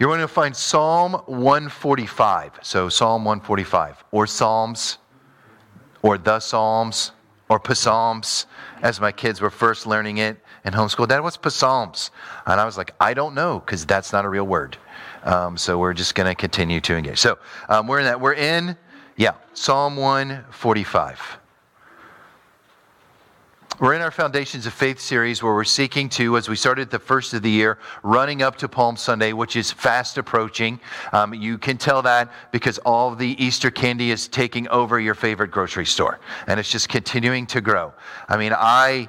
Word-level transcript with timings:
You're 0.00 0.08
going 0.08 0.20
to 0.20 0.28
find 0.28 0.56
Psalm 0.56 1.12
145. 1.26 2.60
So, 2.62 2.88
Psalm 2.88 3.22
145, 3.22 4.02
or 4.12 4.26
Psalms, 4.26 4.96
or 6.00 6.16
the 6.16 6.40
Psalms, 6.40 7.12
or 7.50 7.60
Psalms, 7.74 8.46
as 8.80 8.98
my 8.98 9.12
kids 9.12 9.42
were 9.42 9.50
first 9.50 9.86
learning 9.86 10.16
it 10.16 10.38
in 10.64 10.72
homeschool. 10.72 11.06
Dad, 11.06 11.20
what's 11.20 11.36
Psalms? 11.54 12.12
And 12.46 12.58
I 12.58 12.64
was 12.64 12.78
like, 12.78 12.94
I 12.98 13.12
don't 13.12 13.34
know, 13.34 13.60
because 13.60 13.84
that's 13.84 14.10
not 14.10 14.24
a 14.24 14.30
real 14.30 14.46
word. 14.46 14.78
Um, 15.24 15.58
so, 15.58 15.76
we're 15.76 15.92
just 15.92 16.14
going 16.14 16.30
to 16.30 16.34
continue 16.34 16.80
to 16.80 16.96
engage. 16.96 17.18
So, 17.18 17.38
um, 17.68 17.86
we're 17.86 17.98
in 17.98 18.06
that. 18.06 18.18
We're 18.18 18.32
in, 18.32 18.78
yeah, 19.18 19.34
Psalm 19.52 19.98
145. 19.98 21.39
We're 23.80 23.94
in 23.94 24.02
our 24.02 24.10
Foundations 24.10 24.66
of 24.66 24.74
Faith 24.74 25.00
series 25.00 25.42
where 25.42 25.54
we're 25.54 25.64
seeking 25.64 26.10
to, 26.10 26.36
as 26.36 26.50
we 26.50 26.56
started 26.56 26.90
the 26.90 26.98
first 26.98 27.32
of 27.32 27.40
the 27.40 27.48
year, 27.48 27.78
running 28.02 28.42
up 28.42 28.56
to 28.56 28.68
Palm 28.68 28.94
Sunday, 28.94 29.32
which 29.32 29.56
is 29.56 29.72
fast 29.72 30.18
approaching. 30.18 30.78
Um, 31.14 31.32
you 31.32 31.56
can 31.56 31.78
tell 31.78 32.02
that 32.02 32.30
because 32.52 32.76
all 32.80 33.14
the 33.14 33.42
Easter 33.42 33.70
candy 33.70 34.10
is 34.10 34.28
taking 34.28 34.68
over 34.68 35.00
your 35.00 35.14
favorite 35.14 35.50
grocery 35.50 35.86
store, 35.86 36.20
and 36.46 36.60
it's 36.60 36.70
just 36.70 36.90
continuing 36.90 37.46
to 37.46 37.62
grow. 37.62 37.94
I 38.28 38.36
mean, 38.36 38.52
I, 38.54 39.08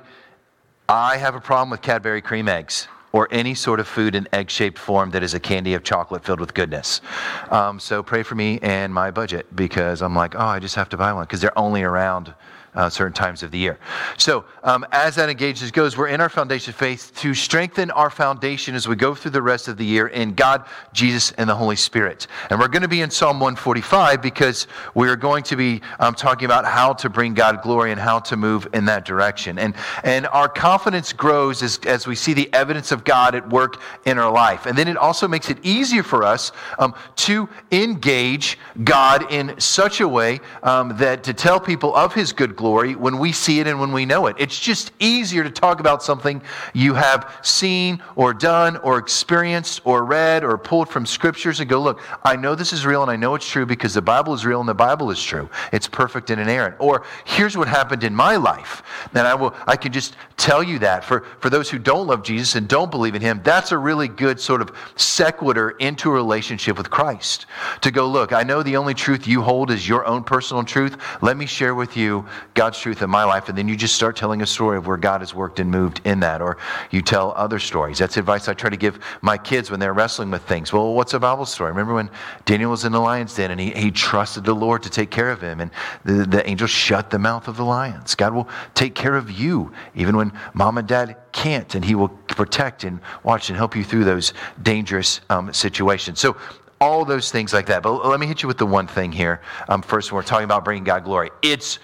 I 0.88 1.18
have 1.18 1.36
a 1.36 1.42
problem 1.42 1.70
with 1.70 1.82
Cadbury 1.82 2.22
cream 2.22 2.48
eggs 2.48 2.88
or 3.12 3.28
any 3.30 3.54
sort 3.54 3.82
of 3.82 3.90
food 3.90 4.16
in 4.16 4.26
egg 4.32 4.50
shaped 4.50 4.80
form 4.80 5.12
that 5.12 5.22
is 5.22 5.34
a 5.34 5.40
candy 5.42 5.74
of 5.74 5.84
chocolate 5.84 6.24
filled 6.24 6.40
with 6.40 6.54
goodness. 6.54 7.02
Um, 7.50 7.78
so 7.78 8.02
pray 8.02 8.24
for 8.24 8.36
me 8.36 8.58
and 8.62 8.94
my 8.94 9.12
budget 9.12 9.54
because 9.54 10.02
I'm 10.02 10.16
like, 10.16 10.34
oh, 10.36 10.40
I 10.40 10.60
just 10.60 10.76
have 10.76 10.88
to 10.90 10.98
buy 10.98 11.12
one 11.12 11.26
because 11.26 11.42
they're 11.42 11.60
only 11.60 11.84
around 11.84 12.34
uh, 12.74 12.90
certain 12.90 13.14
times 13.14 13.44
of 13.44 13.52
the 13.52 13.58
year. 13.58 13.78
So, 14.18 14.46
um, 14.64 14.86
as 14.92 15.16
that 15.16 15.30
engages 15.30 15.72
goes, 15.72 15.98
we're 15.98 16.08
in 16.08 16.22
our 16.22 16.30
foundation 16.30 16.74
faith 16.74 17.12
to 17.18 17.34
strengthen 17.34 17.92
our 17.92 18.10
foundation 18.10 18.76
as 18.76 18.88
we 18.88 18.96
go 18.96 19.14
through 19.16 19.32
the 19.32 19.42
rest 19.42 19.68
of 19.68 19.78
the 19.78 19.86
year 19.86 20.08
in 20.08 20.34
God, 20.34 20.66
Jesus, 20.94 21.32
and 21.34 21.50
the 21.50 21.56
Holy 21.56 21.76
Spirit. 21.76 22.28
And 22.50 22.60
we're 22.60 22.68
going 22.68 22.84
to 22.84 22.88
be 22.88 23.02
in 23.02 23.10
Psalm 23.10 23.40
145 23.40 24.22
because 24.22 24.68
we're 24.94 25.16
going 25.16 25.44
to 25.44 25.56
be 25.56 25.82
um, 26.00 26.16
talking 26.16 26.46
about 26.46 26.66
how 26.66 26.94
to 26.94 27.10
bring 27.10 27.34
God 27.34 27.62
glory 27.62 27.92
and 27.92 28.00
how 28.00 28.20
to 28.20 28.38
move 28.38 28.68
in 28.74 28.86
that 28.86 29.04
direction. 29.04 29.58
And, 29.58 29.76
and 30.04 30.28
our 30.28 30.48
confidence 30.48 31.12
grows 31.12 31.64
as, 31.64 31.80
as 31.86 32.08
we 32.08 32.16
see 32.16 32.34
the 32.34 32.54
evidence 32.54 32.92
of 32.92 33.04
God 33.04 33.36
at 33.36 33.50
work 33.50 33.82
in 34.06 34.18
our 34.18 34.32
life. 34.32 34.66
And 34.66 34.78
then 34.78 34.88
it 34.88 34.98
also 34.98 35.28
makes 35.28 35.50
it 35.50 35.58
easier 35.64 36.04
for 36.04 36.24
us 36.24 36.52
um, 36.80 36.94
to 37.18 37.50
engage 37.72 38.58
God 38.84 39.32
in 39.32 39.60
such 39.60 40.02
a 40.02 40.08
way 40.08 40.40
um, 40.64 40.96
that 40.98 41.24
to 41.24 41.34
tell 41.34 41.60
people 41.60 41.96
of 41.96 42.14
His 42.14 42.32
good 42.32 42.56
glory 42.62 42.96
when 42.96 43.18
we 43.18 43.32
see 43.32 43.60
it 43.60 43.68
and 43.68 43.80
when 43.80 43.92
we 43.92 44.06
know 44.06 44.28
it. 44.28 44.36
It's 44.38 44.60
just 44.60 44.92
easier 45.00 45.44
to 45.44 45.50
talk 45.50 45.80
about 45.80 46.04
something 46.04 46.42
you 46.74 46.94
have 46.94 47.40
seen 47.42 48.02
or 48.16 48.34
done 48.34 48.78
or 48.78 49.00
experienced 49.00 49.82
or 49.84 50.06
read 50.06 50.44
or 50.44 50.58
pulled 50.58 50.88
from 50.88 51.08
scriptures 51.08 51.60
and 51.60 51.68
go, 51.68 51.82
look, 51.82 52.00
I 52.24 52.36
know 52.36 52.54
this 52.54 52.72
is 52.72 52.86
real 52.86 53.02
and 53.02 53.10
I 53.10 53.16
know 53.16 53.34
it's 53.34 53.50
true 53.50 53.66
because 53.66 53.96
the 53.96 54.02
Bible 54.02 54.34
is 54.36 54.46
real 54.46 54.60
and 54.60 54.70
the 54.70 54.76
Bible 54.76 55.10
is 55.10 55.22
true. 55.22 55.50
It's 55.74 55.88
perfect 55.88 56.30
and 56.30 56.40
inerrant. 56.40 56.76
Or 56.80 57.04
here's 57.26 57.58
what 57.58 57.68
happened 57.68 58.04
in 58.04 58.14
my 58.16 58.36
life. 58.36 58.84
Then 59.12 59.26
I 59.26 59.34
will 59.34 59.56
I 59.66 59.76
can 59.76 59.92
just 59.92 60.16
tell 60.38 60.62
you 60.62 60.80
that. 60.80 61.04
For 61.04 61.22
for 61.40 61.50
those 61.50 61.70
who 61.70 61.80
don't 61.80 62.08
love 62.08 62.24
Jesus 62.24 62.56
and 62.56 62.68
don't 62.68 62.92
believe 62.92 63.16
in 63.16 63.22
him, 63.22 63.42
that's 63.44 63.72
a 63.72 63.78
really 63.78 64.08
good 64.08 64.40
sort 64.40 64.62
of 64.62 64.72
sequitur 64.96 65.72
into 65.72 66.10
a 66.10 66.14
relationship 66.14 66.78
with 66.78 66.90
Christ. 66.90 67.48
To 67.82 67.92
go, 67.92 68.08
look, 68.08 68.34
I 68.34 68.44
know 68.44 68.62
the 68.62 68.78
only 68.78 68.94
truth 68.94 69.28
you 69.28 69.42
hold 69.42 69.72
is 69.72 69.88
your 69.88 70.06
own 70.06 70.24
personal 70.24 70.64
truth. 70.64 70.98
Let 71.22 71.38
me 71.38 71.46
share 71.46 71.74
with 71.74 71.98
you 71.98 72.26
God's 72.54 72.80
truth 72.80 73.02
in 73.02 73.10
my 73.10 73.24
life. 73.24 73.50
And 73.50 73.58
then 73.58 73.68
you 73.68 73.76
just 73.76 73.96
start 73.96 74.16
telling 74.16 74.42
a 74.42 74.46
story 74.46 74.78
of 74.78 74.88
where 74.88 74.98
God 74.98 75.22
has 75.22 75.34
worked 75.34 75.60
and 75.60 75.72
moved 75.72 76.02
in 76.04 76.20
that. 76.20 76.42
Or 76.42 76.58
you 76.90 77.02
tell 77.02 77.34
other 77.36 77.60
stories. 77.60 77.98
That's 77.98 78.18
advice 78.18 78.48
I 78.48 78.54
try 78.54 78.70
to 78.70 78.78
give 78.78 79.00
my 79.22 79.38
kids 79.38 79.72
when 79.72 79.80
they're 79.80 79.94
wrestling 79.94 80.32
with 80.32 80.44
things. 80.44 80.74
Well, 80.74 80.94
what's 80.94 81.14
a 81.14 81.20
Bible 81.20 81.46
story? 81.46 81.72
Remember 81.72 81.94
when 81.94 82.10
Daniel 82.46 82.72
was 82.72 82.84
in 82.84 82.92
the 82.92 83.00
lion's 83.00 83.36
den 83.36 83.52
and 83.52 83.60
he, 83.60 83.72
he 83.72 83.92
trusted 83.92 84.44
the 84.44 84.54
Lord 84.54 84.84
to 84.84 84.90
take 84.90 85.10
care 85.10 85.32
of 85.32 85.42
him, 85.42 85.62
and 85.62 85.72
the, 86.04 86.26
the 86.26 86.48
angel 86.50 86.68
shut 86.68 87.10
the 87.10 87.20
mouth 87.20 87.48
of 87.48 87.58
the 87.58 87.66
lions. 87.66 88.16
God 88.16 88.34
will 88.34 88.50
take 88.74 88.96
care 88.96 89.16
of 89.16 89.32
you, 89.32 89.72
even 89.96 90.18
when 90.18 90.34
mom 90.54 90.78
and 90.78 90.88
dad 90.88 91.16
can't, 91.32 91.74
and 91.76 91.86
he 91.86 91.96
will 91.96 92.10
protect 92.10 92.84
and 92.84 93.00
watch 93.24 93.50
and 93.50 93.58
help 93.58 93.76
you 93.76 93.84
through 93.84 94.04
those 94.04 94.34
dangerous 94.62 95.22
um, 95.30 95.54
situations. 95.54 96.20
So, 96.20 96.38
all 96.82 97.06
those 97.06 97.32
things 97.32 97.54
like 97.54 97.68
that. 97.68 97.84
But 97.84 98.04
let 98.08 98.20
me 98.20 98.26
hit 98.26 98.42
you 98.42 98.48
with 98.48 98.58
the 98.58 98.66
one 98.66 98.88
thing 98.88 99.12
here. 99.12 99.40
Um, 99.70 99.84
first, 99.84 100.12
when 100.12 100.16
we're 100.16 100.24
talking 100.24 100.46
about 100.46 100.66
bringing 100.66 100.84
God 100.84 101.04
glory, 101.04 101.30
it's 101.44 101.78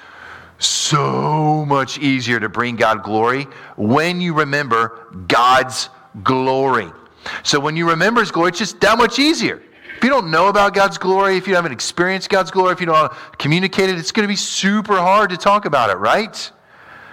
so 0.60 1.66
much 1.66 2.00
easier 2.00 2.40
to 2.40 2.50
bring 2.50 2.76
God 2.76 3.04
glory 3.04 3.48
when 3.76 4.22
you 4.22 4.34
remember 4.34 5.08
God's 5.28 5.90
glory. 6.24 6.92
So 7.44 7.60
when 7.60 7.76
you 7.76 7.90
remember 7.90 8.22
His 8.22 8.32
glory, 8.32 8.50
it's 8.50 8.60
just 8.60 8.80
that 8.82 8.98
much 8.98 9.20
easier. 9.20 9.62
If 9.98 10.04
you 10.04 10.10
don't 10.10 10.30
know 10.30 10.48
about 10.48 10.74
God's 10.76 10.98
glory, 10.98 11.38
if 11.38 11.48
you 11.48 11.56
haven't 11.56 11.72
experienced 11.72 12.30
God's 12.30 12.52
glory, 12.52 12.72
if 12.72 12.80
you 12.80 12.86
don't 12.86 13.12
communicate 13.40 13.90
it, 13.90 13.98
it's 13.98 14.12
going 14.12 14.26
to 14.26 14.32
be 14.32 14.36
super 14.36 14.96
hard 14.96 15.32
to 15.32 15.38
talk 15.38 15.66
about 15.66 15.90
it, 15.90 15.96
right? 15.96 16.52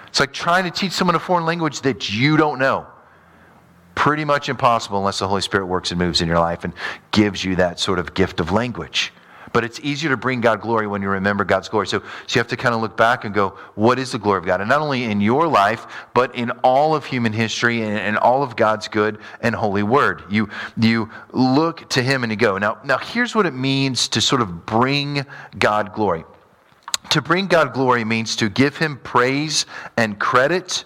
It's 0.09 0.21
like 0.21 0.33
trying 0.33 0.65
to 0.65 0.71
teach 0.71 0.93
someone 0.93 1.15
a 1.15 1.19
foreign 1.19 1.47
language 1.47 1.81
that 1.81 2.13
you 2.13 2.37
don't 2.37 2.59
know. 2.59 2.87
Pretty 3.95 4.25
much 4.25 4.49
impossible 4.49 4.99
unless 4.99 5.19
the 5.19 5.29
Holy 5.29 5.41
Spirit 5.41 5.67
works 5.67 5.93
and 5.93 5.99
moves 5.99 6.21
in 6.21 6.29
your 6.29 6.39
life 6.39 6.65
and 6.65 6.75
gives 7.11 7.43
you 7.43 7.57
that 7.57 7.81
sort 7.81 7.99
of 7.99 8.13
gift 8.13 8.39
of 8.39 8.53
language. 8.53 9.13
But 9.55 9.63
it's 9.63 9.79
easier 9.85 10.11
to 10.11 10.17
bring 10.17 10.41
God 10.41 10.61
glory 10.61 10.89
when 10.89 11.01
you 11.01 11.09
remember 11.09 11.45
God's 11.45 11.69
glory. 11.69 11.87
So, 11.87 12.01
so 12.01 12.07
you 12.37 12.41
have 12.41 12.49
to 12.49 12.57
kind 12.57 12.75
of 12.75 12.81
look 12.81 12.97
back 12.97 13.25
and 13.25 13.33
go, 13.33 13.51
what 13.77 14.01
is 14.01 14.11
the 14.11 14.19
glory 14.19 14.39
of 14.39 14.45
God? 14.45 14.61
And 14.61 14.69
not 14.69 14.81
only 14.81 15.05
in 15.05 15.21
your 15.21 15.47
life, 15.47 15.87
but 16.13 16.35
in 16.35 16.51
all 16.65 16.97
of 16.97 17.05
human 17.05 17.33
history 17.33 17.83
and, 17.83 17.97
and 17.97 18.19
all 18.19 18.43
of 18.43 18.57
God's 18.57 18.89
good 18.89 19.21
and 19.43 19.55
holy 19.55 19.85
word. 19.85 20.25
You, 20.29 20.49
you 20.77 21.09
look 21.31 21.89
to 21.91 22.03
Him 22.03 22.25
and 22.25 22.33
you 22.33 22.37
go. 22.37 22.59
Now, 22.59 22.81
now, 22.85 22.99
here's 22.99 23.37
what 23.37 23.47
it 23.47 23.55
means 23.55 24.09
to 24.09 24.21
sort 24.21 24.43
of 24.43 24.67
bring 24.67 25.25
God 25.57 25.95
glory. 25.95 26.25
To 27.11 27.23
bring 27.23 27.47
God 27.47 27.73
glory 27.73 28.05
means 28.05 28.35
to 28.37 28.49
give 28.49 28.77
Him 28.77 28.99
praise 29.05 29.67
and 29.97 30.19
credit 30.19 30.85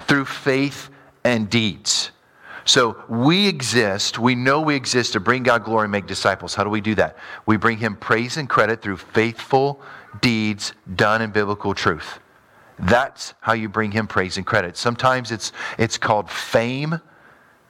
through 0.00 0.26
faith 0.26 0.90
and 1.24 1.48
deeds. 1.48 2.10
So 2.64 3.02
we 3.08 3.48
exist, 3.48 4.18
we 4.18 4.34
know 4.34 4.60
we 4.60 4.76
exist 4.76 5.14
to 5.14 5.20
bring 5.20 5.42
God 5.42 5.64
glory 5.64 5.84
and 5.84 5.92
make 5.92 6.06
disciples. 6.06 6.54
How 6.54 6.64
do 6.64 6.70
we 6.70 6.80
do 6.80 6.94
that? 6.94 7.16
We 7.46 7.56
bring 7.56 7.78
Him 7.78 7.96
praise 7.96 8.36
and 8.36 8.48
credit 8.48 8.80
through 8.80 8.98
faithful 8.98 9.80
deeds 10.20 10.72
done 10.94 11.22
in 11.22 11.30
biblical 11.30 11.74
truth. 11.74 12.20
That's 12.78 13.34
how 13.40 13.52
you 13.52 13.68
bring 13.68 13.90
Him 13.90 14.06
praise 14.06 14.36
and 14.36 14.46
credit. 14.46 14.76
Sometimes 14.76 15.30
it's, 15.30 15.52
it's 15.78 15.98
called 15.98 16.30
fame 16.30 17.00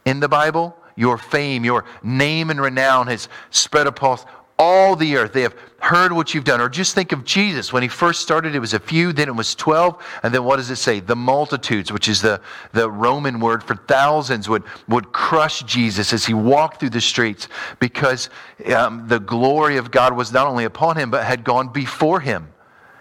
in 0.04 0.20
the 0.20 0.28
Bible. 0.28 0.76
Your 0.94 1.16
fame, 1.16 1.64
your 1.64 1.84
name 2.03 2.50
and 2.50 2.60
renown 2.60 3.06
has 3.06 3.28
spread 3.50 3.86
across 3.86 4.26
all 4.62 4.95
the 4.95 5.17
earth. 5.17 5.33
They 5.33 5.43
have 5.43 5.56
heard 5.81 6.12
what 6.12 6.33
you've 6.33 6.45
done. 6.45 6.61
Or 6.61 6.69
just 6.69 6.95
think 6.95 7.11
of 7.11 7.25
Jesus. 7.25 7.73
When 7.73 7.83
he 7.83 7.89
first 7.89 8.23
started, 8.23 8.55
it 8.55 8.61
was 8.61 8.75
a 8.75 8.78
few, 8.78 9.12
then 9.12 9.27
it 9.27 9.34
was 9.34 9.56
12. 9.56 10.00
And 10.23 10.33
then 10.33 10.45
what 10.45 10.56
does 10.56 10.71
it 10.71 10.77
say? 10.77 11.00
The 11.00 11.17
multitudes, 11.17 11.93
which 11.93 12.09
is 12.09 12.23
the, 12.23 12.41
the 12.72 12.89
Roman 12.89 13.41
word 13.41 13.65
for 13.65 13.75
thousands, 13.75 14.49
would, 14.49 14.62
would 14.87 15.12
crush 15.12 15.65
Jesus 15.65 16.12
as 16.12 16.25
he 16.25 16.33
walked 16.33 16.78
through 16.78 16.91
the 16.91 17.01
streets 17.01 17.49
because 17.81 18.31
um, 18.72 19.09
the 19.09 19.19
glory 19.19 19.78
of 19.78 19.91
God 19.91 20.15
was 20.15 20.33
not 20.33 20.47
only 20.47 20.65
upon 20.65 20.97
him, 20.97 21.11
but 21.11 21.25
had 21.25 21.43
gone 21.43 21.72
before 21.72 22.21
him. 22.21 22.47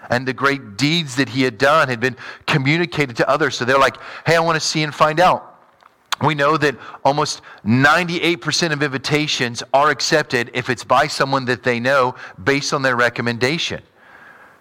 And 0.10 0.28
the 0.28 0.34
great 0.34 0.78
deeds 0.78 1.16
that 1.18 1.30
he 1.30 1.44
had 1.44 1.60
done 1.60 1.90
had 1.90 2.00
been 2.00 2.18
communicated 2.48 3.18
to 3.18 3.30
others. 3.30 3.56
So 3.56 3.66
they're 3.66 3.78
like, 3.78 3.98
hey, 4.26 4.36
I 4.36 4.40
want 4.40 4.60
to 4.60 4.68
see 4.68 4.82
and 4.82 4.94
find 4.94 5.20
out 5.20 5.51
we 6.24 6.36
know 6.36 6.58
that 6.58 6.76
almost 7.04 7.42
98% 7.66 8.72
of 8.72 8.84
invitations 8.84 9.64
are 9.74 9.90
accepted 9.90 10.52
if 10.54 10.70
it's 10.70 10.84
by 10.84 11.08
someone 11.08 11.46
that 11.46 11.64
they 11.64 11.80
know 11.80 12.16
based 12.44 12.74
on 12.74 12.82
their 12.82 12.96
recommendation. 12.96 13.82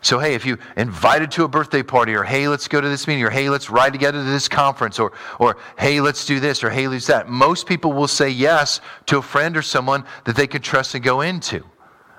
So, 0.03 0.19
hey, 0.19 0.35
if 0.35 0.47
you 0.47 0.57
invited 0.79 1.31
to 1.33 1.45
a 1.45 1.49
birthday 1.49 1.83
party, 1.83 2.15
or 2.15 2.23
hey, 2.23 2.49
let's 2.49 2.69
go 2.69 2.81
to 2.81 2.89
this 2.89 3.07
meeting, 3.07 3.23
or 3.23 3.29
hey, 3.29 3.51
let's 3.51 3.69
ride 3.69 3.93
together 3.93 4.19
to 4.19 4.31
this 4.31 4.49
conference, 4.49 4.99
or, 4.99 5.13
or 5.39 5.59
hey, 5.79 6.01
let's 6.01 6.25
do 6.25 6.41
this, 6.41 6.65
or 6.65 6.71
hey, 6.71 6.89
let's 6.89 7.07
that, 7.07 7.29
most 7.29 7.67
people 7.67 7.93
will 7.93 8.09
say 8.09 8.31
yes 8.31 8.81
to 9.07 9.19
a 9.19 9.23
friend 9.23 9.57
or 9.59 9.63
someone 9.63 10.05
that 10.25 10.37
they 10.37 10.47
can 10.47 10.63
trust 10.63 10.95
and 10.95 11.05
go 11.05 11.21
into 11.21 11.63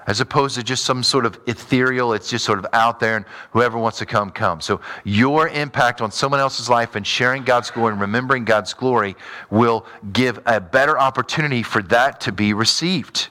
as 0.07 0.19
opposed 0.19 0.55
to 0.55 0.63
just 0.63 0.83
some 0.83 1.03
sort 1.03 1.25
of 1.25 1.39
ethereal, 1.47 2.13
it's 2.13 2.29
just 2.29 2.45
sort 2.45 2.59
of 2.59 2.65
out 2.73 2.99
there 2.99 3.17
and 3.17 3.25
whoever 3.51 3.77
wants 3.77 3.99
to 3.99 4.05
come, 4.05 4.31
come. 4.31 4.61
So 4.61 4.81
your 5.03 5.47
impact 5.49 6.01
on 6.01 6.11
someone 6.11 6.39
else's 6.39 6.69
life 6.69 6.95
and 6.95 7.05
sharing 7.05 7.43
God's 7.43 7.71
glory 7.71 7.93
and 7.93 8.01
remembering 8.01 8.45
God's 8.45 8.73
glory 8.73 9.15
will 9.49 9.85
give 10.13 10.39
a 10.45 10.59
better 10.59 10.97
opportunity 10.97 11.63
for 11.63 11.81
that 11.83 12.21
to 12.21 12.31
be 12.31 12.53
received. 12.53 13.29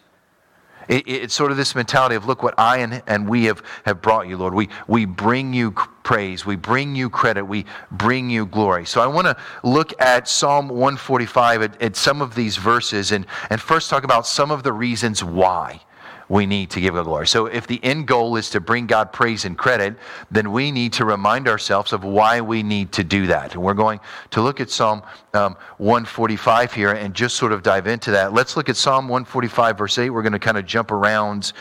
It, 0.89 1.07
it's 1.07 1.35
sort 1.35 1.51
of 1.53 1.57
this 1.57 1.75
mentality 1.75 2.17
of 2.17 2.27
look 2.27 2.43
what 2.43 2.55
I 2.59 2.79
and, 2.79 3.03
and 3.07 3.29
we 3.29 3.45
have, 3.45 3.63
have 3.85 4.03
brought 4.03 4.29
you, 4.29 4.37
Lord. 4.37 4.55
We, 4.55 4.69
we 4.89 5.05
bring 5.05 5.55
you 5.55 5.73
praise, 6.03 6.45
we 6.45 6.57
bring 6.57 6.97
you 6.97 7.09
credit, 7.09 7.45
we 7.45 7.65
bring 7.93 8.29
you 8.29 8.47
glory. 8.47 8.85
So 8.87 9.01
I 9.01 9.07
want 9.07 9.27
to 9.27 9.37
look 9.63 9.93
at 10.01 10.29
Psalm 10.29 10.69
145 10.69 11.63
at, 11.63 11.83
at 11.83 11.97
some 11.97 12.21
of 12.21 12.35
these 12.35 12.57
verses 12.57 13.13
and, 13.13 13.27
and 13.51 13.61
first 13.61 13.89
talk 13.89 14.03
about 14.03 14.27
some 14.27 14.51
of 14.51 14.63
the 14.63 14.73
reasons 14.73 15.23
why 15.23 15.81
we 16.31 16.47
need 16.47 16.71
to 16.71 16.81
give 16.81 16.95
God 16.95 17.05
glory. 17.05 17.27
So 17.27 17.47
if 17.47 17.67
the 17.67 17.83
end 17.83 18.07
goal 18.07 18.37
is 18.37 18.51
to 18.51 18.61
bring 18.61 18.87
God 18.87 19.13
praise 19.13 19.45
and 19.45 19.59
credit, 19.59 19.97
then 20.31 20.53
we 20.53 20.71
need 20.71 20.93
to 20.95 21.05
remind 21.05 21.49
ourselves 21.49 21.93
of 21.93 22.05
why 22.05 22.41
we 22.41 22.63
need 22.63 22.93
to 22.93 23.05
do 23.05 23.27
that. 23.27 23.55
And 23.55 23.63
we're 23.63 23.75
going 23.75 23.99
to 24.31 24.41
look 24.41 24.61
at 24.61 24.71
Psalm 24.71 25.03
um, 25.35 25.57
145 25.79 26.73
here 26.73 26.93
and 26.93 27.15
just 27.15 27.35
sort 27.37 27.51
of 27.51 27.65
dive 27.65 27.89
into 27.89 28.13
that. 28.13 28.33
Let's 28.33 28.57
look 28.57 28.69
at 28.69 28.77
Psalm 28.77 29.09
145, 29.09 29.77
verse 29.77 29.99
8. 29.99 30.11
We're 30.11 30.23
going 30.23 30.33
to 30.33 30.39
kind 30.39 30.57
of 30.57 30.65
jump 30.65 30.93
around 30.93 31.53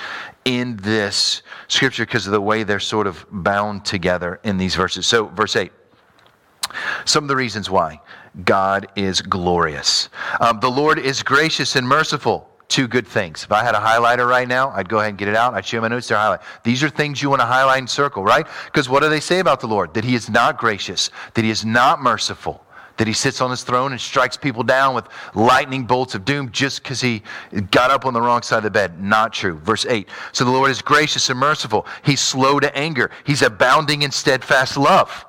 in 0.46 0.78
this 0.78 1.42
scripture 1.68 2.06
because 2.06 2.28
of 2.28 2.32
the 2.32 2.42
way 2.42 2.62
they're 2.62 2.80
sort 2.80 3.08
of 3.08 3.26
bound 3.32 3.86
together 3.86 4.40
in 4.44 4.58
these 4.58 4.76
verses. 4.76 5.08
So, 5.08 5.26
verse 5.26 5.56
8. 5.56 5.72
Some 7.06 7.24
of 7.24 7.28
the 7.28 7.36
reasons 7.36 7.72
why 7.72 8.02
God 8.46 8.88
is 8.96 9.22
glorious. 9.22 10.10
Um, 10.40 10.60
the 10.60 10.70
Lord 10.70 11.00
is 11.00 11.24
gracious 11.24 11.76
and 11.76 11.88
merciful 11.88 12.49
two 12.70 12.88
good 12.88 13.08
things. 13.08 13.44
If 13.44 13.52
I 13.52 13.64
had 13.64 13.76
a 13.76 13.80
highlighter 13.80 14.30
right 14.30 14.48
now, 14.48 14.70
I'd 14.70 14.88
go 14.88 15.00
ahead 15.00 15.10
and 15.10 15.18
get 15.18 15.28
it 15.28 15.36
out. 15.36 15.56
I'd 15.56 15.66
show 15.66 15.82
my 15.82 15.88
notes 15.88 16.08
there, 16.08 16.18
highlight. 16.18 16.42
These 16.64 16.84
are 16.84 16.90
things 16.90 17.22
you 17.22 17.30
want 17.30 17.42
to 17.42 17.46
highlight 17.46 17.80
and 17.80 17.90
circle, 17.90 18.24
right? 18.24 18.48
Because 18.66 18.88
what 18.88 19.02
do 19.02 19.10
they 19.10 19.20
say 19.20 19.40
about 19.40 19.60
the 19.60 19.68
Lord? 19.68 19.94
That 19.96 20.04
he 20.04 20.16
is 20.16 20.30
not 20.30 20.58
gracious, 20.58 21.10
that 21.34 21.44
he 21.44 21.50
is 21.50 21.66
not 21.66 22.00
merciful, 22.00 22.64
that 22.98 23.08
he 23.08 23.14
sits 23.14 23.42
on 23.42 23.50
his 23.50 23.64
throne 23.64 23.92
and 23.92 24.00
strikes 24.00 24.38
people 24.38 24.62
down 24.62 24.94
with 24.94 25.08
lightning 25.34 25.86
bolts 25.86 26.14
of 26.14 26.26
doom 26.26 26.52
just 26.52 26.84
because 26.84 27.02
he 27.02 27.24
got 27.72 27.90
up 27.90 28.06
on 28.06 28.14
the 28.14 28.22
wrong 28.22 28.44
side 28.44 28.58
of 28.58 28.64
the 28.64 28.70
bed. 28.70 29.02
Not 29.02 29.34
true. 29.34 29.58
Verse 29.60 29.86
8. 29.86 30.08
So 30.32 30.46
the 30.46 30.52
Lord 30.52 30.70
is 30.70 30.82
gracious 30.82 31.30
and 31.30 31.40
merciful. 31.40 31.88
He's 32.04 32.22
slow 32.22 32.60
to 32.60 32.78
anger. 32.78 33.10
He's 33.26 33.42
abounding 33.42 34.04
in 34.04 34.12
steadfast 34.12 34.78
love. 34.78 35.26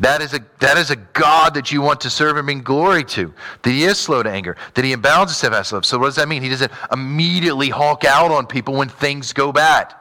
That 0.00 0.22
is, 0.22 0.34
a, 0.34 0.40
that 0.58 0.76
is 0.76 0.90
a 0.90 0.96
God 0.96 1.54
that 1.54 1.70
you 1.70 1.80
want 1.80 2.00
to 2.00 2.10
serve 2.10 2.36
and 2.36 2.46
bring 2.46 2.62
glory 2.62 3.04
to. 3.04 3.32
That 3.62 3.70
he 3.70 3.84
is 3.84 3.98
slow 3.98 4.22
to 4.24 4.30
anger. 4.30 4.56
That 4.74 4.84
he 4.84 4.92
abounds 4.92 5.30
in 5.30 5.36
steadfast 5.36 5.72
love. 5.72 5.86
So 5.86 5.98
what 5.98 6.06
does 6.06 6.16
that 6.16 6.28
mean? 6.28 6.42
He 6.42 6.48
doesn't 6.48 6.72
immediately 6.90 7.68
hawk 7.68 8.04
out 8.04 8.32
on 8.32 8.46
people 8.46 8.74
when 8.74 8.88
things 8.88 9.32
go 9.32 9.52
bad. 9.52 9.94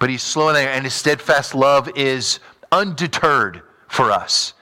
But 0.00 0.10
he's 0.10 0.22
slow 0.22 0.48
in 0.48 0.56
anger, 0.56 0.70
and 0.70 0.84
his 0.84 0.94
steadfast 0.94 1.54
love 1.54 1.88
is 1.96 2.40
undeterred 2.72 3.62
for 3.86 4.10
us. 4.10 4.54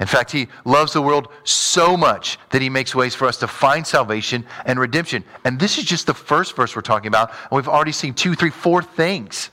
In 0.00 0.06
fact, 0.08 0.32
he 0.32 0.48
loves 0.64 0.92
the 0.92 1.00
world 1.00 1.28
so 1.44 1.96
much 1.96 2.38
that 2.50 2.60
he 2.60 2.68
makes 2.68 2.96
ways 2.96 3.14
for 3.14 3.26
us 3.28 3.36
to 3.38 3.46
find 3.46 3.86
salvation 3.86 4.44
and 4.66 4.78
redemption. 4.80 5.24
And 5.44 5.58
this 5.58 5.78
is 5.78 5.84
just 5.84 6.06
the 6.06 6.14
first 6.14 6.56
verse 6.56 6.74
we're 6.74 6.82
talking 6.82 7.06
about. 7.06 7.30
And 7.30 7.52
we've 7.52 7.68
already 7.68 7.92
seen 7.92 8.12
two, 8.12 8.34
three, 8.34 8.50
four 8.50 8.82
things 8.82 9.50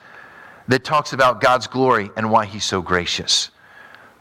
that 0.68 0.84
talks 0.84 1.14
about 1.14 1.42
God's 1.42 1.68
glory 1.68 2.10
and 2.18 2.32
why 2.32 2.46
he's 2.46 2.66
so 2.66 2.82
gracious. 2.82 3.52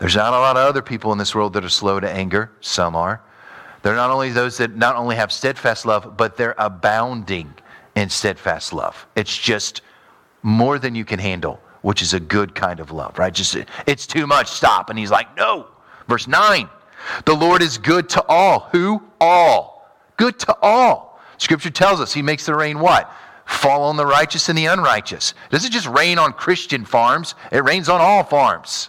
There's 0.01 0.17
not 0.17 0.33
a 0.33 0.39
lot 0.39 0.57
of 0.57 0.67
other 0.67 0.81
people 0.81 1.13
in 1.13 1.19
this 1.19 1.35
world 1.35 1.53
that 1.53 1.65
are 1.65 1.69
slow 1.69 2.01
to 2.01 2.11
anger. 2.11 2.51
Some 2.63 2.97
are. 2.97 3.21
They're 3.83 3.95
not 3.95 4.11
only 4.11 4.31
those 4.31 4.57
that 4.57 4.75
not 4.75 4.97
only 4.97 5.15
have 5.17 5.31
steadfast 5.31 5.85
love, 5.85 6.17
but 6.17 6.39
they're 6.39 6.55
abounding 6.57 7.53
in 7.95 8.09
steadfast 8.09 8.73
love. 8.73 9.07
It's 9.15 9.37
just 9.37 9.83
more 10.43 10.79
than 10.79 10.95
you 10.95 11.05
can 11.05 11.19
handle, 11.19 11.61
which 11.83 12.01
is 12.01 12.15
a 12.15 12.21
good 12.21 12.55
kind 12.55 12.81
of 12.81 12.91
love, 12.91 13.19
right? 13.19 13.33
Just 13.33 13.59
it's 13.87 14.07
too 14.07 14.27
much. 14.27 14.49
Stop. 14.49 14.89
And 14.89 14.99
he's 14.99 15.11
like, 15.11 15.37
no. 15.37 15.69
Verse 16.09 16.27
9. 16.27 16.69
The 17.27 17.35
Lord 17.35 17.61
is 17.61 17.77
good 17.77 18.09
to 18.11 18.25
all. 18.27 18.71
Who? 18.73 19.03
All. 19.21 19.87
Good 20.17 20.39
to 20.41 20.57
all. 20.63 21.21
Scripture 21.37 21.71
tells 21.71 22.01
us 22.01 22.15
he 22.15 22.23
makes 22.23 22.47
the 22.47 22.55
rain 22.55 22.79
what? 22.79 23.13
Fall 23.45 23.83
on 23.83 23.99
the 23.99 24.07
righteous 24.07 24.49
and 24.49 24.57
the 24.57 24.67
unrighteous. 24.67 25.33
It 25.33 25.53
doesn't 25.53 25.73
just 25.73 25.89
rain 25.89 26.19
on 26.19 26.33
Christian 26.33 26.87
farms, 26.87 27.35
it 27.53 27.65
rains 27.65 27.91
on 27.91 28.01
all 28.01 28.25
farms 28.25 28.89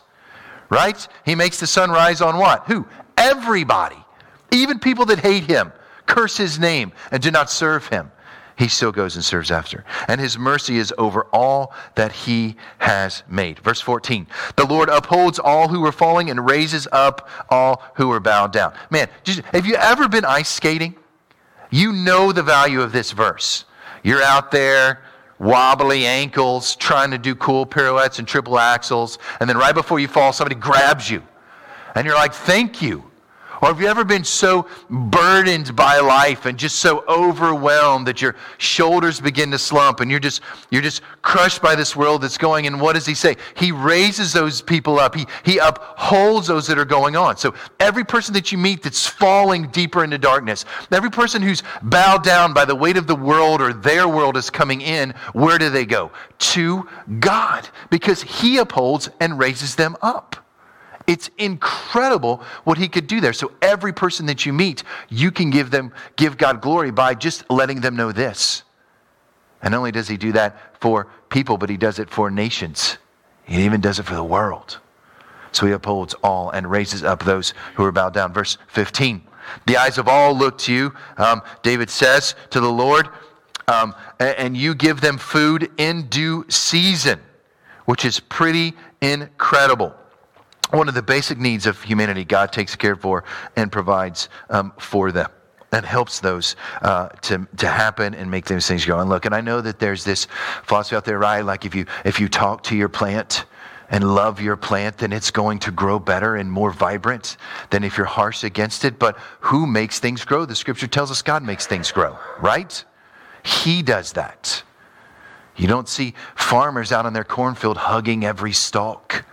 right? 0.71 1.07
He 1.23 1.35
makes 1.35 1.59
the 1.59 1.67
sun 1.67 1.91
rise 1.91 2.21
on 2.21 2.37
what? 2.37 2.63
Who? 2.65 2.87
Everybody. 3.17 3.97
Even 4.51 4.79
people 4.79 5.05
that 5.05 5.19
hate 5.19 5.43
him, 5.43 5.71
curse 6.07 6.37
his 6.37 6.57
name, 6.57 6.91
and 7.11 7.21
do 7.21 7.29
not 7.29 7.51
serve 7.51 7.87
him. 7.87 8.11
He 8.57 8.67
still 8.67 8.91
goes 8.91 9.15
and 9.15 9.23
serves 9.23 9.49
after. 9.49 9.85
And 10.07 10.19
his 10.19 10.37
mercy 10.37 10.77
is 10.77 10.93
over 10.97 11.25
all 11.33 11.73
that 11.95 12.11
he 12.11 12.55
has 12.79 13.23
made. 13.27 13.59
Verse 13.59 13.81
14 13.81 14.27
The 14.55 14.65
Lord 14.65 14.89
upholds 14.89 15.39
all 15.39 15.67
who 15.67 15.85
are 15.85 15.91
falling 15.91 16.29
and 16.29 16.45
raises 16.45 16.87
up 16.91 17.29
all 17.49 17.83
who 17.95 18.11
are 18.11 18.19
bowed 18.19 18.53
down. 18.53 18.73
Man, 18.89 19.09
have 19.51 19.65
you 19.65 19.75
ever 19.75 20.07
been 20.07 20.25
ice 20.25 20.49
skating? 20.49 20.95
You 21.69 21.93
know 21.93 22.31
the 22.31 22.43
value 22.43 22.81
of 22.81 22.91
this 22.91 23.11
verse. 23.11 23.65
You're 24.03 24.21
out 24.21 24.51
there, 24.51 25.01
wobbly 25.41 26.05
ankles, 26.05 26.75
trying 26.75 27.09
to 27.09 27.17
do 27.17 27.33
cool 27.35 27.65
pirouettes 27.65 28.19
and 28.19 28.27
triple 28.27 28.53
axels, 28.53 29.17
and 29.39 29.49
then 29.49 29.57
right 29.57 29.73
before 29.73 29.99
you 29.99 30.07
fall, 30.07 30.31
somebody 30.31 30.55
grabs 30.55 31.09
you. 31.09 31.23
And 31.95 32.05
you're 32.05 32.15
like, 32.15 32.33
thank 32.33 32.81
you. 32.81 33.10
Or 33.61 33.67
have 33.67 33.79
you 33.79 33.87
ever 33.87 34.03
been 34.03 34.23
so 34.23 34.67
burdened 34.89 35.75
by 35.75 35.99
life 35.99 36.47
and 36.47 36.57
just 36.57 36.77
so 36.79 37.03
overwhelmed 37.07 38.07
that 38.07 38.19
your 38.19 38.35
shoulders 38.57 39.21
begin 39.21 39.51
to 39.51 39.59
slump 39.59 39.99
and 39.99 40.09
you're 40.09 40.19
just 40.19 40.41
you're 40.71 40.81
just 40.81 41.03
crushed 41.21 41.61
by 41.61 41.75
this 41.75 41.95
world 41.95 42.23
that's 42.23 42.39
going 42.39 42.65
and 42.65 42.81
what 42.81 42.93
does 42.93 43.05
he 43.05 43.13
say? 43.13 43.37
He 43.55 43.71
raises 43.71 44.33
those 44.33 44.61
people 44.61 44.99
up. 44.99 45.13
He 45.13 45.27
he 45.45 45.59
upholds 45.59 46.47
those 46.47 46.65
that 46.67 46.79
are 46.79 46.85
going 46.85 47.15
on. 47.15 47.37
So 47.37 47.53
every 47.79 48.03
person 48.03 48.33
that 48.33 48.51
you 48.51 48.57
meet 48.57 48.81
that's 48.81 49.05
falling 49.05 49.67
deeper 49.67 50.03
into 50.03 50.17
darkness, 50.17 50.65
every 50.91 51.11
person 51.11 51.43
who's 51.43 51.61
bowed 51.83 52.23
down 52.23 52.53
by 52.53 52.65
the 52.65 52.75
weight 52.75 52.97
of 52.97 53.05
the 53.05 53.15
world 53.15 53.61
or 53.61 53.73
their 53.73 54.07
world 54.07 54.37
is 54.37 54.49
coming 54.49 54.81
in, 54.81 55.11
where 55.33 55.59
do 55.59 55.69
they 55.69 55.85
go? 55.85 56.11
To 56.39 56.89
God 57.19 57.69
because 57.91 58.23
he 58.23 58.57
upholds 58.57 59.09
and 59.19 59.37
raises 59.37 59.75
them 59.75 59.95
up. 60.01 60.35
It's 61.07 61.29
incredible 61.37 62.43
what 62.63 62.77
he 62.77 62.87
could 62.87 63.07
do 63.07 63.21
there. 63.21 63.33
So 63.33 63.51
every 63.61 63.93
person 63.93 64.25
that 64.27 64.45
you 64.45 64.53
meet, 64.53 64.83
you 65.09 65.31
can 65.31 65.49
give 65.49 65.71
them 65.71 65.93
give 66.15 66.37
God 66.37 66.61
glory 66.61 66.91
by 66.91 67.15
just 67.15 67.49
letting 67.49 67.81
them 67.81 67.95
know 67.95 68.11
this. 68.11 68.63
And 69.61 69.71
not 69.71 69.79
only 69.79 69.91
does 69.91 70.07
he 70.07 70.17
do 70.17 70.31
that 70.33 70.79
for 70.79 71.07
people, 71.29 71.57
but 71.57 71.69
he 71.69 71.77
does 71.77 71.99
it 71.99 72.09
for 72.09 72.31
nations. 72.31 72.97
He 73.45 73.63
even 73.63 73.81
does 73.81 73.99
it 73.99 74.03
for 74.03 74.15
the 74.15 74.23
world. 74.23 74.79
So 75.51 75.65
he 75.65 75.73
upholds 75.73 76.13
all 76.23 76.49
and 76.51 76.69
raises 76.69 77.03
up 77.03 77.23
those 77.23 77.53
who 77.75 77.83
are 77.83 77.91
bowed 77.91 78.13
down. 78.13 78.33
Verse 78.33 78.57
15. 78.69 79.21
The 79.65 79.77
eyes 79.77 79.97
of 79.97 80.07
all 80.07 80.35
look 80.35 80.57
to 80.59 80.73
you, 80.73 80.93
um, 81.17 81.41
David 81.61 81.89
says 81.89 82.35
to 82.51 82.59
the 82.59 82.71
Lord, 82.71 83.09
um, 83.67 83.93
and 84.19 84.55
you 84.55 84.75
give 84.75 85.01
them 85.01 85.17
food 85.17 85.69
in 85.77 86.07
due 86.07 86.45
season, 86.47 87.19
which 87.85 88.05
is 88.05 88.19
pretty 88.19 88.73
incredible 89.01 89.93
one 90.71 90.87
of 90.87 90.95
the 90.95 91.01
basic 91.01 91.37
needs 91.37 91.65
of 91.65 91.81
humanity, 91.81 92.23
God 92.23 92.51
takes 92.51 92.75
care 92.75 92.95
for 92.95 93.23
and 93.55 93.71
provides 93.71 94.29
um, 94.49 94.73
for 94.77 95.11
them 95.11 95.29
and 95.71 95.85
helps 95.85 96.19
those 96.19 96.55
uh, 96.81 97.09
to, 97.21 97.47
to 97.57 97.67
happen 97.67 98.13
and 98.13 98.29
make 98.29 98.45
those 98.45 98.67
things 98.67 98.85
go. 98.85 98.99
And 98.99 99.09
look, 99.09 99.25
and 99.25 99.33
I 99.33 99.41
know 99.41 99.61
that 99.61 99.79
there's 99.79 100.03
this 100.03 100.27
philosophy 100.63 100.95
out 100.95 101.05
there, 101.05 101.19
right? 101.19 101.41
Like 101.41 101.65
if 101.65 101.73
you 101.75 101.85
if 102.03 102.19
you 102.19 102.27
talk 102.27 102.63
to 102.63 102.75
your 102.75 102.89
plant 102.89 103.45
and 103.89 104.15
love 104.15 104.41
your 104.41 104.55
plant, 104.55 104.97
then 104.97 105.11
it's 105.11 105.31
going 105.31 105.59
to 105.59 105.71
grow 105.71 105.99
better 105.99 106.35
and 106.35 106.51
more 106.51 106.71
vibrant 106.71 107.37
than 107.69 107.83
if 107.83 107.97
you're 107.97 108.05
harsh 108.05 108.43
against 108.43 108.85
it. 108.85 108.97
But 108.99 109.17
who 109.41 109.67
makes 109.67 109.99
things 109.99 110.23
grow? 110.23 110.45
The 110.45 110.55
scripture 110.55 110.87
tells 110.87 111.11
us 111.11 111.21
God 111.21 111.43
makes 111.43 111.67
things 111.67 111.91
grow, 111.91 112.17
right? 112.39 112.83
He 113.43 113.81
does 113.81 114.13
that. 114.13 114.63
You 115.57 115.67
don't 115.67 115.89
see 115.89 116.13
farmers 116.35 116.91
out 116.91 117.05
on 117.05 117.13
their 117.13 117.25
cornfield 117.25 117.77
hugging 117.77 118.23
every 118.25 118.53
stalk. 118.53 119.25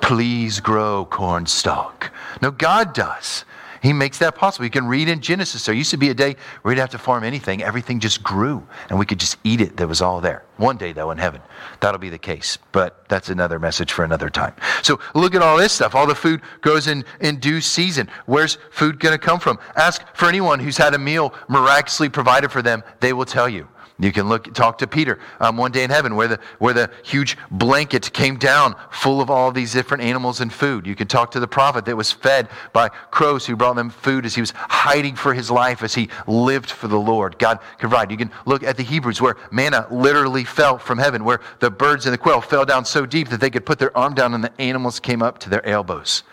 Please 0.00 0.60
grow 0.60 1.04
cornstalk. 1.06 2.12
No, 2.42 2.50
God 2.50 2.94
does. 2.94 3.44
He 3.84 3.92
makes 3.92 4.16
that 4.20 4.34
possible. 4.34 4.64
You 4.64 4.70
can 4.70 4.86
read 4.86 5.10
in 5.10 5.20
Genesis. 5.20 5.66
There 5.66 5.74
used 5.74 5.90
to 5.90 5.98
be 5.98 6.08
a 6.08 6.14
day 6.14 6.36
where 6.62 6.72
you 6.72 6.76
didn't 6.76 6.90
have 6.90 6.98
to 6.98 7.04
farm 7.04 7.22
anything. 7.22 7.62
Everything 7.62 8.00
just 8.00 8.22
grew, 8.22 8.66
and 8.88 8.98
we 8.98 9.04
could 9.04 9.20
just 9.20 9.36
eat 9.44 9.60
it 9.60 9.76
that 9.76 9.86
was 9.86 10.00
all 10.00 10.22
there. 10.22 10.42
One 10.56 10.78
day, 10.78 10.94
though, 10.94 11.10
in 11.10 11.18
heaven, 11.18 11.42
that'll 11.80 11.98
be 11.98 12.08
the 12.08 12.16
case. 12.16 12.56
But 12.72 13.06
that's 13.10 13.28
another 13.28 13.58
message 13.58 13.92
for 13.92 14.02
another 14.02 14.30
time. 14.30 14.54
So 14.82 15.00
look 15.14 15.34
at 15.34 15.42
all 15.42 15.58
this 15.58 15.74
stuff. 15.74 15.94
All 15.94 16.06
the 16.06 16.14
food 16.14 16.40
grows 16.62 16.86
in, 16.86 17.04
in 17.20 17.40
due 17.40 17.60
season. 17.60 18.08
Where's 18.24 18.56
food 18.70 18.98
going 19.00 19.12
to 19.12 19.18
come 19.18 19.38
from? 19.38 19.58
Ask 19.76 20.02
for 20.16 20.30
anyone 20.30 20.60
who's 20.60 20.78
had 20.78 20.94
a 20.94 20.98
meal 20.98 21.34
miraculously 21.48 22.08
provided 22.08 22.50
for 22.50 22.62
them. 22.62 22.82
They 23.00 23.12
will 23.12 23.26
tell 23.26 23.50
you. 23.50 23.68
You 24.00 24.10
can 24.10 24.28
look, 24.28 24.52
talk 24.54 24.78
to 24.78 24.88
Peter 24.88 25.20
um, 25.38 25.56
one 25.56 25.70
day 25.70 25.84
in 25.84 25.90
heaven 25.90 26.16
where 26.16 26.26
the, 26.26 26.40
where 26.58 26.74
the 26.74 26.90
huge 27.04 27.38
blanket 27.48 28.12
came 28.12 28.36
down 28.36 28.74
full 28.90 29.20
of 29.20 29.30
all 29.30 29.52
these 29.52 29.72
different 29.72 30.02
animals 30.02 30.40
and 30.40 30.52
food. 30.52 30.84
You 30.84 30.96
can 30.96 31.06
talk 31.06 31.30
to 31.32 31.40
the 31.40 31.46
prophet 31.46 31.84
that 31.84 31.96
was 31.96 32.10
fed 32.10 32.48
by 32.72 32.88
crows 32.88 33.46
who 33.46 33.54
brought 33.54 33.76
them 33.76 33.90
food 33.90 34.26
as 34.26 34.34
he 34.34 34.40
was 34.40 34.52
hiding 34.56 35.14
for 35.14 35.32
his 35.32 35.48
life 35.48 35.84
as 35.84 35.94
he 35.94 36.08
lived 36.26 36.70
for 36.70 36.88
the 36.88 36.98
Lord. 36.98 37.38
God 37.38 37.60
can 37.78 37.88
provide. 37.88 38.10
You 38.10 38.16
can 38.16 38.32
look 38.46 38.64
at 38.64 38.76
the 38.76 38.82
Hebrews 38.82 39.20
where 39.20 39.36
manna 39.52 39.86
literally 39.92 40.42
fell 40.42 40.76
from 40.76 40.98
heaven, 40.98 41.22
where 41.22 41.40
the 41.60 41.70
birds 41.70 42.04
and 42.04 42.12
the 42.12 42.18
quail 42.18 42.40
fell 42.40 42.64
down 42.64 42.84
so 42.84 43.06
deep 43.06 43.28
that 43.28 43.40
they 43.40 43.50
could 43.50 43.64
put 43.64 43.78
their 43.78 43.96
arm 43.96 44.14
down 44.14 44.34
and 44.34 44.42
the 44.42 44.60
animals 44.60 44.98
came 44.98 45.22
up 45.22 45.38
to 45.38 45.50
their 45.50 45.64
elbows. 45.64 46.24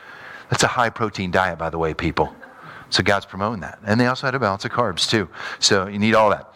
That's 0.50 0.64
a 0.64 0.68
high 0.68 0.90
protein 0.90 1.30
diet, 1.30 1.60
by 1.60 1.70
the 1.70 1.78
way, 1.78 1.94
people. 1.94 2.36
So 2.90 3.04
God's 3.04 3.28
promoting 3.28 3.62
that. 3.62 3.78
And 3.86 4.02
they 4.02 4.08
also 4.08 4.26
had 4.26 4.34
a 4.34 4.40
balance 4.40 4.66
of 4.66 4.72
carbs, 4.72 5.08
too. 5.08 5.30
So 5.60 5.86
you 5.86 6.00
need 6.00 6.16
all 6.16 6.32
that. 6.32 6.52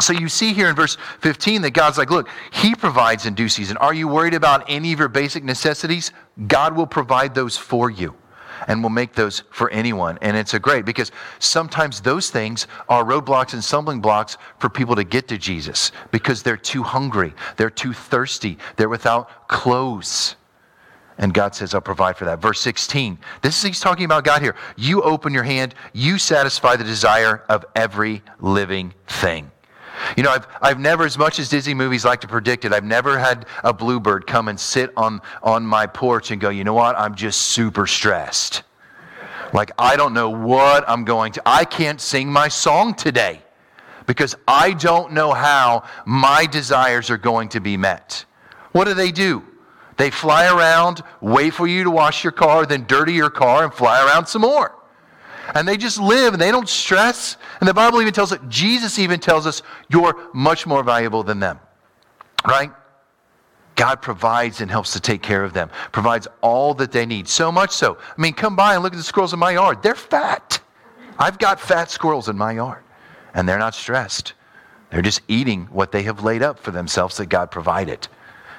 So 0.00 0.12
you 0.12 0.28
see 0.28 0.52
here 0.52 0.68
in 0.68 0.76
verse 0.76 0.98
15 1.20 1.62
that 1.62 1.70
God's 1.70 1.96
like, 1.96 2.10
look, 2.10 2.28
He 2.52 2.74
provides 2.74 3.24
in 3.26 3.34
due 3.34 3.48
season. 3.48 3.76
Are 3.78 3.94
you 3.94 4.08
worried 4.08 4.34
about 4.34 4.64
any 4.68 4.92
of 4.92 4.98
your 4.98 5.08
basic 5.08 5.42
necessities? 5.42 6.12
God 6.48 6.76
will 6.76 6.86
provide 6.86 7.34
those 7.34 7.56
for 7.56 7.90
you. 7.90 8.14
and 8.68 8.82
will 8.82 8.90
make 8.90 9.12
those 9.14 9.42
for 9.50 9.70
anyone. 9.70 10.18
And 10.22 10.36
it's 10.36 10.54
a 10.54 10.58
great 10.58 10.84
because 10.84 11.12
sometimes 11.38 12.00
those 12.00 12.30
things 12.30 12.66
are 12.88 13.04
roadblocks 13.04 13.52
and 13.52 13.62
stumbling 13.62 14.00
blocks 14.00 14.38
for 14.58 14.68
people 14.68 14.96
to 14.96 15.04
get 15.04 15.28
to 15.28 15.38
Jesus 15.38 15.92
because 16.10 16.42
they're 16.42 16.56
too 16.56 16.82
hungry, 16.82 17.34
they're 17.56 17.70
too 17.70 17.92
thirsty, 17.92 18.56
they're 18.76 18.88
without 18.88 19.48
clothes. 19.48 20.36
And 21.18 21.32
God 21.32 21.54
says, 21.54 21.74
I'll 21.74 21.80
provide 21.80 22.16
for 22.16 22.26
that. 22.26 22.40
Verse 22.42 22.60
16. 22.60 23.18
This 23.40 23.56
is 23.56 23.62
he's 23.62 23.80
talking 23.80 24.04
about 24.04 24.24
God 24.24 24.42
here. 24.42 24.54
You 24.76 25.02
open 25.02 25.32
your 25.32 25.44
hand, 25.44 25.74
you 25.92 26.18
satisfy 26.18 26.76
the 26.76 26.84
desire 26.84 27.44
of 27.48 27.64
every 27.74 28.22
living 28.40 28.92
thing. 29.06 29.50
You 30.16 30.22
know, 30.22 30.30
I've, 30.30 30.46
I've 30.60 30.78
never, 30.78 31.04
as 31.04 31.18
much 31.18 31.38
as 31.38 31.48
Disney 31.48 31.74
movies 31.74 32.04
like 32.04 32.20
to 32.22 32.28
predict 32.28 32.64
it, 32.64 32.72
I've 32.72 32.84
never 32.84 33.18
had 33.18 33.46
a 33.64 33.72
bluebird 33.72 34.26
come 34.26 34.48
and 34.48 34.58
sit 34.58 34.92
on, 34.96 35.20
on 35.42 35.64
my 35.66 35.86
porch 35.86 36.30
and 36.30 36.40
go, 36.40 36.50
you 36.50 36.64
know 36.64 36.74
what, 36.74 36.96
I'm 36.98 37.14
just 37.14 37.40
super 37.40 37.86
stressed. 37.86 38.62
Like, 39.52 39.70
I 39.78 39.96
don't 39.96 40.12
know 40.12 40.30
what 40.30 40.84
I'm 40.88 41.04
going 41.04 41.32
to, 41.32 41.42
I 41.46 41.64
can't 41.64 42.00
sing 42.00 42.30
my 42.30 42.48
song 42.48 42.94
today 42.94 43.42
because 44.06 44.36
I 44.46 44.72
don't 44.72 45.12
know 45.12 45.32
how 45.32 45.84
my 46.04 46.46
desires 46.46 47.10
are 47.10 47.18
going 47.18 47.48
to 47.50 47.60
be 47.60 47.76
met. 47.76 48.24
What 48.72 48.86
do 48.86 48.94
they 48.94 49.10
do? 49.12 49.44
They 49.96 50.10
fly 50.10 50.46
around, 50.46 51.02
wait 51.20 51.54
for 51.54 51.66
you 51.66 51.84
to 51.84 51.90
wash 51.90 52.22
your 52.22 52.32
car, 52.32 52.66
then 52.66 52.84
dirty 52.86 53.14
your 53.14 53.30
car, 53.30 53.64
and 53.64 53.72
fly 53.72 54.04
around 54.04 54.26
some 54.26 54.42
more 54.42 54.75
and 55.54 55.66
they 55.66 55.76
just 55.76 55.98
live 55.98 56.32
and 56.32 56.40
they 56.40 56.50
don't 56.50 56.68
stress. 56.68 57.36
And 57.60 57.68
the 57.68 57.74
Bible 57.74 58.00
even 58.00 58.12
tells 58.12 58.32
us, 58.32 58.38
Jesus 58.48 58.98
even 58.98 59.20
tells 59.20 59.46
us, 59.46 59.62
you're 59.88 60.28
much 60.34 60.66
more 60.66 60.82
valuable 60.82 61.22
than 61.22 61.40
them. 61.40 61.60
Right? 62.46 62.70
God 63.76 64.00
provides 64.00 64.62
and 64.62 64.70
helps 64.70 64.92
to 64.94 65.00
take 65.00 65.22
care 65.22 65.44
of 65.44 65.52
them, 65.52 65.70
provides 65.92 66.26
all 66.40 66.74
that 66.74 66.92
they 66.92 67.04
need. 67.06 67.28
So 67.28 67.52
much 67.52 67.70
so. 67.70 67.98
I 68.00 68.20
mean, 68.20 68.32
come 68.32 68.56
by 68.56 68.74
and 68.74 68.82
look 68.82 68.94
at 68.94 68.96
the 68.96 69.02
squirrels 69.02 69.34
in 69.34 69.38
my 69.38 69.52
yard. 69.52 69.82
They're 69.82 69.94
fat. 69.94 70.60
I've 71.18 71.38
got 71.38 71.60
fat 71.60 71.90
squirrels 71.90 72.28
in 72.28 72.36
my 72.36 72.52
yard, 72.52 72.82
and 73.34 73.48
they're 73.48 73.58
not 73.58 73.74
stressed. 73.74 74.32
They're 74.90 75.02
just 75.02 75.20
eating 75.28 75.66
what 75.66 75.92
they 75.92 76.02
have 76.04 76.24
laid 76.24 76.42
up 76.42 76.58
for 76.58 76.70
themselves 76.70 77.16
that 77.18 77.26
God 77.26 77.50
provided. 77.50 78.08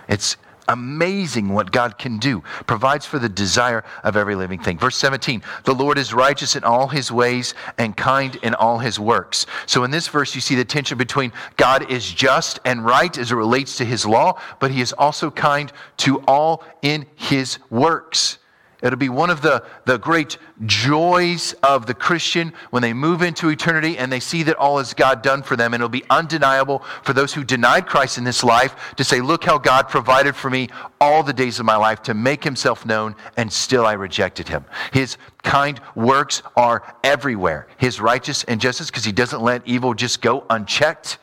It's 0.08 0.38
amazing 0.68 1.50
what 1.50 1.72
God 1.72 1.98
can 1.98 2.18
do, 2.18 2.42
provides 2.66 3.06
for 3.06 3.20
the 3.20 3.30
desire 3.30 3.84
of 4.04 4.16
every 4.16 4.36
living 4.36 4.62
thing. 4.62 4.78
Verse 4.78 4.98
17, 4.98 5.42
the 5.64 5.74
Lord 5.74 5.98
is 5.98 6.14
righteous 6.14 6.56
in 6.56 6.64
all 6.64 6.88
his 6.88 7.12
ways 7.12 7.54
and 7.78 7.96
kind 7.96 8.36
in 8.38 8.54
all 8.56 8.80
his 8.80 9.00
works. 9.00 9.46
So 9.66 9.84
in 9.84 9.92
this 9.92 10.08
verse, 10.08 10.36
you 10.36 10.42
see 10.42 10.56
the 10.56 10.66
tension 10.66 10.98
between 10.98 11.32
God 11.56 11.92
is 11.92 12.12
just 12.12 12.60
and 12.66 12.86
right 12.86 13.18
as 13.18 13.32
it 13.32 13.36
relates 13.36 13.78
to 13.78 13.86
his 13.86 14.06
law, 14.06 14.40
but 14.60 14.72
he 14.72 14.82
is 14.82 14.94
also 14.94 15.32
kind 15.32 15.72
to 15.98 16.20
all 16.28 16.64
in 16.82 17.06
his 17.16 17.60
works. 17.70 18.38
It'll 18.82 19.00
be 19.00 19.10
one 19.10 19.32
of 19.32 19.42
the, 19.42 19.64
the 19.86 19.98
great 19.98 20.38
joys 20.66 21.54
of 21.64 21.88
the 21.88 21.96
Christian 21.96 22.54
when 22.70 22.84
they 22.84 22.94
move 22.94 23.24
into 23.24 23.50
eternity 23.50 23.98
and 23.98 24.12
they 24.12 24.20
see 24.20 24.44
that 24.44 24.56
all 24.58 24.78
is 24.78 24.94
God 24.94 25.24
done 25.24 25.42
for 25.42 25.56
them. 25.56 25.74
And 25.74 25.82
it'll 25.82 25.90
be 25.90 26.04
undeniable 26.12 26.84
for 27.04 27.14
those 27.14 27.34
who 27.34 27.44
denied 27.44 27.88
Christ 27.88 28.20
in 28.20 28.24
this 28.24 28.44
life 28.44 28.94
to 28.98 29.04
say, 29.04 29.20
Look 29.20 29.44
how 29.44 29.58
God 29.58 29.90
provided 29.90 30.36
for 30.36 30.52
me 30.52 30.70
all 31.02 31.24
the 31.24 31.34
days 31.34 31.60
of 31.60 31.66
my 31.66 31.76
life 31.76 32.04
to 32.04 32.14
make 32.14 32.44
himself 32.44 32.86
known, 32.86 33.16
and 33.36 33.52
still 33.52 33.86
I 33.86 33.94
rejected 33.94 34.48
him. 34.48 34.64
His 34.94 35.18
kind 35.42 35.82
works 35.96 36.44
are 36.56 36.96
everywhere. 37.04 37.68
His 37.78 38.00
righteous 38.00 38.44
and 38.44 38.62
justice, 38.62 38.92
because 38.92 39.06
he 39.06 39.12
doesn't 39.12 39.42
let 39.42 39.68
evil 39.68 39.96
just 39.96 40.22
go 40.22 40.46
unchecked, 40.52 41.18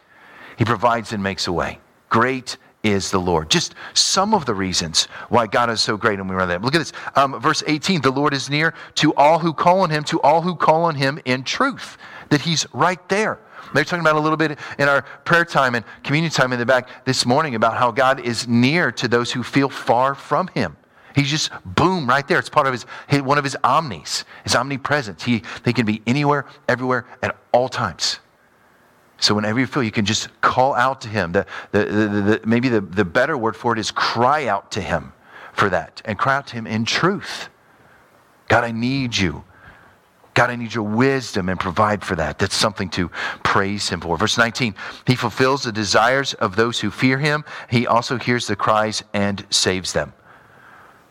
he 0.56 0.64
provides 0.64 1.12
and 1.12 1.22
makes 1.22 1.46
a 1.46 1.52
way. 1.52 1.78
Great 2.08 2.56
is 2.84 3.10
the 3.10 3.18
Lord. 3.18 3.50
Just 3.50 3.74
some 3.94 4.34
of 4.34 4.44
the 4.46 4.54
reasons 4.54 5.06
why 5.30 5.48
God 5.48 5.70
is 5.70 5.80
so 5.80 5.96
great, 5.96 6.20
and 6.20 6.28
we 6.28 6.36
run 6.36 6.48
that. 6.48 6.62
Look 6.62 6.76
at 6.76 6.78
this. 6.78 6.92
Um, 7.16 7.40
verse 7.40 7.64
18 7.66 8.02
The 8.02 8.12
Lord 8.12 8.32
is 8.32 8.48
near 8.48 8.74
to 8.96 9.12
all 9.14 9.40
who 9.40 9.52
call 9.52 9.80
on 9.80 9.90
him, 9.90 10.04
to 10.04 10.20
all 10.20 10.42
who 10.42 10.54
call 10.54 10.84
on 10.84 10.94
him 10.94 11.18
in 11.24 11.42
truth, 11.42 11.98
that 12.28 12.42
he's 12.42 12.66
right 12.72 13.08
there. 13.08 13.40
They're 13.72 13.84
talking 13.84 14.02
about 14.02 14.16
a 14.16 14.20
little 14.20 14.36
bit 14.36 14.58
in 14.78 14.88
our 14.88 15.02
prayer 15.24 15.44
time 15.44 15.74
and 15.74 15.84
communion 16.04 16.30
time 16.30 16.52
in 16.52 16.60
the 16.60 16.66
back 16.66 17.04
this 17.04 17.26
morning 17.26 17.56
about 17.56 17.76
how 17.76 17.90
God 17.90 18.20
is 18.20 18.46
near 18.46 18.92
to 18.92 19.08
those 19.08 19.32
who 19.32 19.42
feel 19.42 19.68
far 19.68 20.14
from 20.14 20.46
him. 20.48 20.76
He's 21.14 21.30
just 21.30 21.50
boom 21.64 22.08
right 22.08 22.26
there. 22.26 22.38
It's 22.38 22.48
part 22.48 22.66
of 22.66 22.72
his 22.72 22.84
one 23.22 23.38
of 23.38 23.44
his 23.44 23.56
omnis, 23.64 24.24
his 24.42 24.54
omnipresence. 24.54 25.22
He 25.22 25.42
they 25.62 25.72
can 25.72 25.86
be 25.86 26.02
anywhere, 26.06 26.46
everywhere, 26.68 27.06
at 27.22 27.36
all 27.52 27.68
times. 27.68 28.18
So 29.18 29.34
whenever 29.34 29.60
you 29.60 29.66
feel, 29.66 29.82
you 29.82 29.90
can 29.90 30.04
just 30.04 30.28
call 30.40 30.74
out 30.74 31.00
to 31.02 31.08
him. 31.08 31.32
The, 31.32 31.46
the, 31.72 31.84
the, 31.84 32.40
maybe 32.44 32.68
the, 32.68 32.80
the 32.80 33.04
better 33.04 33.38
word 33.38 33.56
for 33.56 33.72
it 33.72 33.78
is 33.78 33.90
cry 33.90 34.46
out 34.46 34.72
to 34.72 34.80
him 34.80 35.12
for 35.52 35.70
that 35.70 36.02
and 36.04 36.18
cry 36.18 36.36
out 36.36 36.46
to 36.48 36.54
him 36.54 36.66
in 36.66 36.84
truth. 36.84 37.48
God, 38.48 38.64
I 38.64 38.72
need 38.72 39.16
you. 39.16 39.44
God, 40.34 40.50
I 40.50 40.56
need 40.56 40.74
your 40.74 40.84
wisdom 40.84 41.48
and 41.48 41.58
provide 41.58 42.04
for 42.04 42.16
that. 42.16 42.40
That's 42.40 42.56
something 42.56 42.90
to 42.90 43.08
praise 43.44 43.88
him 43.88 44.00
for. 44.00 44.16
Verse 44.16 44.36
19, 44.36 44.74
he 45.06 45.14
fulfills 45.14 45.62
the 45.62 45.72
desires 45.72 46.34
of 46.34 46.56
those 46.56 46.80
who 46.80 46.90
fear 46.90 47.18
him. 47.18 47.44
He 47.70 47.86
also 47.86 48.18
hears 48.18 48.48
the 48.48 48.56
cries 48.56 49.04
and 49.14 49.46
saves 49.50 49.92
them. 49.92 50.12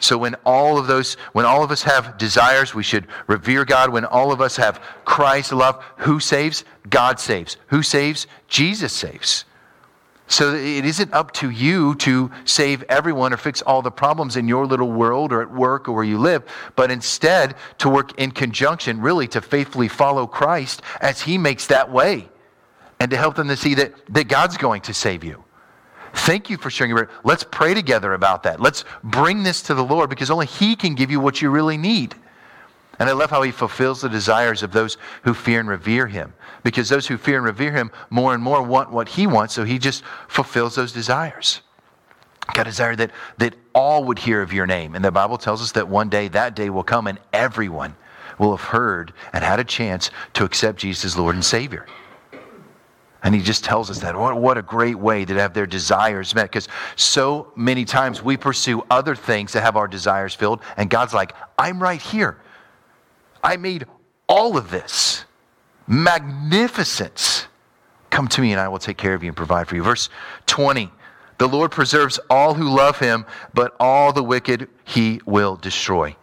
So 0.03 0.17
when 0.17 0.35
all 0.45 0.77
of 0.77 0.87
those, 0.87 1.13
when 1.31 1.45
all 1.45 1.63
of 1.63 1.71
us 1.71 1.83
have 1.83 2.17
desires, 2.17 2.75
we 2.75 2.83
should 2.83 3.07
revere 3.27 3.63
God. 3.63 3.89
When 3.89 4.03
all 4.03 4.33
of 4.33 4.41
us 4.41 4.57
have 4.57 4.81
Christ 5.05 5.53
love, 5.53 5.81
who 5.99 6.19
saves? 6.19 6.65
God 6.89 7.21
saves. 7.21 7.55
Who 7.67 7.81
saves? 7.81 8.27
Jesus 8.49 8.91
saves. 8.91 9.45
So 10.27 10.53
it 10.55 10.83
isn't 10.83 11.13
up 11.13 11.31
to 11.35 11.49
you 11.49 11.95
to 11.95 12.29
save 12.43 12.83
everyone 12.89 13.31
or 13.31 13.37
fix 13.37 13.61
all 13.61 13.81
the 13.81 13.91
problems 13.91 14.35
in 14.35 14.45
your 14.45 14.65
little 14.65 14.91
world 14.91 15.31
or 15.31 15.41
at 15.41 15.49
work 15.49 15.87
or 15.87 15.93
where 15.93 16.03
you 16.03 16.17
live, 16.17 16.43
but 16.75 16.91
instead 16.91 17.55
to 17.77 17.87
work 17.87 18.19
in 18.19 18.31
conjunction, 18.31 18.99
really 18.99 19.27
to 19.29 19.41
faithfully 19.41 19.87
follow 19.87 20.27
Christ 20.27 20.81
as 20.99 21.21
he 21.21 21.37
makes 21.37 21.67
that 21.67 21.89
way 21.89 22.27
and 22.99 23.09
to 23.09 23.15
help 23.15 23.35
them 23.35 23.47
to 23.47 23.55
see 23.55 23.75
that, 23.75 23.93
that 24.09 24.27
God's 24.27 24.57
going 24.57 24.81
to 24.81 24.93
save 24.93 25.23
you. 25.23 25.45
Thank 26.13 26.49
you 26.49 26.57
for 26.57 26.69
sharing 26.69 26.89
your 26.89 27.05
prayer. 27.05 27.19
Let's 27.23 27.43
pray 27.43 27.73
together 27.73 28.13
about 28.13 28.43
that. 28.43 28.59
Let's 28.59 28.85
bring 29.03 29.43
this 29.43 29.61
to 29.63 29.73
the 29.73 29.83
Lord 29.83 30.09
because 30.09 30.29
only 30.29 30.45
He 30.45 30.75
can 30.75 30.95
give 30.95 31.11
you 31.11 31.19
what 31.19 31.41
you 31.41 31.49
really 31.49 31.77
need. 31.77 32.15
And 32.99 33.09
I 33.09 33.13
love 33.13 33.31
how 33.31 33.41
He 33.41 33.51
fulfills 33.51 34.01
the 34.01 34.09
desires 34.09 34.61
of 34.61 34.71
those 34.71 34.97
who 35.23 35.33
fear 35.33 35.59
and 35.59 35.67
revere 35.67 36.07
Him. 36.07 36.33
Because 36.63 36.87
those 36.87 37.07
who 37.07 37.17
fear 37.17 37.37
and 37.37 37.45
revere 37.45 37.71
Him 37.71 37.91
more 38.09 38.33
and 38.33 38.43
more 38.43 38.61
want 38.61 38.91
what 38.91 39.09
He 39.09 39.25
wants, 39.25 39.55
so 39.55 39.63
He 39.63 39.79
just 39.79 40.03
fulfills 40.27 40.75
those 40.75 40.93
desires. 40.93 41.61
God 42.53 42.65
desire 42.65 42.95
that, 42.97 43.11
that 43.37 43.55
all 43.73 44.03
would 44.03 44.19
hear 44.19 44.41
of 44.41 44.53
your 44.53 44.67
name. 44.67 44.95
And 44.95 45.03
the 45.03 45.11
Bible 45.11 45.37
tells 45.37 45.61
us 45.61 45.71
that 45.71 45.87
one 45.87 46.09
day, 46.09 46.27
that 46.29 46.55
day 46.55 46.69
will 46.69 46.83
come, 46.83 47.07
and 47.07 47.19
everyone 47.31 47.95
will 48.37 48.55
have 48.55 48.67
heard 48.67 49.13
and 49.31 49.43
had 49.43 49.59
a 49.59 49.63
chance 49.63 50.11
to 50.33 50.43
accept 50.43 50.79
Jesus 50.79 51.05
as 51.05 51.17
Lord 51.17 51.35
and 51.35 51.43
Savior. 51.43 51.85
And 53.23 53.33
he 53.33 53.41
just 53.41 53.63
tells 53.63 53.89
us 53.89 53.99
that. 53.99 54.17
What, 54.17 54.37
what 54.37 54.57
a 54.57 54.61
great 54.61 54.99
way 54.99 55.23
to 55.23 55.33
have 55.35 55.53
their 55.53 55.65
desires 55.65 56.35
met. 56.35 56.43
Because 56.43 56.67
so 56.97 57.51
many 57.55 57.85
times 57.85 58.21
we 58.21 58.35
pursue 58.35 58.83
other 58.91 59.15
things 59.15 59.53
to 59.53 59.61
have 59.61 59.77
our 59.77 59.87
desires 59.87 60.35
filled, 60.35 60.61
and 60.75 60.89
God's 60.89 61.13
like, 61.13 61.33
I'm 61.57 61.81
right 61.81 62.01
here. 62.01 62.37
I 63.41 63.57
made 63.57 63.85
all 64.27 64.57
of 64.57 64.69
this. 64.69 65.25
Magnificence. 65.87 67.47
Come 68.09 68.27
to 68.29 68.41
me, 68.41 68.51
and 68.51 68.59
I 68.59 68.67
will 68.67 68.79
take 68.79 68.97
care 68.97 69.13
of 69.13 69.23
you 69.23 69.29
and 69.29 69.37
provide 69.37 69.67
for 69.67 69.75
you. 69.75 69.83
Verse 69.83 70.09
20 70.45 70.91
The 71.37 71.47
Lord 71.47 71.71
preserves 71.71 72.19
all 72.29 72.53
who 72.53 72.69
love 72.69 72.99
him, 72.99 73.25
but 73.53 73.75
all 73.79 74.13
the 74.13 74.23
wicked 74.23 74.69
he 74.83 75.21
will 75.25 75.55
destroy. 75.55 76.15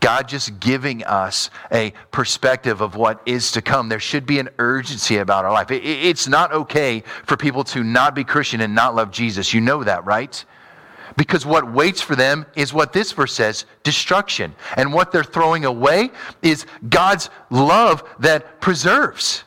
God 0.00 0.28
just 0.28 0.60
giving 0.60 1.04
us 1.04 1.50
a 1.72 1.92
perspective 2.10 2.80
of 2.80 2.96
what 2.96 3.22
is 3.26 3.52
to 3.52 3.62
come. 3.62 3.88
There 3.88 4.00
should 4.00 4.26
be 4.26 4.38
an 4.38 4.48
urgency 4.58 5.18
about 5.18 5.44
our 5.44 5.52
life. 5.52 5.70
It's 5.70 6.28
not 6.28 6.52
okay 6.52 7.02
for 7.24 7.36
people 7.36 7.64
to 7.64 7.82
not 7.82 8.14
be 8.14 8.24
Christian 8.24 8.60
and 8.60 8.74
not 8.74 8.94
love 8.94 9.10
Jesus. 9.10 9.54
You 9.54 9.60
know 9.60 9.84
that, 9.84 10.04
right? 10.04 10.44
Because 11.16 11.44
what 11.44 11.72
waits 11.72 12.00
for 12.00 12.14
them 12.14 12.46
is 12.54 12.72
what 12.72 12.92
this 12.92 13.12
verse 13.12 13.32
says 13.32 13.64
destruction. 13.82 14.54
And 14.76 14.92
what 14.92 15.10
they're 15.10 15.24
throwing 15.24 15.64
away 15.64 16.10
is 16.42 16.64
God's 16.88 17.28
love 17.50 18.04
that 18.20 18.60
preserves. 18.60 19.44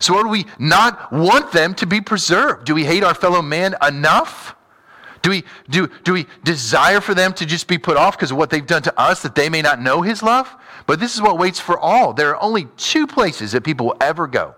So, 0.00 0.22
do 0.22 0.28
we 0.28 0.46
not 0.58 1.12
want 1.12 1.52
them 1.52 1.74
to 1.74 1.86
be 1.86 2.00
preserved? 2.00 2.64
Do 2.64 2.74
we 2.74 2.84
hate 2.84 3.02
our 3.02 3.14
fellow 3.14 3.42
man 3.42 3.74
enough? 3.86 4.54
Do 5.22 5.30
we, 5.30 5.44
do, 5.68 5.88
do 6.04 6.12
we 6.12 6.26
desire 6.44 7.00
for 7.00 7.14
them 7.14 7.32
to 7.34 7.46
just 7.46 7.66
be 7.66 7.78
put 7.78 7.96
off 7.96 8.16
because 8.16 8.30
of 8.30 8.36
what 8.36 8.50
they've 8.50 8.66
done 8.66 8.82
to 8.82 9.00
us 9.00 9.22
that 9.22 9.34
they 9.34 9.48
may 9.48 9.62
not 9.62 9.80
know 9.80 10.02
his 10.02 10.22
love? 10.22 10.54
But 10.86 11.00
this 11.00 11.14
is 11.14 11.22
what 11.22 11.38
waits 11.38 11.60
for 11.60 11.78
all. 11.78 12.12
There 12.12 12.30
are 12.30 12.42
only 12.42 12.68
two 12.76 13.06
places 13.06 13.52
that 13.52 13.62
people 13.62 13.86
will 13.86 13.96
ever 14.00 14.26
go 14.26 14.54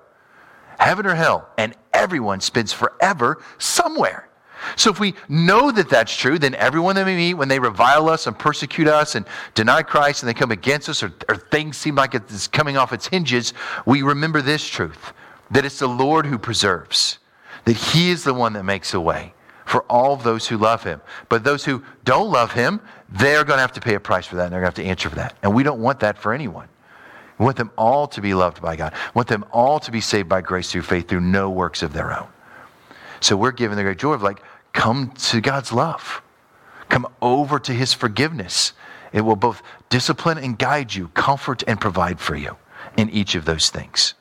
heaven 0.79 1.05
or 1.05 1.15
hell, 1.15 1.47
and 1.59 1.75
everyone 1.93 2.41
spends 2.41 2.73
forever 2.73 3.43
somewhere. 3.59 4.31
So 4.77 4.91
if 4.91 5.01
we 5.01 5.15
know 5.29 5.71
that 5.71 5.89
that's 5.89 6.15
true, 6.15 6.39
then 6.39 6.55
everyone 6.55 6.97
that 6.97 7.07
we 7.07 7.17
meet, 7.17 7.35
when 7.35 7.49
they 7.49 7.59
revile 7.59 8.09
us 8.09 8.27
and 8.27 8.39
persecute 8.39 8.89
us 8.89 9.15
and 9.15 9.27
deny 9.55 9.83
Christ 9.83 10.23
and 10.23 10.29
they 10.29 10.35
come 10.35 10.51
against 10.51 10.89
us 10.89 11.03
or, 11.03 11.13
or 11.29 11.37
things 11.37 11.77
seem 11.77 11.95
like 11.95 12.15
it's 12.15 12.47
coming 12.47 12.77
off 12.77 12.93
its 12.93 13.07
hinges, 13.07 13.53
we 13.87 14.03
remember 14.03 14.43
this 14.43 14.67
truth 14.67 15.13
that 15.51 15.65
it's 15.65 15.81
the 15.81 15.89
Lord 15.89 16.27
who 16.27 16.39
preserves, 16.39 17.19
that 17.65 17.77
He 17.77 18.11
is 18.11 18.25
the 18.25 18.35
one 18.35 18.53
that 18.53 18.65
makes 18.65 18.95
a 18.95 19.01
way 19.01 19.35
for 19.71 19.83
all 19.83 20.17
those 20.17 20.49
who 20.49 20.59
love 20.59 20.83
him. 20.83 21.01
But 21.29 21.45
those 21.45 21.65
who 21.65 21.85
don't 22.03 22.33
love 22.33 22.51
him, 22.51 22.81
they're 23.09 23.45
going 23.45 23.59
to 23.59 23.61
have 23.61 23.71
to 23.75 23.81
pay 23.81 23.95
a 23.95 24.01
price 24.01 24.27
for 24.27 24.35
that 24.35 24.47
and 24.47 24.53
they're 24.53 24.63
going 24.63 24.73
to 24.73 24.81
have 24.81 24.85
to 24.85 24.91
answer 24.91 25.09
for 25.09 25.15
that. 25.15 25.37
And 25.45 25.55
we 25.55 25.63
don't 25.63 25.81
want 25.81 26.01
that 26.01 26.19
for 26.19 26.33
anyone. 26.33 26.67
We 27.39 27.45
want 27.45 27.57
them 27.57 27.71
all 27.79 28.09
to 28.09 28.21
be 28.21 28.35
loved 28.35 28.61
by 28.61 28.75
God. 28.75 28.93
We 29.15 29.21
want 29.21 29.29
them 29.29 29.45
all 29.53 29.79
to 29.79 29.93
be 29.93 30.01
saved 30.01 30.29
by 30.29 30.41
grace 30.41 30.73
through 30.73 30.83
faith 30.83 31.07
through 31.07 31.21
no 31.21 31.51
works 31.51 31.85
of 31.85 31.93
their 31.93 32.13
own. 32.13 32.27
So 33.21 33.37
we're 33.37 33.53
given 33.53 33.77
the 33.77 33.85
great 33.85 33.99
joy 33.99 34.15
of 34.15 34.25
like, 34.25 34.43
come 34.73 35.13
to 35.13 35.41
God's 35.41 35.73
love. 35.73 36.21
Come 36.89 37.07
over 37.23 37.61
to 37.61 37.73
his 37.73 37.95
forgiveness. 37.95 38.73
It 39.13 39.21
will 39.21 39.37
both 39.37 39.63
discipline 39.89 40.39
and 40.39 40.59
guide 40.59 40.93
you, 40.93 41.09
comfort 41.15 41.63
and 41.69 41.81
provide 41.81 42.19
for 42.19 42.35
you 42.35 42.57
in 42.97 43.09
each 43.11 43.37
of 43.37 43.45
those 43.45 43.71
things. 43.71 44.15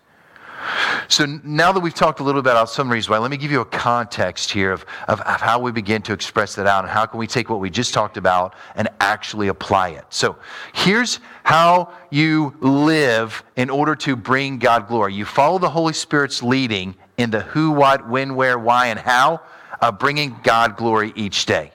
So 1.09 1.25
now 1.43 1.71
that 1.71 1.79
we've 1.79 1.93
talked 1.93 2.19
a 2.19 2.23
little 2.23 2.43
bit 2.43 2.51
about 2.51 2.69
some 2.69 2.87
reasons 2.87 3.09
why, 3.09 3.17
let 3.17 3.31
me 3.31 3.37
give 3.37 3.51
you 3.51 3.61
a 3.61 3.65
context 3.65 4.51
here 4.51 4.71
of, 4.71 4.85
of, 5.07 5.19
of, 5.21 5.41
how 5.41 5.57
we 5.57 5.71
begin 5.71 6.03
to 6.03 6.13
express 6.13 6.53
that 6.53 6.67
out 6.67 6.83
and 6.83 6.91
how 6.93 7.07
can 7.07 7.17
we 7.17 7.25
take 7.25 7.49
what 7.49 7.59
we 7.59 7.71
just 7.71 7.95
talked 7.95 8.15
about 8.15 8.53
and 8.75 8.87
actually 8.99 9.47
apply 9.47 9.89
it. 9.89 10.05
So 10.09 10.37
here's 10.71 11.19
how 11.43 11.91
you 12.11 12.55
live 12.59 13.43
in 13.55 13.71
order 13.71 13.95
to 13.95 14.15
bring 14.15 14.59
God 14.59 14.87
glory. 14.87 15.15
You 15.15 15.25
follow 15.25 15.57
the 15.57 15.69
Holy 15.69 15.93
Spirit's 15.93 16.43
leading 16.43 16.93
in 17.17 17.31
the 17.31 17.41
who, 17.41 17.71
what, 17.71 18.07
when, 18.07 18.35
where, 18.35 18.59
why, 18.59 18.87
and 18.87 18.99
how 18.99 19.41
of 19.81 19.97
bringing 19.97 20.35
God 20.43 20.77
glory 20.77 21.11
each 21.15 21.47
day. 21.47 21.71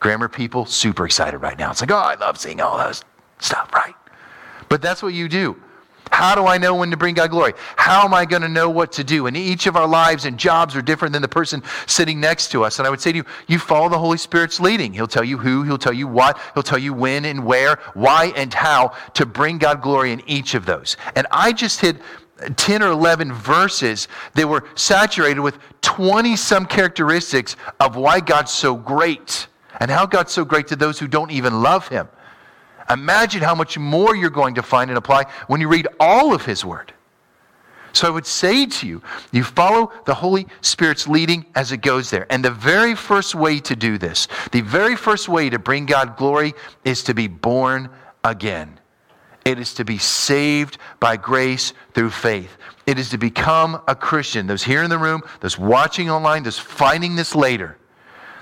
Grammar 0.00 0.28
people, 0.28 0.64
super 0.64 1.04
excited 1.04 1.36
right 1.36 1.58
now. 1.58 1.70
It's 1.70 1.82
like, 1.82 1.90
oh, 1.90 1.96
I 1.96 2.14
love 2.14 2.38
seeing 2.38 2.62
all 2.62 2.78
those 2.78 3.04
stuff, 3.40 3.70
right? 3.74 3.94
But 4.70 4.80
that's 4.80 5.02
what 5.02 5.12
you 5.12 5.28
do. 5.28 5.60
How 6.14 6.36
do 6.36 6.46
I 6.46 6.58
know 6.58 6.76
when 6.76 6.92
to 6.92 6.96
bring 6.96 7.16
God 7.16 7.30
glory? 7.30 7.54
How 7.74 8.04
am 8.04 8.14
I 8.14 8.24
going 8.24 8.42
to 8.42 8.48
know 8.48 8.70
what 8.70 8.92
to 8.92 9.02
do? 9.02 9.26
And 9.26 9.36
each 9.36 9.66
of 9.66 9.74
our 9.74 9.88
lives 9.88 10.26
and 10.26 10.38
jobs 10.38 10.76
are 10.76 10.80
different 10.80 11.12
than 11.12 11.22
the 11.22 11.28
person 11.28 11.60
sitting 11.88 12.20
next 12.20 12.52
to 12.52 12.62
us. 12.62 12.78
And 12.78 12.86
I 12.86 12.90
would 12.90 13.00
say 13.00 13.10
to 13.10 13.16
you, 13.18 13.24
you 13.48 13.58
follow 13.58 13.88
the 13.88 13.98
Holy 13.98 14.16
Spirit's 14.16 14.60
leading. 14.60 14.92
He'll 14.92 15.08
tell 15.08 15.24
you 15.24 15.38
who, 15.38 15.64
he'll 15.64 15.76
tell 15.76 15.92
you 15.92 16.06
what, 16.06 16.38
he'll 16.54 16.62
tell 16.62 16.78
you 16.78 16.94
when 16.94 17.24
and 17.24 17.44
where, 17.44 17.80
why 17.94 18.32
and 18.36 18.54
how 18.54 18.92
to 19.14 19.26
bring 19.26 19.58
God 19.58 19.82
glory 19.82 20.12
in 20.12 20.22
each 20.28 20.54
of 20.54 20.66
those. 20.66 20.96
And 21.16 21.26
I 21.32 21.52
just 21.52 21.80
hit 21.80 21.96
10 22.54 22.84
or 22.84 22.92
11 22.92 23.32
verses 23.32 24.06
that 24.34 24.46
were 24.46 24.68
saturated 24.76 25.40
with 25.40 25.58
20 25.82 26.36
some 26.36 26.64
characteristics 26.64 27.56
of 27.80 27.96
why 27.96 28.20
God's 28.20 28.52
so 28.52 28.76
great 28.76 29.48
and 29.80 29.90
how 29.90 30.06
God's 30.06 30.32
so 30.32 30.44
great 30.44 30.68
to 30.68 30.76
those 30.76 30.96
who 31.00 31.08
don't 31.08 31.32
even 31.32 31.60
love 31.60 31.88
him. 31.88 32.06
Imagine 32.90 33.42
how 33.42 33.54
much 33.54 33.78
more 33.78 34.14
you're 34.14 34.30
going 34.30 34.56
to 34.56 34.62
find 34.62 34.90
and 34.90 34.98
apply 34.98 35.24
when 35.46 35.60
you 35.60 35.68
read 35.68 35.88
all 35.98 36.34
of 36.34 36.44
His 36.44 36.64
Word. 36.64 36.92
So 37.92 38.08
I 38.08 38.10
would 38.10 38.26
say 38.26 38.66
to 38.66 38.86
you, 38.88 39.02
you 39.30 39.44
follow 39.44 39.92
the 40.04 40.14
Holy 40.14 40.48
Spirit's 40.62 41.06
leading 41.06 41.46
as 41.54 41.70
it 41.70 41.78
goes 41.78 42.10
there. 42.10 42.26
And 42.28 42.44
the 42.44 42.50
very 42.50 42.96
first 42.96 43.36
way 43.36 43.60
to 43.60 43.76
do 43.76 43.98
this, 43.98 44.26
the 44.50 44.62
very 44.62 44.96
first 44.96 45.28
way 45.28 45.48
to 45.48 45.60
bring 45.60 45.86
God 45.86 46.16
glory 46.16 46.54
is 46.84 47.04
to 47.04 47.14
be 47.14 47.28
born 47.28 47.88
again. 48.24 48.80
It 49.44 49.60
is 49.60 49.74
to 49.74 49.84
be 49.84 49.98
saved 49.98 50.78
by 50.98 51.16
grace 51.16 51.72
through 51.92 52.10
faith. 52.10 52.56
It 52.86 52.98
is 52.98 53.10
to 53.10 53.18
become 53.18 53.80
a 53.86 53.94
Christian. 53.94 54.48
Those 54.48 54.64
here 54.64 54.82
in 54.82 54.90
the 54.90 54.98
room, 54.98 55.22
those 55.40 55.58
watching 55.58 56.10
online, 56.10 56.42
those 56.42 56.58
finding 56.58 57.14
this 57.14 57.34
later. 57.34 57.78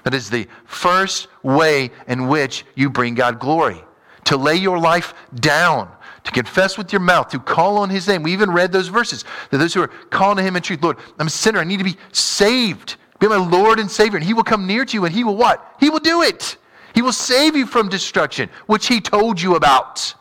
That 0.05 0.15
is 0.15 0.31
the 0.31 0.49
first 0.65 1.29
way 1.43 1.91
in 2.09 2.27
which 2.27 2.65
you 2.75 2.89
bring 2.89 3.15
God 3.15 3.39
glory 3.39 3.85
to 4.25 4.37
lay 4.37 4.57
your 4.57 4.79
life 4.79 5.15
down, 5.35 5.91
to 6.25 6.31
confess 6.31 6.79
with 6.79 6.93
your 6.93 7.01
mouth, 7.01 7.29
to 7.29 7.39
call 7.39 7.79
on 7.79 7.91
his 7.91 8.07
name. 8.07 8.23
We 8.23 8.33
even 8.33 8.51
read 8.51 8.73
those 8.73 8.89
verses 8.89 9.25
that 9.51 9.59
those 9.59 9.75
who 9.75 9.83
are 9.83 9.89
calling 10.11 10.37
to 10.37 10.43
him 10.43 10.57
in 10.57 10.63
truth, 10.63 10.83
Lord, 10.83 10.99
I'm 11.19 11.27
a 11.27 11.31
sinner. 11.31 11.59
I 11.59 11.65
need 11.65 11.79
to 11.79 11.85
be 11.85 11.97
saved. 12.13 12.97
Be 13.19 13.29
my 13.29 13.37
Lord 13.37 13.79
and 13.79 13.91
Savior. 13.91 14.17
And 14.17 14.27
he 14.27 14.35
will 14.35 14.45
come 14.45 14.67
near 14.67 14.85
to 14.85 14.95
you 14.95 15.05
and 15.05 15.15
he 15.15 15.25
will 15.25 15.37
what? 15.37 15.77
He 15.81 15.91
will 15.91 16.01
do 16.01 16.23
it. 16.23 16.57
He 16.95 17.03
will 17.03 17.13
save 17.13 17.57
you 17.57 17.67
from 17.67 17.89
destruction, 17.89 18.51
which 18.67 18.87
he 18.87 19.01
told 19.01 19.41
you 19.41 19.55
about. 19.57 20.15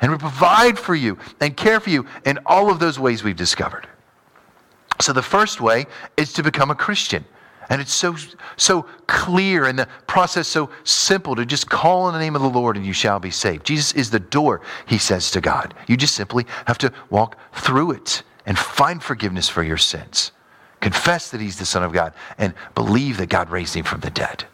And 0.00 0.10
will 0.10 0.18
provide 0.18 0.78
for 0.78 0.94
you 0.94 1.18
and 1.40 1.56
care 1.56 1.80
for 1.80 1.90
you 1.90 2.06
in 2.26 2.38
all 2.46 2.70
of 2.70 2.78
those 2.78 2.98
ways 2.98 3.24
we've 3.24 3.36
discovered. 3.36 3.88
So 5.00 5.12
the 5.12 5.22
first 5.22 5.60
way 5.60 5.86
is 6.16 6.32
to 6.34 6.42
become 6.42 6.70
a 6.70 6.74
Christian. 6.74 7.24
And 7.68 7.80
it's 7.80 7.92
so, 7.92 8.16
so 8.56 8.82
clear 9.06 9.64
and 9.64 9.78
the 9.78 9.88
process 10.06 10.48
so 10.48 10.70
simple 10.84 11.34
to 11.36 11.46
just 11.46 11.68
call 11.68 12.02
on 12.02 12.12
the 12.12 12.18
name 12.18 12.36
of 12.36 12.42
the 12.42 12.48
Lord 12.48 12.76
and 12.76 12.84
you 12.84 12.92
shall 12.92 13.18
be 13.18 13.30
saved. 13.30 13.64
Jesus 13.64 13.92
is 13.92 14.10
the 14.10 14.20
door, 14.20 14.60
he 14.86 14.98
says 14.98 15.30
to 15.32 15.40
God. 15.40 15.74
You 15.86 15.96
just 15.96 16.14
simply 16.14 16.46
have 16.66 16.78
to 16.78 16.92
walk 17.10 17.38
through 17.54 17.92
it 17.92 18.22
and 18.46 18.58
find 18.58 19.02
forgiveness 19.02 19.48
for 19.48 19.62
your 19.62 19.78
sins. 19.78 20.32
Confess 20.80 21.30
that 21.30 21.40
he's 21.40 21.58
the 21.58 21.64
Son 21.64 21.82
of 21.82 21.92
God 21.92 22.12
and 22.36 22.52
believe 22.74 23.16
that 23.16 23.28
God 23.28 23.50
raised 23.50 23.74
him 23.74 23.84
from 23.84 24.00
the 24.00 24.10
dead. 24.10 24.44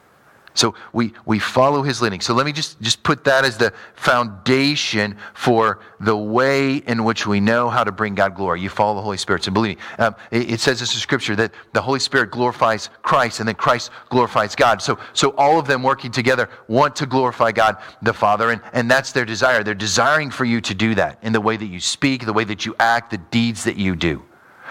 So 0.61 0.75
we, 0.93 1.15
we 1.25 1.39
follow 1.39 1.83
his 1.83 2.03
leading. 2.03 2.21
So 2.21 2.35
let 2.35 2.45
me 2.45 2.53
just, 2.53 2.79
just 2.83 3.03
put 3.03 3.25
that 3.25 3.47
as 3.47 3.57
the 3.57 3.73
foundation 3.95 5.17
for 5.33 5.81
the 6.01 6.15
way 6.15 6.77
in 6.77 7.03
which 7.05 7.27
we 7.27 7.41
know 7.41 7.71
how 7.71 7.83
to 7.83 7.91
bring 7.91 8.15
God 8.15 8.35
glory. 8.35 8.61
You 8.61 8.69
follow 8.69 8.95
the 8.95 9.01
Holy 9.01 9.17
Spirit. 9.17 9.43
So 9.43 9.53
believe 9.53 9.79
me, 9.79 9.83
um, 9.99 10.15
it, 10.31 10.51
it, 10.51 10.61
says 10.61 10.79
this 10.79 10.93
in 10.93 11.01
Scripture 11.01 11.35
that 11.37 11.53
the 11.73 11.81
Holy 11.81 11.99
Spirit 11.99 12.31
glorifies 12.31 12.91
Christ 13.01 13.41
and 13.41 13.49
then 13.49 13.55
Christ 13.55 13.91
glorifies 14.11 14.55
God. 14.55 14.83
So, 14.83 14.99
so 15.15 15.31
all 15.39 15.59
of 15.59 15.67
them 15.67 15.83
working 15.83 16.11
together 16.11 16.51
want 16.69 16.95
to 16.97 17.07
glorify 17.07 17.53
God 17.53 17.79
the 18.03 18.13
Father, 18.13 18.51
and, 18.51 18.61
and 18.75 18.91
that's 18.91 19.13
their 19.13 19.25
desire. 19.25 19.65
They're 19.65 19.75
desiring 19.75 20.31
for 20.31 20.45
you 20.45 20.61
to 20.61 20.75
do 20.75 20.95
that 20.97 21.21
in 21.23 21.33
the 21.33 21.41
way 21.41 21.57
that 21.57 21.67
you 21.67 21.81
speak, 21.81 22.27
the 22.27 22.35
way 22.35 22.45
that 22.45 22.67
you 22.67 22.77
act, 22.79 23.13
the 23.13 23.19
deeds 23.19 23.65
that 23.65 23.77
you 23.77 23.97
do. 23.97 24.23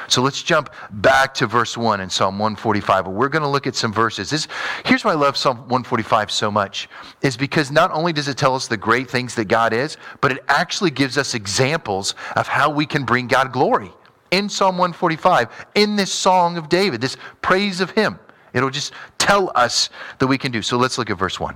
So 0.07 0.21
let's 0.21 0.41
jump 0.41 0.73
back 0.91 1.33
to 1.35 1.47
verse 1.47 1.77
1 1.77 2.01
in 2.01 2.09
Psalm 2.09 2.39
145. 2.39 3.07
We're 3.07 3.29
going 3.29 3.41
to 3.41 3.47
look 3.47 3.67
at 3.67 3.75
some 3.75 3.93
verses. 3.93 4.29
This, 4.29 4.47
here's 4.85 5.03
why 5.03 5.11
I 5.11 5.15
love 5.15 5.37
Psalm 5.37 5.57
145 5.57 6.31
so 6.31 6.49
much, 6.49 6.89
is 7.21 7.37
because 7.37 7.71
not 7.71 7.91
only 7.91 8.13
does 8.13 8.27
it 8.27 8.37
tell 8.37 8.55
us 8.55 8.67
the 8.67 8.77
great 8.77 9.09
things 9.09 9.35
that 9.35 9.45
God 9.45 9.73
is, 9.73 9.97
but 10.21 10.31
it 10.31 10.43
actually 10.47 10.91
gives 10.91 11.17
us 11.17 11.33
examples 11.33 12.15
of 12.35 12.47
how 12.47 12.69
we 12.69 12.85
can 12.85 13.03
bring 13.03 13.27
God 13.27 13.51
glory. 13.51 13.91
In 14.31 14.47
Psalm 14.47 14.77
145, 14.77 15.67
in 15.75 15.95
this 15.95 16.11
song 16.11 16.57
of 16.57 16.69
David, 16.69 17.01
this 17.01 17.17
praise 17.41 17.81
of 17.81 17.91
Him, 17.91 18.19
it'll 18.53 18.69
just 18.69 18.93
tell 19.17 19.51
us 19.55 19.89
that 20.19 20.27
we 20.27 20.37
can 20.37 20.51
do. 20.51 20.61
So 20.61 20.77
let's 20.77 20.97
look 20.97 21.09
at 21.09 21.17
verse 21.17 21.39
1. 21.39 21.55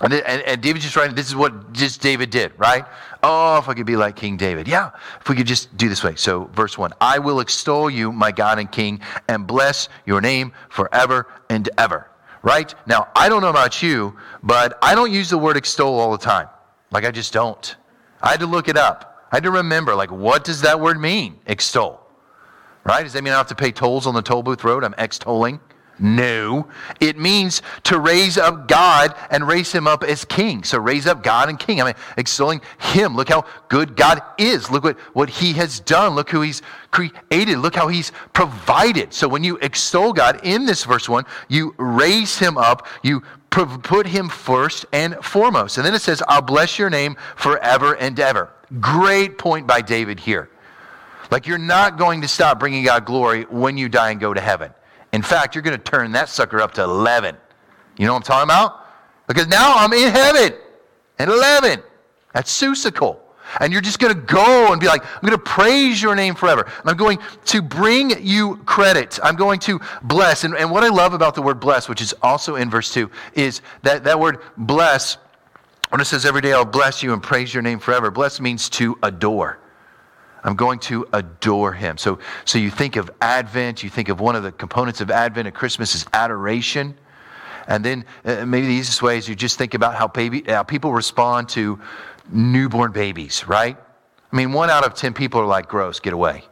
And, 0.00 0.14
and, 0.14 0.42
and 0.42 0.62
David 0.62 0.80
just 0.80 0.96
writing, 0.96 1.14
this 1.14 1.28
is 1.28 1.36
what 1.36 1.72
just 1.72 2.00
David 2.00 2.30
did, 2.30 2.52
right? 2.56 2.86
Oh, 3.22 3.58
if 3.58 3.68
I 3.68 3.74
could 3.74 3.84
be 3.84 3.96
like 3.96 4.16
King 4.16 4.38
David. 4.38 4.66
Yeah, 4.66 4.90
if 5.20 5.28
we 5.28 5.36
could 5.36 5.46
just 5.46 5.76
do 5.76 5.90
this 5.90 6.02
way. 6.02 6.14
So, 6.14 6.44
verse 6.54 6.78
1 6.78 6.92
I 7.00 7.18
will 7.18 7.40
extol 7.40 7.90
you, 7.90 8.10
my 8.10 8.32
God 8.32 8.58
and 8.58 8.70
King, 8.70 9.00
and 9.28 9.46
bless 9.46 9.90
your 10.06 10.20
name 10.22 10.52
forever 10.70 11.26
and 11.50 11.68
ever. 11.76 12.10
Right? 12.42 12.74
Now, 12.86 13.08
I 13.14 13.28
don't 13.28 13.42
know 13.42 13.50
about 13.50 13.82
you, 13.82 14.16
but 14.42 14.78
I 14.80 14.94
don't 14.94 15.12
use 15.12 15.28
the 15.28 15.36
word 15.36 15.58
extol 15.58 16.00
all 16.00 16.12
the 16.12 16.18
time. 16.18 16.48
Like, 16.90 17.04
I 17.04 17.10
just 17.10 17.34
don't. 17.34 17.76
I 18.22 18.30
had 18.30 18.40
to 18.40 18.46
look 18.46 18.68
it 18.68 18.78
up. 18.78 19.26
I 19.30 19.36
had 19.36 19.44
to 19.44 19.50
remember, 19.50 19.94
like, 19.94 20.10
what 20.10 20.44
does 20.44 20.62
that 20.62 20.80
word 20.80 20.98
mean, 20.98 21.38
extol? 21.46 22.00
Right? 22.84 23.02
Does 23.02 23.12
that 23.12 23.22
mean 23.22 23.34
I 23.34 23.36
have 23.36 23.48
to 23.48 23.54
pay 23.54 23.70
tolls 23.70 24.06
on 24.06 24.14
the 24.14 24.22
toll 24.22 24.42
booth 24.42 24.64
road? 24.64 24.82
I'm 24.82 24.94
extolling. 24.96 25.60
No. 26.00 26.68
It 26.98 27.18
means 27.18 27.62
to 27.84 27.98
raise 27.98 28.38
up 28.38 28.66
God 28.66 29.14
and 29.30 29.46
raise 29.46 29.70
him 29.70 29.86
up 29.86 30.02
as 30.02 30.24
king. 30.24 30.64
So 30.64 30.78
raise 30.78 31.06
up 31.06 31.22
God 31.22 31.48
and 31.48 31.58
king. 31.58 31.80
I 31.80 31.84
mean, 31.84 31.94
extolling 32.16 32.60
him. 32.78 33.14
Look 33.14 33.28
how 33.28 33.44
good 33.68 33.96
God 33.96 34.22
is. 34.38 34.70
Look 34.70 34.84
what, 34.84 34.98
what 35.14 35.28
he 35.28 35.52
has 35.54 35.80
done. 35.80 36.14
Look 36.14 36.30
who 36.30 36.40
he's 36.40 36.62
created. 36.90 37.58
Look 37.58 37.74
how 37.74 37.88
he's 37.88 38.12
provided. 38.32 39.12
So 39.12 39.28
when 39.28 39.44
you 39.44 39.58
extol 39.58 40.12
God 40.12 40.40
in 40.42 40.64
this 40.66 40.84
verse 40.84 41.08
one, 41.08 41.24
you 41.48 41.74
raise 41.76 42.38
him 42.38 42.56
up. 42.56 42.86
You 43.02 43.22
put 43.50 44.06
him 44.06 44.28
first 44.28 44.86
and 44.92 45.16
foremost. 45.16 45.76
And 45.76 45.84
then 45.84 45.94
it 45.94 46.02
says, 46.02 46.22
I'll 46.28 46.40
bless 46.40 46.78
your 46.78 46.88
name 46.88 47.16
forever 47.36 47.94
and 47.96 48.18
ever. 48.18 48.50
Great 48.80 49.36
point 49.36 49.66
by 49.66 49.80
David 49.80 50.20
here. 50.20 50.48
Like 51.30 51.46
you're 51.46 51.58
not 51.58 51.98
going 51.98 52.22
to 52.22 52.28
stop 52.28 52.58
bringing 52.58 52.84
God 52.84 53.04
glory 53.04 53.44
when 53.44 53.76
you 53.76 53.88
die 53.88 54.10
and 54.10 54.20
go 54.20 54.32
to 54.32 54.40
heaven. 54.40 54.72
In 55.12 55.22
fact, 55.22 55.54
you're 55.54 55.62
going 55.62 55.76
to 55.76 55.82
turn 55.82 56.12
that 56.12 56.28
sucker 56.28 56.60
up 56.60 56.72
to 56.74 56.82
11. 56.82 57.36
You 57.96 58.06
know 58.06 58.12
what 58.12 58.18
I'm 58.18 58.22
talking 58.22 58.50
about? 58.50 58.86
Because 59.26 59.48
now 59.48 59.74
I'm 59.76 59.92
in 59.92 60.10
heaven 60.10 60.54
at 61.18 61.28
11. 61.28 61.82
That's 62.32 62.50
Susical. 62.52 63.18
And 63.58 63.72
you're 63.72 63.82
just 63.82 63.98
going 63.98 64.14
to 64.14 64.20
go 64.20 64.70
and 64.70 64.80
be 64.80 64.86
like, 64.86 65.04
I'm 65.04 65.20
going 65.22 65.32
to 65.32 65.38
praise 65.38 66.00
your 66.00 66.14
name 66.14 66.36
forever. 66.36 66.70
I'm 66.84 66.96
going 66.96 67.18
to 67.46 67.62
bring 67.62 68.12
you 68.24 68.56
credit. 68.58 69.18
I'm 69.24 69.34
going 69.34 69.58
to 69.60 69.80
bless. 70.02 70.44
And, 70.44 70.54
and 70.56 70.70
what 70.70 70.84
I 70.84 70.88
love 70.88 71.14
about 71.14 71.34
the 71.34 71.42
word 71.42 71.58
bless, 71.58 71.88
which 71.88 72.00
is 72.00 72.14
also 72.22 72.54
in 72.56 72.70
verse 72.70 72.92
2, 72.94 73.10
is 73.34 73.60
that 73.82 74.04
that 74.04 74.20
word 74.20 74.38
bless, 74.56 75.16
when 75.88 76.00
it 76.00 76.04
says 76.04 76.24
every 76.24 76.40
day 76.40 76.52
I'll 76.52 76.64
bless 76.64 77.02
you 77.02 77.12
and 77.12 77.20
praise 77.20 77.52
your 77.52 77.62
name 77.62 77.80
forever, 77.80 78.12
bless 78.12 78.38
means 78.40 78.68
to 78.70 78.96
adore. 79.02 79.58
I'm 80.42 80.56
going 80.56 80.78
to 80.80 81.06
adore 81.12 81.72
him. 81.72 81.98
So, 81.98 82.18
so 82.44 82.58
you 82.58 82.70
think 82.70 82.96
of 82.96 83.10
Advent, 83.20 83.82
you 83.82 83.90
think 83.90 84.08
of 84.08 84.20
one 84.20 84.36
of 84.36 84.42
the 84.42 84.52
components 84.52 85.00
of 85.00 85.10
Advent 85.10 85.48
at 85.48 85.54
Christmas 85.54 85.94
is 85.94 86.06
adoration. 86.12 86.96
And 87.66 87.84
then 87.84 88.04
uh, 88.24 88.46
maybe 88.46 88.66
the 88.66 88.72
easiest 88.72 89.02
way 89.02 89.18
is 89.18 89.28
you 89.28 89.34
just 89.34 89.58
think 89.58 89.74
about 89.74 89.94
how, 89.94 90.08
baby, 90.08 90.42
how 90.46 90.62
people 90.62 90.92
respond 90.92 91.48
to 91.50 91.78
newborn 92.32 92.92
babies, 92.92 93.46
right? 93.46 93.76
I 94.32 94.36
mean, 94.36 94.52
one 94.52 94.70
out 94.70 94.84
of 94.84 94.94
10 94.94 95.12
people 95.12 95.40
are 95.40 95.46
like, 95.46 95.68
gross, 95.68 96.00
get 96.00 96.12
away. 96.12 96.44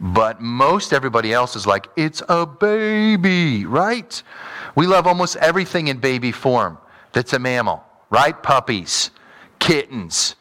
But 0.00 0.40
most 0.40 0.92
everybody 0.92 1.32
else 1.32 1.56
is 1.56 1.66
like, 1.66 1.88
it's 1.96 2.22
a 2.28 2.46
baby, 2.46 3.66
right? 3.66 4.22
We 4.74 4.86
love 4.86 5.06
almost 5.06 5.36
everything 5.36 5.88
in 5.88 5.98
baby 5.98 6.32
form 6.32 6.78
that's 7.12 7.32
a 7.34 7.38
mammal, 7.38 7.84
right? 8.08 8.40
Puppies, 8.42 9.10
kittens, 9.58 10.36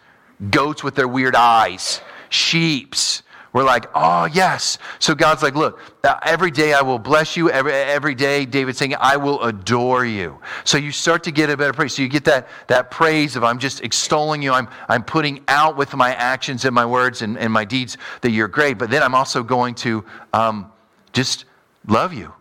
goats 0.49 0.83
with 0.83 0.95
their 0.95 1.07
weird 1.07 1.35
eyes, 1.35 2.01
sheeps, 2.29 3.23
we're 3.51 3.63
like, 3.63 3.87
oh, 3.95 4.25
yes. 4.25 4.77
So 4.99 5.15
God's 5.15 5.41
like, 5.41 5.55
look, 5.55 5.79
uh, 6.03 6.19
every 6.23 6.51
day 6.51 6.73
I 6.73 6.81
will 6.81 6.99
bless 6.99 7.35
you. 7.35 7.49
Every, 7.49 7.73
every 7.73 8.13
day, 8.13 8.45
David's 8.45 8.77
saying, 8.77 8.95
I 8.99 9.17
will 9.17 9.41
adore 9.41 10.05
you. 10.05 10.37
So 10.65 10.77
you 10.77 10.91
start 10.91 11.23
to 11.23 11.31
get 11.31 11.49
a 11.49 11.57
better 11.57 11.73
praise. 11.73 11.95
So 11.95 12.03
you 12.03 12.09
get 12.09 12.25
that, 12.25 12.47
that 12.67 12.91
praise 12.91 13.35
of 13.35 13.43
I'm 13.43 13.57
just 13.57 13.81
extolling 13.81 14.43
you. 14.43 14.53
I'm, 14.53 14.67
I'm 14.87 15.03
putting 15.03 15.43
out 15.47 15.77
with 15.77 15.95
my 15.95 16.13
actions 16.13 16.63
and 16.65 16.75
my 16.75 16.85
words 16.85 17.23
and, 17.23 17.39
and 17.39 17.51
my 17.51 17.65
deeds 17.65 17.97
that 18.21 18.31
you're 18.31 18.47
great. 18.47 18.77
But 18.77 18.91
then 18.91 19.01
I'm 19.01 19.15
also 19.15 19.41
going 19.41 19.73
to 19.75 20.05
um, 20.31 20.71
just 21.11 21.45
love 21.87 22.13
you. 22.13 22.31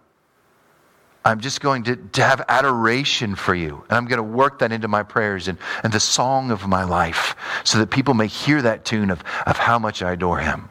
I'm 1.25 1.41
just 1.41 1.61
going 1.61 1.85
to, 1.85 1.97
to 1.97 2.23
have 2.23 2.45
adoration 2.49 3.35
for 3.35 3.55
you. 3.55 3.85
And 3.89 3.99
I'm 3.99 4.07
going 4.07 4.19
to 4.19 4.23
work 4.23 4.61
that 4.61 4.73
into 4.73 4.89
my 4.89 5.03
prayers 5.03 5.49
and, 5.49 5.59
and 5.83 5.93
the 5.93 6.01
song 6.01 6.51
of 6.51 6.67
my 6.67 6.85
life 6.85 7.37
so 7.65 7.79
that 7.79 7.91
people 7.91 8.15
may 8.15 8.29
hear 8.29 8.63
that 8.63 8.85
tune 8.85 9.11
of, 9.11 9.23
of 9.47 9.57
how 9.57 9.79
much 9.79 10.03
I 10.03 10.13
adore 10.13 10.39
him. 10.39 10.69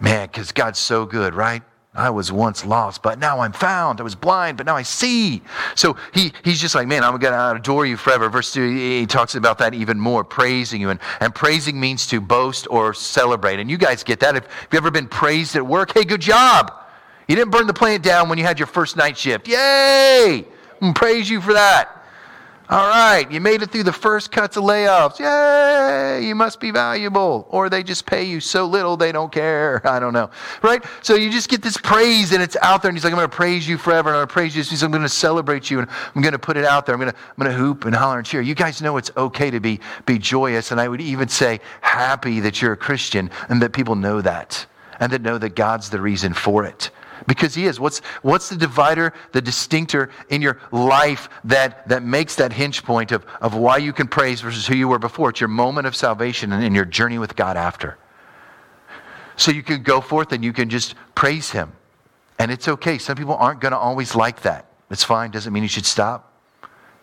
Man, 0.00 0.26
because 0.26 0.52
God's 0.52 0.78
so 0.78 1.06
good, 1.06 1.34
right? 1.34 1.62
I 1.94 2.10
was 2.10 2.30
once 2.30 2.66
lost, 2.66 3.02
but 3.02 3.18
now 3.18 3.40
I'm 3.40 3.52
found. 3.52 4.00
I 4.00 4.02
was 4.02 4.14
blind, 4.14 4.58
but 4.58 4.66
now 4.66 4.76
I 4.76 4.82
see. 4.82 5.40
So 5.74 5.96
he, 6.12 6.32
he's 6.44 6.60
just 6.60 6.74
like, 6.74 6.86
man, 6.86 7.02
I'm 7.02 7.16
going 7.16 7.32
to 7.32 7.52
adore 7.52 7.86
you 7.86 7.96
forever. 7.96 8.28
Verse 8.28 8.52
2, 8.52 8.68
he 8.70 9.06
talks 9.06 9.34
about 9.34 9.58
that 9.58 9.72
even 9.72 9.98
more, 9.98 10.22
praising 10.22 10.82
you. 10.82 10.90
And, 10.90 11.00
and 11.20 11.34
praising 11.34 11.80
means 11.80 12.06
to 12.08 12.20
boast 12.20 12.66
or 12.68 12.92
celebrate. 12.92 13.60
And 13.60 13.70
you 13.70 13.78
guys 13.78 14.04
get 14.04 14.20
that. 14.20 14.36
If, 14.36 14.44
you've 14.70 14.74
ever 14.74 14.90
been 14.90 15.08
praised 15.08 15.56
at 15.56 15.66
work, 15.66 15.94
hey, 15.94 16.04
good 16.04 16.20
job. 16.20 16.85
You 17.28 17.34
didn't 17.34 17.50
burn 17.50 17.66
the 17.66 17.74
plant 17.74 18.02
down 18.02 18.28
when 18.28 18.38
you 18.38 18.44
had 18.44 18.58
your 18.58 18.66
first 18.66 18.96
night 18.96 19.16
shift. 19.16 19.48
Yay! 19.48 20.46
Praise 20.94 21.28
you 21.28 21.40
for 21.40 21.54
that. 21.54 21.96
All 22.68 22.88
right, 22.88 23.30
you 23.30 23.40
made 23.40 23.62
it 23.62 23.70
through 23.70 23.84
the 23.84 23.92
first 23.92 24.32
cuts 24.32 24.56
of 24.56 24.64
layoffs. 24.64 25.20
Yay, 25.20 26.26
you 26.26 26.34
must 26.34 26.58
be 26.58 26.72
valuable. 26.72 27.46
Or 27.50 27.70
they 27.70 27.84
just 27.84 28.06
pay 28.06 28.24
you 28.24 28.40
so 28.40 28.66
little 28.66 28.96
they 28.96 29.12
don't 29.12 29.30
care. 29.30 29.80
I 29.88 30.00
don't 30.00 30.12
know. 30.12 30.30
Right? 30.62 30.84
So 31.00 31.14
you 31.14 31.30
just 31.30 31.48
get 31.48 31.62
this 31.62 31.76
praise 31.76 32.32
and 32.32 32.42
it's 32.42 32.56
out 32.62 32.82
there, 32.82 32.88
and 32.88 32.96
he's 32.98 33.04
like, 33.04 33.12
I'm 33.12 33.18
going 33.18 33.30
to 33.30 33.36
praise 33.36 33.68
you 33.68 33.78
forever, 33.78 34.08
and 34.08 34.18
I'm 34.18 34.26
to 34.26 34.32
praise 34.32 34.56
you. 34.56 34.64
So 34.64 34.84
I'm 34.84 34.90
going 34.90 35.04
to 35.04 35.08
celebrate 35.08 35.70
you, 35.70 35.78
and 35.78 35.88
I'm 36.14 36.22
going 36.22 36.32
to 36.32 36.40
put 36.40 36.56
it 36.56 36.64
out 36.64 36.86
there. 36.86 36.94
I'm 36.96 37.00
going 37.00 37.12
to, 37.12 37.18
I'm 37.38 37.46
to 37.46 37.52
hoop 37.52 37.84
and 37.84 37.94
holler 37.94 38.18
and 38.18 38.26
cheer. 38.26 38.40
You 38.40 38.56
guys 38.56 38.82
know 38.82 38.96
it's 38.96 39.12
okay 39.16 39.48
to 39.50 39.60
be, 39.60 39.78
be 40.04 40.18
joyous, 40.18 40.72
and 40.72 40.80
I 40.80 40.88
would 40.88 41.00
even 41.00 41.28
say 41.28 41.60
happy 41.82 42.40
that 42.40 42.60
you're 42.60 42.72
a 42.72 42.76
Christian 42.76 43.30
and 43.48 43.62
that 43.62 43.74
people 43.74 43.94
know 43.94 44.20
that, 44.22 44.66
and 44.98 45.12
that 45.12 45.22
know 45.22 45.38
that 45.38 45.54
God's 45.54 45.88
the 45.88 46.00
reason 46.00 46.34
for 46.34 46.64
it 46.64 46.90
because 47.26 47.54
he 47.54 47.66
is. 47.66 47.80
What's, 47.80 47.98
what's 48.22 48.48
the 48.48 48.56
divider, 48.56 49.12
the 49.32 49.42
distinctor 49.42 50.10
in 50.28 50.42
your 50.42 50.60
life 50.72 51.28
that, 51.44 51.88
that 51.88 52.02
makes 52.02 52.36
that 52.36 52.52
hinge 52.52 52.84
point 52.84 53.12
of, 53.12 53.24
of 53.40 53.54
why 53.54 53.78
you 53.78 53.92
can 53.92 54.06
praise 54.06 54.40
versus 54.40 54.66
who 54.66 54.76
you 54.76 54.88
were 54.88 54.98
before? 54.98 55.30
It's 55.30 55.40
your 55.40 55.48
moment 55.48 55.86
of 55.86 55.96
salvation 55.96 56.52
and 56.52 56.62
in 56.62 56.74
your 56.74 56.84
journey 56.84 57.18
with 57.18 57.36
God 57.36 57.56
after. 57.56 57.98
So 59.36 59.50
you 59.50 59.62
can 59.62 59.82
go 59.82 60.00
forth 60.00 60.32
and 60.32 60.44
you 60.44 60.52
can 60.52 60.70
just 60.70 60.94
praise 61.14 61.50
him. 61.50 61.72
And 62.38 62.50
it's 62.50 62.68
okay. 62.68 62.98
Some 62.98 63.16
people 63.16 63.34
aren't 63.34 63.60
going 63.60 63.72
to 63.72 63.78
always 63.78 64.14
like 64.14 64.42
that. 64.42 64.66
It's 64.90 65.04
fine. 65.04 65.30
Doesn't 65.30 65.52
mean 65.52 65.62
you 65.62 65.68
should 65.68 65.86
stop. 65.86 66.32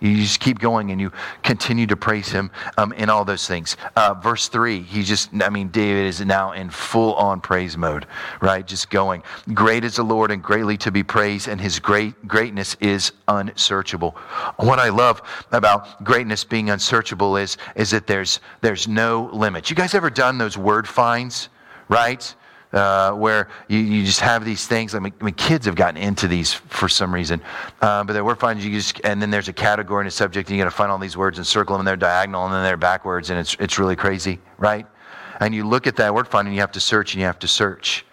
You 0.03 0.17
just 0.17 0.41
keep 0.41 0.59
going 0.59 0.91
and 0.91 0.99
you 0.99 1.13
continue 1.43 1.87
to 1.87 1.95
praise 1.95 2.27
him 2.27 2.51
um, 2.77 2.91
in 2.93 3.09
all 3.09 3.23
those 3.23 3.47
things. 3.47 3.77
Uh, 3.95 4.13
verse 4.13 4.49
3, 4.49 4.81
he 4.81 5.01
just, 5.01 5.29
I 5.41 5.49
mean, 5.49 5.69
David 5.69 6.05
is 6.05 6.19
now 6.19 6.51
in 6.51 6.69
full 6.69 7.13
on 7.15 7.39
praise 7.39 7.77
mode, 7.77 8.05
right? 8.41 8.67
Just 8.67 8.89
going. 8.89 9.23
Great 9.53 9.85
is 9.85 9.95
the 9.95 10.03
Lord 10.03 10.29
and 10.29 10.43
greatly 10.43 10.75
to 10.79 10.91
be 10.91 11.03
praised, 11.03 11.47
and 11.47 11.59
his 11.59 11.79
great 11.79 12.27
greatness 12.27 12.75
is 12.81 13.13
unsearchable. 13.29 14.11
What 14.57 14.77
I 14.77 14.89
love 14.89 15.21
about 15.53 16.03
greatness 16.03 16.43
being 16.43 16.69
unsearchable 16.69 17.37
is, 17.37 17.57
is 17.77 17.91
that 17.91 18.05
there's, 18.05 18.41
there's 18.59 18.89
no 18.89 19.29
limit. 19.31 19.69
You 19.69 19.75
guys 19.77 19.93
ever 19.93 20.09
done 20.09 20.37
those 20.37 20.57
word 20.57 20.85
finds, 20.85 21.47
right? 21.87 22.35
Uh, 22.73 23.12
where 23.12 23.47
you, 23.67 23.79
you 23.79 24.03
just 24.03 24.19
have 24.19 24.43
these 24.43 24.67
things. 24.67 24.95
I 24.95 24.99
mean, 24.99 25.13
I 25.21 25.23
mean, 25.23 25.36
kids 25.36 25.65
have 25.65 25.75
gotten 25.75 26.01
into 26.01 26.27
these 26.27 26.53
for 26.53 26.89
some 26.89 27.13
reason, 27.13 27.41
uh, 27.81 28.03
but 28.03 28.23
we're 28.25 28.36
finding 28.36 28.65
you 28.65 28.79
just, 28.79 28.99
and 29.03 29.21
then 29.21 29.29
there's 29.29 29.47
a 29.47 29.53
category 29.53 30.01
and 30.01 30.07
a 30.07 30.12
subject, 30.12 30.49
and 30.49 30.57
you 30.57 30.63
got 30.63 30.69
to 30.69 30.75
find 30.75 30.91
all 30.91 30.97
these 30.97 31.15
words 31.15 31.38
and 31.38 31.47
circle 31.47 31.73
them, 31.73 31.81
and 31.81 31.88
they're 31.88 31.95
diagonal, 31.95 32.45
and 32.45 32.53
then 32.53 32.63
they're 32.63 32.77
backwards, 32.77 33.29
and 33.29 33.39
it's, 33.39 33.55
it's 33.59 33.79
really 33.79 33.95
crazy, 33.95 34.39
right? 34.57 34.88
And 35.39 35.53
you 35.53 35.67
look 35.67 35.88
at 35.88 35.95
that 35.97 36.13
word 36.13 36.27
find, 36.27 36.47
and 36.47 36.55
you 36.55 36.62
have 36.62 36.71
to 36.73 36.79
search, 36.79 37.13
and 37.13 37.21
you 37.21 37.25
have 37.25 37.39
to 37.39 37.47
search. 37.47 38.05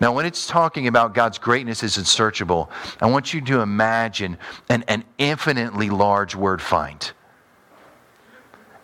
Now, 0.00 0.12
when 0.12 0.26
it's 0.26 0.46
talking 0.46 0.86
about 0.86 1.14
God's 1.14 1.38
greatness 1.38 1.82
is 1.82 1.96
unsearchable, 1.96 2.70
I 3.00 3.06
want 3.06 3.32
you 3.34 3.40
to 3.40 3.60
imagine 3.60 4.38
an, 4.68 4.84
an 4.88 5.04
infinitely 5.18 5.90
large 5.90 6.36
word 6.36 6.60
find. 6.60 7.10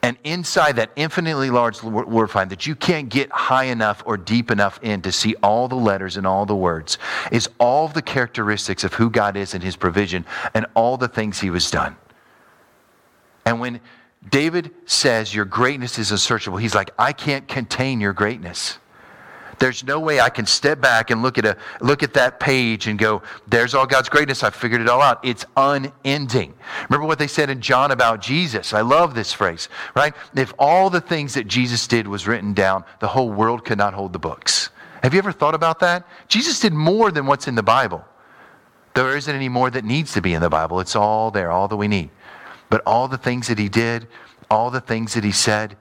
And 0.08 0.16
inside 0.24 0.76
that 0.76 0.90
infinitely 0.96 1.50
large 1.50 1.82
word 1.82 2.30
find 2.30 2.48
that 2.48 2.66
you 2.66 2.74
can't 2.74 3.10
get 3.10 3.30
high 3.30 3.64
enough 3.64 4.02
or 4.06 4.16
deep 4.16 4.50
enough 4.50 4.80
in 4.82 5.02
to 5.02 5.12
see 5.12 5.34
all 5.42 5.68
the 5.68 5.76
letters 5.76 6.16
and 6.16 6.26
all 6.26 6.46
the 6.46 6.56
words 6.56 6.96
is 7.30 7.50
all 7.60 7.88
the 7.88 8.00
characteristics 8.00 8.84
of 8.84 8.94
who 8.94 9.10
God 9.10 9.36
is 9.36 9.52
and 9.52 9.62
his 9.62 9.76
provision 9.76 10.24
and 10.54 10.64
all 10.72 10.96
the 10.96 11.08
things 11.08 11.40
he 11.40 11.48
has 11.48 11.70
done. 11.70 11.94
And 13.44 13.60
when 13.60 13.80
David 14.26 14.70
says 14.86 15.34
your 15.34 15.44
greatness 15.44 15.98
is 15.98 16.10
unsearchable, 16.10 16.56
he's 16.56 16.74
like, 16.74 16.90
I 16.98 17.12
can't 17.12 17.46
contain 17.46 18.00
your 18.00 18.14
greatness. 18.14 18.78
There's 19.58 19.82
no 19.84 19.98
way 19.98 20.20
I 20.20 20.28
can 20.28 20.46
step 20.46 20.80
back 20.80 21.10
and 21.10 21.22
look 21.22 21.36
at 21.38 21.44
a 21.44 21.56
look 21.80 22.02
at 22.02 22.14
that 22.14 22.38
page 22.38 22.86
and 22.86 22.98
go, 22.98 23.22
there's 23.46 23.74
all 23.74 23.86
God's 23.86 24.08
greatness. 24.08 24.42
I 24.42 24.50
figured 24.50 24.80
it 24.80 24.88
all 24.88 25.02
out. 25.02 25.24
It's 25.24 25.44
unending. 25.56 26.54
Remember 26.88 27.06
what 27.06 27.18
they 27.18 27.26
said 27.26 27.50
in 27.50 27.60
John 27.60 27.90
about 27.90 28.20
Jesus. 28.20 28.72
I 28.72 28.82
love 28.82 29.14
this 29.14 29.32
phrase, 29.32 29.68
right? 29.96 30.14
If 30.36 30.54
all 30.58 30.90
the 30.90 31.00
things 31.00 31.34
that 31.34 31.48
Jesus 31.48 31.86
did 31.86 32.06
was 32.06 32.28
written 32.28 32.54
down, 32.54 32.84
the 33.00 33.08
whole 33.08 33.30
world 33.30 33.64
could 33.64 33.78
not 33.78 33.94
hold 33.94 34.12
the 34.12 34.18
books. 34.18 34.70
Have 35.02 35.12
you 35.12 35.18
ever 35.18 35.32
thought 35.32 35.54
about 35.54 35.80
that? 35.80 36.06
Jesus 36.28 36.60
did 36.60 36.72
more 36.72 37.10
than 37.10 37.26
what's 37.26 37.48
in 37.48 37.54
the 37.54 37.62
Bible. 37.62 38.04
There 38.94 39.16
isn't 39.16 39.34
any 39.34 39.48
more 39.48 39.70
that 39.70 39.84
needs 39.84 40.12
to 40.14 40.20
be 40.20 40.34
in 40.34 40.42
the 40.42 40.48
Bible. 40.48 40.80
It's 40.80 40.96
all 40.96 41.30
there, 41.30 41.50
all 41.50 41.68
that 41.68 41.76
we 41.76 41.88
need. 41.88 42.10
But 42.70 42.82
all 42.84 43.08
the 43.08 43.18
things 43.18 43.48
that 43.48 43.58
he 43.58 43.68
did, 43.68 44.08
all 44.50 44.70
the 44.70 44.80
things 44.80 45.14
that 45.14 45.24
he 45.24 45.32
said, 45.32 45.76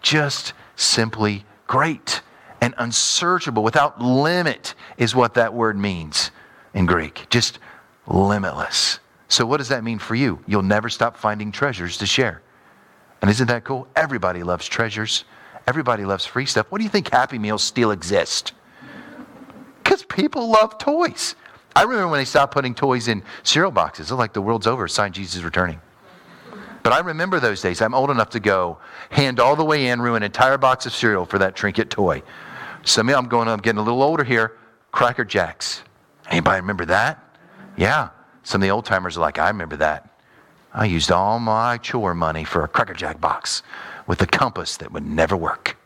just 0.00 0.52
simply 0.76 1.44
great 1.66 2.22
and 2.64 2.72
unsearchable, 2.78 3.62
without 3.62 4.00
limit, 4.00 4.74
is 4.96 5.14
what 5.14 5.34
that 5.34 5.52
word 5.52 5.76
means 5.76 6.30
in 6.72 6.86
Greek. 6.86 7.26
Just 7.28 7.58
limitless. 8.06 9.00
So, 9.28 9.44
what 9.44 9.58
does 9.58 9.68
that 9.68 9.84
mean 9.84 9.98
for 9.98 10.14
you? 10.14 10.42
You'll 10.46 10.62
never 10.62 10.88
stop 10.88 11.18
finding 11.18 11.52
treasures 11.52 11.98
to 11.98 12.06
share. 12.06 12.40
And 13.20 13.30
isn't 13.30 13.48
that 13.48 13.64
cool? 13.64 13.86
Everybody 13.94 14.42
loves 14.42 14.66
treasures. 14.66 15.26
Everybody 15.66 16.06
loves 16.06 16.24
free 16.24 16.46
stuff. 16.46 16.64
What 16.70 16.78
do 16.78 16.84
you 16.84 16.90
think 16.90 17.10
Happy 17.10 17.38
Meals 17.38 17.62
still 17.62 17.90
exist? 17.90 18.54
Because 19.82 20.02
people 20.02 20.48
love 20.48 20.78
toys. 20.78 21.36
I 21.76 21.82
remember 21.82 22.08
when 22.08 22.20
they 22.20 22.24
stopped 22.24 22.54
putting 22.54 22.74
toys 22.74 23.08
in 23.08 23.22
cereal 23.42 23.72
boxes. 23.72 24.08
They're 24.08 24.16
like 24.16 24.32
the 24.32 24.40
world's 24.40 24.66
over, 24.66 24.88
sign 24.88 25.12
Jesus 25.12 25.42
returning. 25.42 25.82
But 26.84 26.92
I 26.92 27.00
remember 27.00 27.40
those 27.40 27.62
days. 27.62 27.80
I'm 27.80 27.94
old 27.94 28.10
enough 28.10 28.30
to 28.30 28.40
go 28.40 28.78
hand 29.08 29.40
all 29.40 29.56
the 29.56 29.64
way 29.64 29.88
in, 29.88 30.02
ruin 30.02 30.22
an 30.22 30.26
entire 30.26 30.58
box 30.58 30.84
of 30.84 30.92
cereal 30.92 31.24
for 31.24 31.38
that 31.38 31.56
trinket 31.56 31.88
toy. 31.88 32.22
Some 32.84 33.08
of 33.08 33.16
I'm 33.16 33.28
going, 33.28 33.48
I'm 33.48 33.60
getting 33.60 33.78
a 33.78 33.82
little 33.82 34.02
older 34.02 34.24
here. 34.24 34.56
Cracker 34.92 35.24
Jacks. 35.24 35.82
Anybody 36.30 36.60
remember 36.60 36.84
that? 36.86 37.38
Yeah. 37.76 38.10
Some 38.42 38.60
of 38.60 38.66
the 38.66 38.70
old 38.70 38.84
timers 38.84 39.16
are 39.16 39.20
like, 39.20 39.38
I 39.38 39.48
remember 39.48 39.76
that. 39.76 40.10
I 40.72 40.84
used 40.84 41.10
all 41.10 41.38
my 41.38 41.78
chore 41.78 42.14
money 42.14 42.44
for 42.44 42.64
a 42.64 42.68
Cracker 42.68 42.94
Jack 42.94 43.20
box 43.20 43.62
with 44.06 44.20
a 44.22 44.26
compass 44.26 44.76
that 44.78 44.92
would 44.92 45.06
never 45.06 45.36
work. 45.36 45.76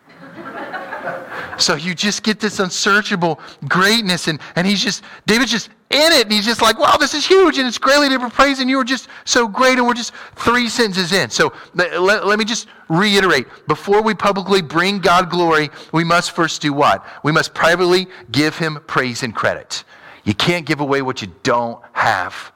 So 1.58 1.74
you 1.74 1.94
just 1.94 2.22
get 2.22 2.40
this 2.40 2.58
unsearchable 2.58 3.40
greatness, 3.68 4.28
and, 4.28 4.40
and 4.56 4.66
he's 4.66 4.82
just, 4.82 5.02
David's 5.26 5.50
just 5.50 5.70
in 5.90 6.12
it, 6.12 6.24
and 6.24 6.32
he's 6.32 6.44
just 6.44 6.60
like, 6.60 6.78
wow, 6.78 6.96
this 6.96 7.14
is 7.14 7.26
huge, 7.26 7.58
and 7.58 7.66
it's 7.66 7.78
greatly 7.78 8.08
to 8.08 8.18
be 8.18 8.30
praised, 8.30 8.60
and 8.60 8.68
you 8.68 8.76
were 8.76 8.84
just 8.84 9.08
so 9.24 9.48
great, 9.48 9.78
and 9.78 9.86
we're 9.86 9.94
just 9.94 10.12
three 10.36 10.68
sentences 10.68 11.12
in. 11.12 11.30
So 11.30 11.52
let, 11.74 12.26
let 12.26 12.38
me 12.38 12.44
just 12.44 12.68
reiterate. 12.88 13.46
Before 13.66 14.02
we 14.02 14.14
publicly 14.14 14.62
bring 14.62 14.98
God 14.98 15.30
glory, 15.30 15.70
we 15.92 16.04
must 16.04 16.32
first 16.32 16.62
do 16.62 16.72
what? 16.72 17.04
We 17.22 17.32
must 17.32 17.54
privately 17.54 18.06
give 18.30 18.56
him 18.56 18.78
praise 18.86 19.22
and 19.22 19.34
credit. 19.34 19.84
You 20.24 20.34
can't 20.34 20.66
give 20.66 20.80
away 20.80 21.02
what 21.02 21.22
you 21.22 21.32
don't 21.42 21.82
have 21.92 22.52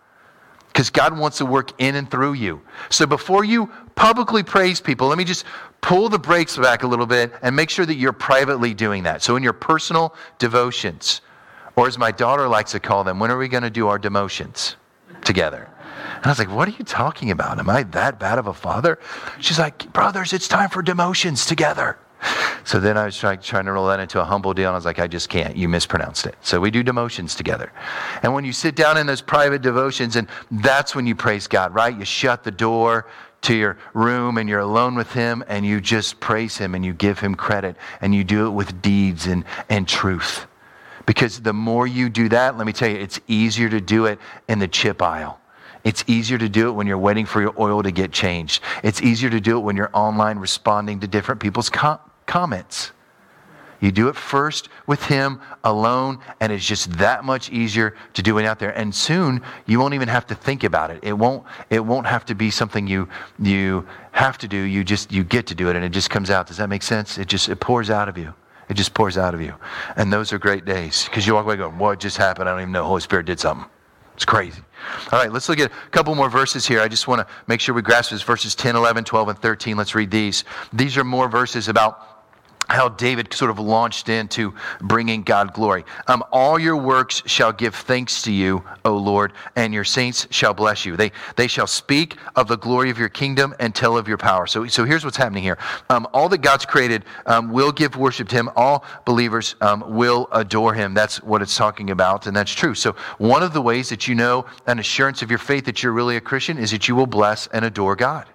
because 0.69 0.91
God 0.91 1.19
wants 1.19 1.39
to 1.39 1.47
work 1.47 1.73
in 1.81 1.97
and 1.97 2.11
through 2.11 2.33
you. 2.33 2.63
So 2.91 3.07
before 3.07 3.45
you 3.45 3.71
publicly 3.95 4.43
praise 4.43 4.81
people, 4.81 5.09
let 5.09 5.19
me 5.19 5.25
just 5.25 5.45
pull 5.83 6.09
the 6.09 6.19
brakes 6.19 6.57
back 6.57 6.85
a 6.85 6.87
little 6.87 7.07
bit 7.07 7.33
and 7.43 7.55
make 7.55 7.69
sure 7.69 7.85
that 7.85 7.97
you're 7.97 8.13
privately 8.13 8.73
doing 8.73 9.03
that. 9.03 9.23
So 9.23 9.37
in 9.37 9.43
your 9.43 9.53
personal 9.53 10.15
devotions, 10.39 11.21
or 11.77 11.87
as 11.87 11.99
my 11.99 12.11
daughter 12.11 12.49
likes 12.49 12.73
to 12.73 12.81
call 12.81 13.05
them, 13.05 13.19
when 13.19 13.31
are 13.31 13.37
we 13.37 13.49
going 13.49 13.65
to 13.65 13.71
do 13.71 13.89
our 13.89 13.99
demotions 13.99 14.77
together? 15.25 15.69
And 16.17 16.27
I 16.27 16.29
was 16.29 16.39
like, 16.39 16.51
What 16.51 16.69
are 16.69 16.73
you 16.73 16.85
talking 16.85 17.31
about? 17.31 17.59
Am 17.59 17.69
I 17.69 17.83
that 17.83 18.19
bad 18.19 18.39
of 18.39 18.47
a 18.47 18.55
father? 18.55 18.99
She's 19.41 19.59
like, 19.59 19.93
Brothers, 19.93 20.33
it's 20.33 20.49
time 20.49 20.71
for 20.71 20.83
demotions 20.83 21.47
together. 21.47 21.99
So 22.65 22.79
then 22.79 22.97
I 22.97 23.07
was 23.07 23.19
trying, 23.19 23.41
trying 23.41 23.65
to 23.65 23.73
roll 23.73 23.89
that 23.89 23.99
into 23.99 24.21
a 24.21 24.25
humble 24.25 24.55
deal, 24.55 24.69
and 24.69 24.75
I 24.75 24.77
was 24.77 24.85
like, 24.85 25.01
I 25.01 25.09
just 25.09 25.29
can't. 25.29 25.57
You 25.57 25.69
mispronounced 25.69 26.27
it. 26.27 26.37
So 26.41 26.61
we 26.61 26.71
do 26.71 26.85
devotions 26.85 27.35
together. 27.35 27.73
And 28.23 28.33
when 28.33 28.45
you 28.45 28.53
sit 28.53 28.77
down 28.77 28.97
in 28.97 29.07
those 29.09 29.21
private 29.21 29.63
devotions, 29.63 30.15
and 30.15 30.29
that's 30.53 30.95
when 30.95 31.05
you 31.05 31.17
praise 31.17 31.49
God, 31.49 31.75
right? 31.75 31.97
You 31.97 32.05
shut 32.05 32.45
the 32.45 32.53
door 32.53 33.09
to 33.43 33.55
your 33.55 33.79
room 33.95 34.39
and 34.39 34.49
you're 34.49 34.61
alone 34.61 34.95
with 34.95 35.13
Him, 35.13 35.45
and 35.49 35.67
you 35.67 35.81
just 35.81 36.21
praise 36.21 36.57
Him 36.57 36.75
and 36.75 36.85
you 36.85 36.93
give 36.93 37.19
Him 37.19 37.35
credit, 37.35 37.77
and 38.01 38.15
you 38.15 38.25
do 38.25 38.47
it 38.47 38.51
with 38.51 38.83
deeds 38.83 39.27
and, 39.27 39.45
and 39.69 39.87
truth. 39.87 40.47
Because 41.07 41.41
the 41.41 41.53
more 41.53 41.87
you 41.87 42.09
do 42.09 42.29
that, 42.29 42.57
let 42.57 42.67
me 42.67 42.73
tell 42.73 42.89
you, 42.89 42.97
it's 42.97 43.21
easier 43.27 43.69
to 43.69 43.81
do 43.81 44.07
it 44.07 44.19
in 44.49 44.59
the 44.59 44.69
chip 44.69 45.03
aisle. 45.03 45.41
It's 45.85 46.05
easier 46.07 46.39
to 46.39 46.49
do 46.49 46.69
it 46.69 46.73
when 46.73 46.87
you're 46.87 46.99
waiting 46.99 47.27
for 47.27 47.41
your 47.41 47.55
oil 47.59 47.83
to 47.83 47.91
get 47.91 48.13
changed. 48.13 48.63
It's 48.85 49.03
easier 49.03 49.31
to 49.31 49.41
do 49.41 49.59
it 49.59 49.61
when 49.63 49.77
you're 49.77 49.91
online 49.93 50.39
responding 50.39 51.01
to 51.01 51.09
different 51.09 51.41
people's 51.41 51.69
com- 51.69 51.99
comments. 52.27 52.93
You 53.83 53.91
do 53.91 54.09
it 54.09 54.15
first 54.15 54.69
with 54.87 55.03
Him 55.03 55.41
alone, 55.65 56.21
and 56.41 56.53
it's 56.53 56.65
just 56.65 56.93
that 56.99 57.25
much 57.25 57.51
easier 57.51 57.97
to 58.15 58.23
do 58.23 58.39
it 58.39 58.47
out 58.47 58.61
there. 58.61 58.71
And 58.71 58.95
soon 58.95 59.43
you 59.67 59.81
won't 59.81 59.93
even 59.95 60.09
have 60.09 60.25
to 60.29 60.37
think 60.37 60.63
about 60.63 60.93
it. 60.93 61.01
It 61.03 61.13
won't. 61.13 61.45
It 61.69 61.85
won't 61.85 62.07
have 62.07 62.25
to 62.27 62.35
be 62.37 62.51
something 62.51 62.87
you 62.87 63.09
you 63.41 63.85
have 64.13 64.39
to 64.39 64.49
do. 64.49 64.57
You 64.57 64.85
just 64.85 65.11
you 65.11 65.25
get 65.25 65.49
to 65.49 65.55
do 65.57 65.69
it, 65.69 65.75
and 65.75 65.85
it 65.85 65.91
just 65.91 66.11
comes 66.11 66.31
out. 66.31 66.47
Does 66.47 66.59
that 66.59 66.69
make 66.69 66.85
sense? 66.85 67.19
It 67.19 67.27
just 67.27 67.49
it 67.49 67.57
pours 67.57 67.91
out 67.91 68.09
of 68.09 68.17
you. 68.17 68.33
It 68.69 68.75
just 68.75 68.95
pours 68.95 69.19
out 69.19 69.35
of 69.35 69.43
you, 69.43 69.55
and 69.97 70.13
those 70.13 70.33
are 70.33 70.39
great 70.39 70.65
days 70.65 71.05
because 71.05 71.27
you 71.27 71.35
walk 71.35 71.45
away 71.45 71.57
going, 71.57 71.77
"What 71.77 71.99
just 71.99 72.17
happened? 72.17 72.49
I 72.49 72.53
don't 72.53 72.61
even 72.61 72.73
know. 72.73 72.85
Holy 72.85 73.01
Spirit 73.01 73.27
did 73.27 73.41
something." 73.41 73.69
It's 74.15 74.25
crazy. 74.25 74.63
All 75.11 75.19
right, 75.19 75.33
let's 75.33 75.49
look 75.49 75.59
at 75.59 75.71
a 75.71 75.91
couple 75.91 76.15
more 76.15 76.29
verses 76.29 76.67
here. 76.67 76.81
I 76.81 76.89
just 76.89 77.09
want 77.09 77.27
to 77.27 77.35
make 77.47 77.61
sure 77.61 77.75
we 77.75 77.83
grasp 77.83 78.11
this 78.11 78.23
verses 78.23 78.55
10, 78.55 78.77
11, 78.77 79.05
12, 79.05 79.29
and 79.29 79.39
13. 79.39 79.77
Let's 79.77 79.95
read 79.95 80.11
these. 80.11 80.45
These 80.73 80.97
are 80.97 81.05
more 81.05 81.29
verses 81.29 81.69
about 81.69 82.12
how 82.69 82.89
David 82.89 83.33
sort 83.35 83.51
of 83.51 83.59
launched 83.59 84.09
into 84.09 84.55
bringing 84.81 85.23
God 85.23 85.53
glory. 85.53 85.85
Um, 86.07 86.25
all 86.33 86.59
your 86.59 86.77
works 86.77 87.23
shall 87.27 87.53
give 87.53 87.75
thanks 87.75 88.23
to 88.23 88.33
you, 88.33 88.65
O 88.85 88.97
Lord, 88.97 89.33
and 89.57 89.75
your 89.75 89.85
saints 89.85 90.27
shall 90.31 90.55
bless 90.55 90.87
you. 90.87 90.97
They, 90.97 91.13
they 91.37 91.49
shall 91.49 91.67
speak 91.67 92.17
of 92.37 92.49
the 92.49 92.57
glory 92.57 92.91
of 92.91 92.99
your 92.99 93.09
kingdom 93.09 93.55
and 93.61 93.75
tell 93.75 93.97
of 93.99 94.09
your 94.09 94.17
power. 94.17 94.47
So, 94.47 94.67
so 94.67 94.85
here's 94.85 95.05
what's 95.05 95.17
happening 95.17 95.43
here. 95.43 95.59
Um, 95.91 96.07
all 96.15 96.29
that 96.31 96.39
God's 96.39 96.65
created 96.65 97.05
um, 97.27 97.53
will 97.53 97.73
give 97.73 97.97
worship 97.97 98.29
to 98.29 98.37
him. 98.37 98.51
All 98.57 98.85
believers 99.05 99.57
um, 99.61 99.85
will 99.95 100.29
adore 100.33 100.75
him. 100.75 100.95
That's 100.95 101.23
what 101.23 101.43
it's 101.43 101.57
talking 101.57 101.91
about, 101.91 102.27
and 102.27 102.35
that's 102.35 102.53
true. 102.53 102.75
So 102.75 102.93
one 103.19 103.43
of 103.43 103.53
the 103.53 103.63
ways 103.63 103.89
that 103.91 104.09
you 104.09 104.15
know 104.15 104.47
an 104.67 104.79
assurance 104.79 105.23
of 105.23 105.31
your 105.31 105.39
faith 105.39 105.65
that 105.67 105.83
you're 105.83 105.93
really 105.93 106.17
a 106.17 106.21
Christian 106.21 106.59
is 106.59 106.71
that 106.71 106.89
you 106.89 106.95
will 106.95 107.07
bless 107.07 107.49
and 107.49 107.65
adore 107.65 107.97
God. 107.97 108.27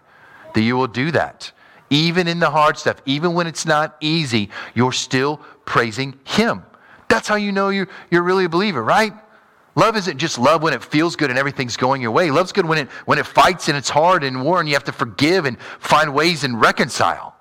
That 0.53 0.61
you 0.61 0.75
will 0.75 0.87
do 0.87 1.11
that. 1.11 1.51
Even 1.89 2.27
in 2.27 2.39
the 2.39 2.49
hard 2.49 2.77
stuff, 2.77 3.01
even 3.05 3.33
when 3.33 3.47
it's 3.47 3.65
not 3.65 3.95
easy, 4.01 4.49
you're 4.73 4.91
still 4.91 5.37
praising 5.65 6.19
Him. 6.25 6.63
That's 7.07 7.27
how 7.27 7.35
you 7.35 7.51
know 7.51 7.69
you're, 7.69 7.87
you're 8.11 8.23
really 8.23 8.45
a 8.45 8.49
believer, 8.49 8.83
right? 8.83 9.13
Love 9.75 9.95
isn't 9.95 10.17
just 10.17 10.39
love 10.39 10.63
when 10.63 10.73
it 10.73 10.83
feels 10.83 11.15
good 11.15 11.29
and 11.29 11.37
everything's 11.37 11.77
going 11.77 12.01
your 12.01 12.11
way. 12.11 12.31
Love's 12.31 12.51
good 12.51 12.65
when 12.65 12.79
it, 12.79 12.89
when 13.05 13.19
it 13.19 13.27
fights 13.27 13.67
and 13.67 13.77
it's 13.77 13.89
hard 13.89 14.23
and 14.23 14.43
war 14.43 14.59
and 14.59 14.67
you 14.67 14.73
have 14.73 14.83
to 14.85 14.91
forgive 14.91 15.45
and 15.45 15.59
find 15.79 16.13
ways 16.13 16.43
and 16.43 16.59
reconcile. 16.59 17.35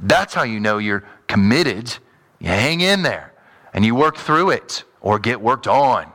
That's 0.00 0.32
how 0.32 0.44
you 0.44 0.60
know 0.60 0.78
you're 0.78 1.04
committed. 1.28 1.94
You 2.38 2.48
hang 2.48 2.80
in 2.80 3.02
there 3.02 3.34
and 3.74 3.84
you 3.84 3.94
work 3.94 4.16
through 4.16 4.50
it 4.50 4.84
or 5.02 5.18
get 5.18 5.40
worked 5.40 5.66
on, 5.66 6.10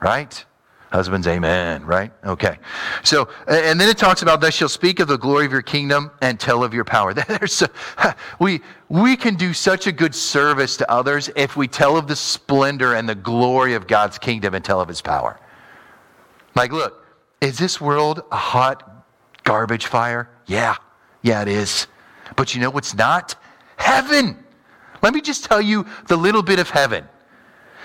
right? 0.00 0.44
Husbands, 0.90 1.26
amen, 1.26 1.84
right? 1.84 2.10
Okay. 2.24 2.58
So, 3.04 3.28
and 3.46 3.78
then 3.78 3.90
it 3.90 3.98
talks 3.98 4.22
about, 4.22 4.40
thus 4.40 4.54
shall 4.54 4.70
speak 4.70 5.00
of 5.00 5.08
the 5.08 5.18
glory 5.18 5.44
of 5.44 5.52
your 5.52 5.60
kingdom 5.60 6.10
and 6.22 6.40
tell 6.40 6.64
of 6.64 6.72
your 6.72 6.84
power. 6.84 7.12
There's 7.28 7.60
a, 7.60 7.68
we, 8.40 8.60
we 8.88 9.14
can 9.14 9.34
do 9.34 9.52
such 9.52 9.86
a 9.86 9.92
good 9.92 10.14
service 10.14 10.78
to 10.78 10.90
others 10.90 11.28
if 11.36 11.56
we 11.56 11.68
tell 11.68 11.98
of 11.98 12.06
the 12.06 12.16
splendor 12.16 12.94
and 12.94 13.06
the 13.06 13.14
glory 13.14 13.74
of 13.74 13.86
God's 13.86 14.18
kingdom 14.18 14.54
and 14.54 14.64
tell 14.64 14.80
of 14.80 14.88
his 14.88 15.02
power. 15.02 15.38
Like, 16.54 16.72
look, 16.72 17.04
is 17.42 17.58
this 17.58 17.80
world 17.80 18.22
a 18.32 18.36
hot 18.36 19.04
garbage 19.44 19.86
fire? 19.86 20.30
Yeah. 20.46 20.76
Yeah, 21.22 21.42
it 21.42 21.48
is. 21.48 21.86
But 22.34 22.54
you 22.54 22.62
know 22.62 22.70
what's 22.70 22.94
not? 22.94 23.34
Heaven. 23.76 24.42
Let 25.02 25.12
me 25.12 25.20
just 25.20 25.44
tell 25.44 25.60
you 25.60 25.86
the 26.06 26.16
little 26.16 26.42
bit 26.42 26.58
of 26.58 26.70
heaven. 26.70 27.06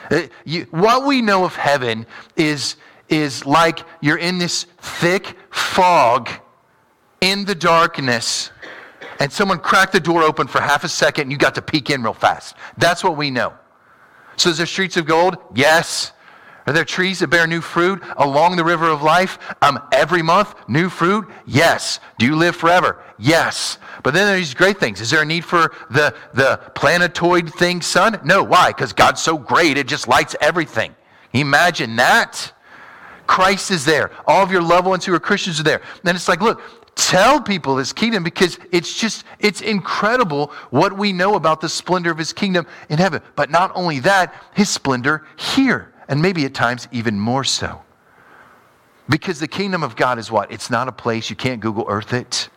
Uh, 0.09 0.23
you, 0.45 0.63
what 0.71 1.05
we 1.05 1.21
know 1.21 1.45
of 1.45 1.55
heaven 1.55 2.05
is 2.35 2.77
is 3.09 3.45
like 3.45 3.79
you're 4.01 4.17
in 4.17 4.37
this 4.37 4.65
thick 4.79 5.35
fog 5.51 6.29
in 7.21 7.45
the 7.45 7.55
darkness 7.55 8.51
and 9.19 9.31
someone 9.31 9.59
cracked 9.59 9.93
the 9.93 9.99
door 9.99 10.23
open 10.23 10.47
for 10.47 10.59
half 10.59 10.83
a 10.83 10.89
second 10.89 11.23
and 11.23 11.31
you 11.31 11.37
got 11.37 11.55
to 11.55 11.61
peek 11.61 11.89
in 11.89 12.03
real 12.03 12.13
fast. 12.13 12.55
That's 12.77 13.03
what 13.03 13.17
we 13.17 13.31
know. 13.31 13.53
So, 14.35 14.49
is 14.49 14.57
there 14.57 14.65
streets 14.65 14.97
of 14.97 15.05
gold? 15.05 15.37
Yes. 15.53 16.11
Are 16.65 16.73
there 16.73 16.85
trees 16.85 17.19
that 17.19 17.27
bear 17.27 17.45
new 17.45 17.59
fruit 17.59 18.01
along 18.17 18.55
the 18.55 18.63
river 18.63 18.87
of 18.87 19.03
life? 19.03 19.37
Um, 19.61 19.79
every 19.91 20.21
month, 20.21 20.55
new 20.69 20.89
fruit? 20.89 21.29
Yes. 21.45 21.99
Do 22.19 22.25
you 22.25 22.37
live 22.37 22.55
forever? 22.55 23.03
Yes. 23.19 23.77
But 24.01 24.13
then 24.13 24.27
there's 24.27 24.47
these 24.47 24.53
great 24.53 24.79
things. 24.79 25.01
Is 25.01 25.09
there 25.09 25.21
a 25.21 25.25
need 25.25 25.43
for 25.43 25.73
the, 25.89 26.15
the 26.33 26.57
planetoid 26.73 27.53
thing, 27.53 27.81
sun? 27.81 28.19
No. 28.23 28.43
Why? 28.43 28.69
Because 28.69 28.93
God's 28.93 29.21
so 29.21 29.37
great, 29.37 29.77
it 29.77 29.87
just 29.87 30.07
lights 30.07 30.37
everything. 30.39 30.95
Imagine 31.33 31.97
that. 31.97 32.52
Christ 33.34 33.72
is 33.72 33.84
there. 33.84 34.12
All 34.28 34.43
of 34.43 34.52
your 34.52 34.62
loved 34.62 34.86
ones 34.86 35.06
who 35.06 35.13
are 35.15 35.19
Christians 35.19 35.60
are 35.60 35.63
there. 35.63 35.82
Then 36.04 36.15
it's 36.15 36.28
like, 36.28 36.39
look, 36.39 36.62
tell 36.93 37.41
people 37.41 37.78
his 37.78 37.91
kingdom 37.91 38.22
because 38.22 38.60
it's 38.72 38.96
just, 38.96 39.26
it's 39.39 39.62
incredible 39.62 40.52
what 40.69 40.96
we 40.96 41.12
know 41.12 41.34
about 41.34 41.60
the 41.60 41.67
splendor 41.67 42.12
of 42.12 42.17
his 42.19 42.32
kingdom 42.32 42.67
in 42.89 43.00
heaven. 43.00 43.24
But 43.36 43.50
not 43.50 43.72
only 43.74 43.98
that, 44.02 44.36
his 44.54 44.69
splendor 44.69 45.26
here, 45.36 45.91
and 46.08 46.22
maybe 46.22 46.46
at 46.46 46.54
times 46.54 46.88
even 46.91 47.19
more 47.19 47.43
so. 47.43 47.82
Because 49.10 49.39
the 49.39 49.48
kingdom 49.48 49.82
of 49.82 49.96
God 49.96 50.19
is 50.19 50.30
what? 50.30 50.52
It's 50.52 50.69
not 50.69 50.88
a 50.88 50.91
place, 50.91 51.32
you 51.32 51.36
can't 51.36 51.60
Google 51.60 51.86
Earth 51.88 52.13
it. 52.13 52.50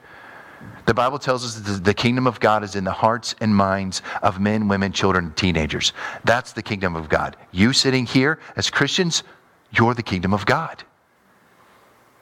The 0.84 0.92
Bible 0.92 1.18
tells 1.18 1.42
us 1.42 1.54
that 1.54 1.84
the 1.84 1.94
kingdom 1.94 2.26
of 2.26 2.38
God 2.38 2.62
is 2.62 2.76
in 2.76 2.84
the 2.84 2.92
hearts 2.92 3.34
and 3.40 3.56
minds 3.56 4.02
of 4.22 4.40
men, 4.40 4.68
women, 4.68 4.92
children, 4.92 5.24
and 5.24 5.36
teenagers. 5.36 5.94
That's 6.24 6.52
the 6.52 6.62
kingdom 6.62 6.96
of 6.96 7.08
God. 7.08 7.38
You 7.50 7.72
sitting 7.72 8.04
here 8.04 8.40
as 8.56 8.68
Christians, 8.68 9.22
you're 9.70 9.94
the 9.94 10.02
kingdom 10.02 10.32
of 10.32 10.46
God. 10.46 10.84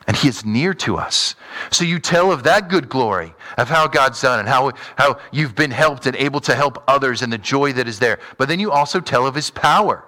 And 0.06 0.16
he 0.16 0.28
is 0.28 0.44
near 0.44 0.74
to 0.74 0.96
us. 0.96 1.34
So 1.70 1.84
you 1.84 1.98
tell 1.98 2.30
of 2.30 2.42
that 2.42 2.68
good 2.68 2.88
glory, 2.88 3.34
of 3.56 3.68
how 3.68 3.88
God's 3.88 4.20
done 4.20 4.38
and 4.38 4.48
how, 4.48 4.72
how 4.96 5.18
you've 5.32 5.54
been 5.54 5.70
helped 5.70 6.06
and 6.06 6.14
able 6.16 6.40
to 6.40 6.54
help 6.54 6.84
others 6.86 7.22
and 7.22 7.32
the 7.32 7.38
joy 7.38 7.72
that 7.72 7.88
is 7.88 7.98
there. 7.98 8.18
But 8.36 8.48
then 8.48 8.60
you 8.60 8.70
also 8.70 9.00
tell 9.00 9.26
of 9.26 9.34
his 9.34 9.50
power. 9.50 10.04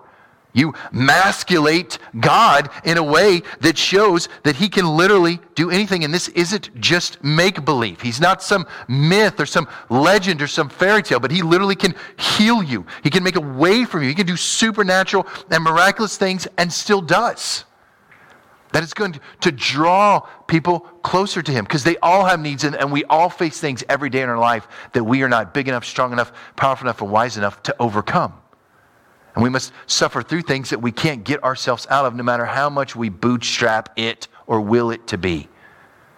You 0.56 0.72
masculate 0.90 1.98
God 2.18 2.70
in 2.82 2.96
a 2.96 3.02
way 3.02 3.42
that 3.60 3.76
shows 3.76 4.30
that 4.42 4.56
he 4.56 4.70
can 4.70 4.96
literally 4.96 5.38
do 5.54 5.70
anything. 5.70 6.02
And 6.02 6.14
this 6.14 6.28
isn't 6.28 6.74
just 6.80 7.22
make 7.22 7.62
believe. 7.66 8.00
He's 8.00 8.22
not 8.22 8.42
some 8.42 8.66
myth 8.88 9.38
or 9.38 9.44
some 9.44 9.68
legend 9.90 10.40
or 10.40 10.46
some 10.46 10.70
fairy 10.70 11.02
tale, 11.02 11.20
but 11.20 11.30
he 11.30 11.42
literally 11.42 11.76
can 11.76 11.94
heal 12.18 12.62
you. 12.62 12.86
He 13.02 13.10
can 13.10 13.22
make 13.22 13.36
a 13.36 13.40
way 13.40 13.84
from 13.84 14.02
you. 14.02 14.08
He 14.08 14.14
can 14.14 14.26
do 14.26 14.36
supernatural 14.36 15.26
and 15.50 15.62
miraculous 15.62 16.16
things 16.16 16.48
and 16.56 16.72
still 16.72 17.02
does. 17.02 17.66
That 18.72 18.82
is 18.82 18.94
going 18.94 19.20
to, 19.42 19.52
draw 19.52 20.20
people 20.46 20.80
closer 21.02 21.42
to 21.42 21.52
him 21.52 21.64
because 21.64 21.84
they 21.84 21.98
all 21.98 22.24
have 22.24 22.40
needs 22.40 22.64
and, 22.64 22.74
and 22.76 22.90
we 22.90 23.04
all 23.04 23.28
face 23.28 23.60
things 23.60 23.84
every 23.90 24.08
day 24.08 24.22
in 24.22 24.28
our 24.30 24.38
life 24.38 24.66
that 24.94 25.04
we 25.04 25.22
are 25.22 25.28
not 25.28 25.52
big 25.52 25.68
enough, 25.68 25.84
strong 25.84 26.12
enough, 26.12 26.32
powerful 26.56 26.86
enough, 26.86 27.00
or 27.02 27.08
wise 27.08 27.36
enough 27.36 27.62
to 27.64 27.76
overcome. 27.78 28.32
And 29.36 29.42
we 29.42 29.50
must 29.50 29.72
suffer 29.86 30.22
through 30.22 30.42
things 30.42 30.70
that 30.70 30.80
we 30.80 30.90
can't 30.90 31.22
get 31.22 31.44
ourselves 31.44 31.86
out 31.90 32.06
of, 32.06 32.14
no 32.14 32.22
matter 32.22 32.46
how 32.46 32.70
much 32.70 32.96
we 32.96 33.10
bootstrap 33.10 33.90
it 33.96 34.28
or 34.46 34.62
will 34.62 34.90
it 34.90 35.06
to 35.08 35.18
be. 35.18 35.48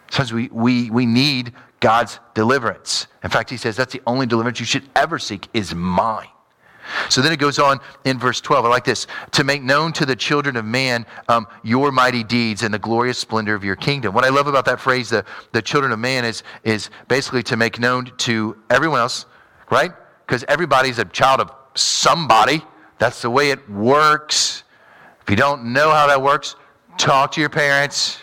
Sometimes 0.09 0.33
we, 0.33 0.48
we, 0.52 0.90
we 0.90 1.04
need 1.04 1.52
God's 1.81 2.20
deliverance. 2.35 3.09
In 3.24 3.31
fact, 3.31 3.50
he 3.50 3.57
says 3.57 3.76
that's 3.76 3.92
the 3.92 4.02
only 4.07 4.24
deliverance 4.24 4.61
you 4.61 4.66
should 4.66 4.88
ever 4.94 5.18
seek 5.18 5.48
is 5.52 5.74
mine. 5.74 6.28
So 7.09 7.20
then 7.20 7.33
it 7.33 7.38
goes 7.38 7.59
on 7.59 7.81
in 8.04 8.18
verse 8.18 8.40
12. 8.40 8.64
I 8.64 8.68
like 8.68 8.85
this 8.85 9.09
to 9.33 9.44
make 9.44 9.62
known 9.62 9.92
to 9.94 10.07
the 10.07 10.16
children 10.16 10.57
of 10.57 10.64
man 10.64 11.04
um, 11.28 11.46
your 11.64 11.90
mighty 11.90 12.22
deeds 12.22 12.62
and 12.62 12.72
the 12.72 12.78
glorious 12.78 13.18
splendor 13.18 13.54
of 13.54 13.64
your 13.64 13.76
kingdom. 13.76 14.14
What 14.14 14.24
I 14.24 14.28
love 14.28 14.46
about 14.46 14.64
that 14.66 14.81
phrase, 14.81 15.11
the, 15.11 15.24
the 15.52 15.61
children 15.61 15.92
of 15.92 15.98
man, 15.98 16.24
is, 16.24 16.44
is 16.62 16.88
basically 17.09 17.42
to 17.42 17.57
make 17.57 17.81
known 17.81 18.11
to 18.18 18.57
everyone 18.70 19.00
else, 19.00 19.26
right? 19.70 19.90
Because 20.24 20.44
everybody's 20.48 20.98
a 20.98 21.04
child 21.04 21.40
of 21.40 21.52
somebody. 21.74 22.62
That's 22.98 23.22
the 23.22 23.30
way 23.30 23.50
it 23.50 23.68
works. 23.70 24.64
If 25.22 25.30
you 25.30 25.37
don't 25.37 25.72
know 25.72 25.90
how 25.90 26.06
that 26.06 26.22
works, 26.22 26.56
talk 26.96 27.32
to 27.32 27.40
your 27.40 27.50
parents. 27.50 28.18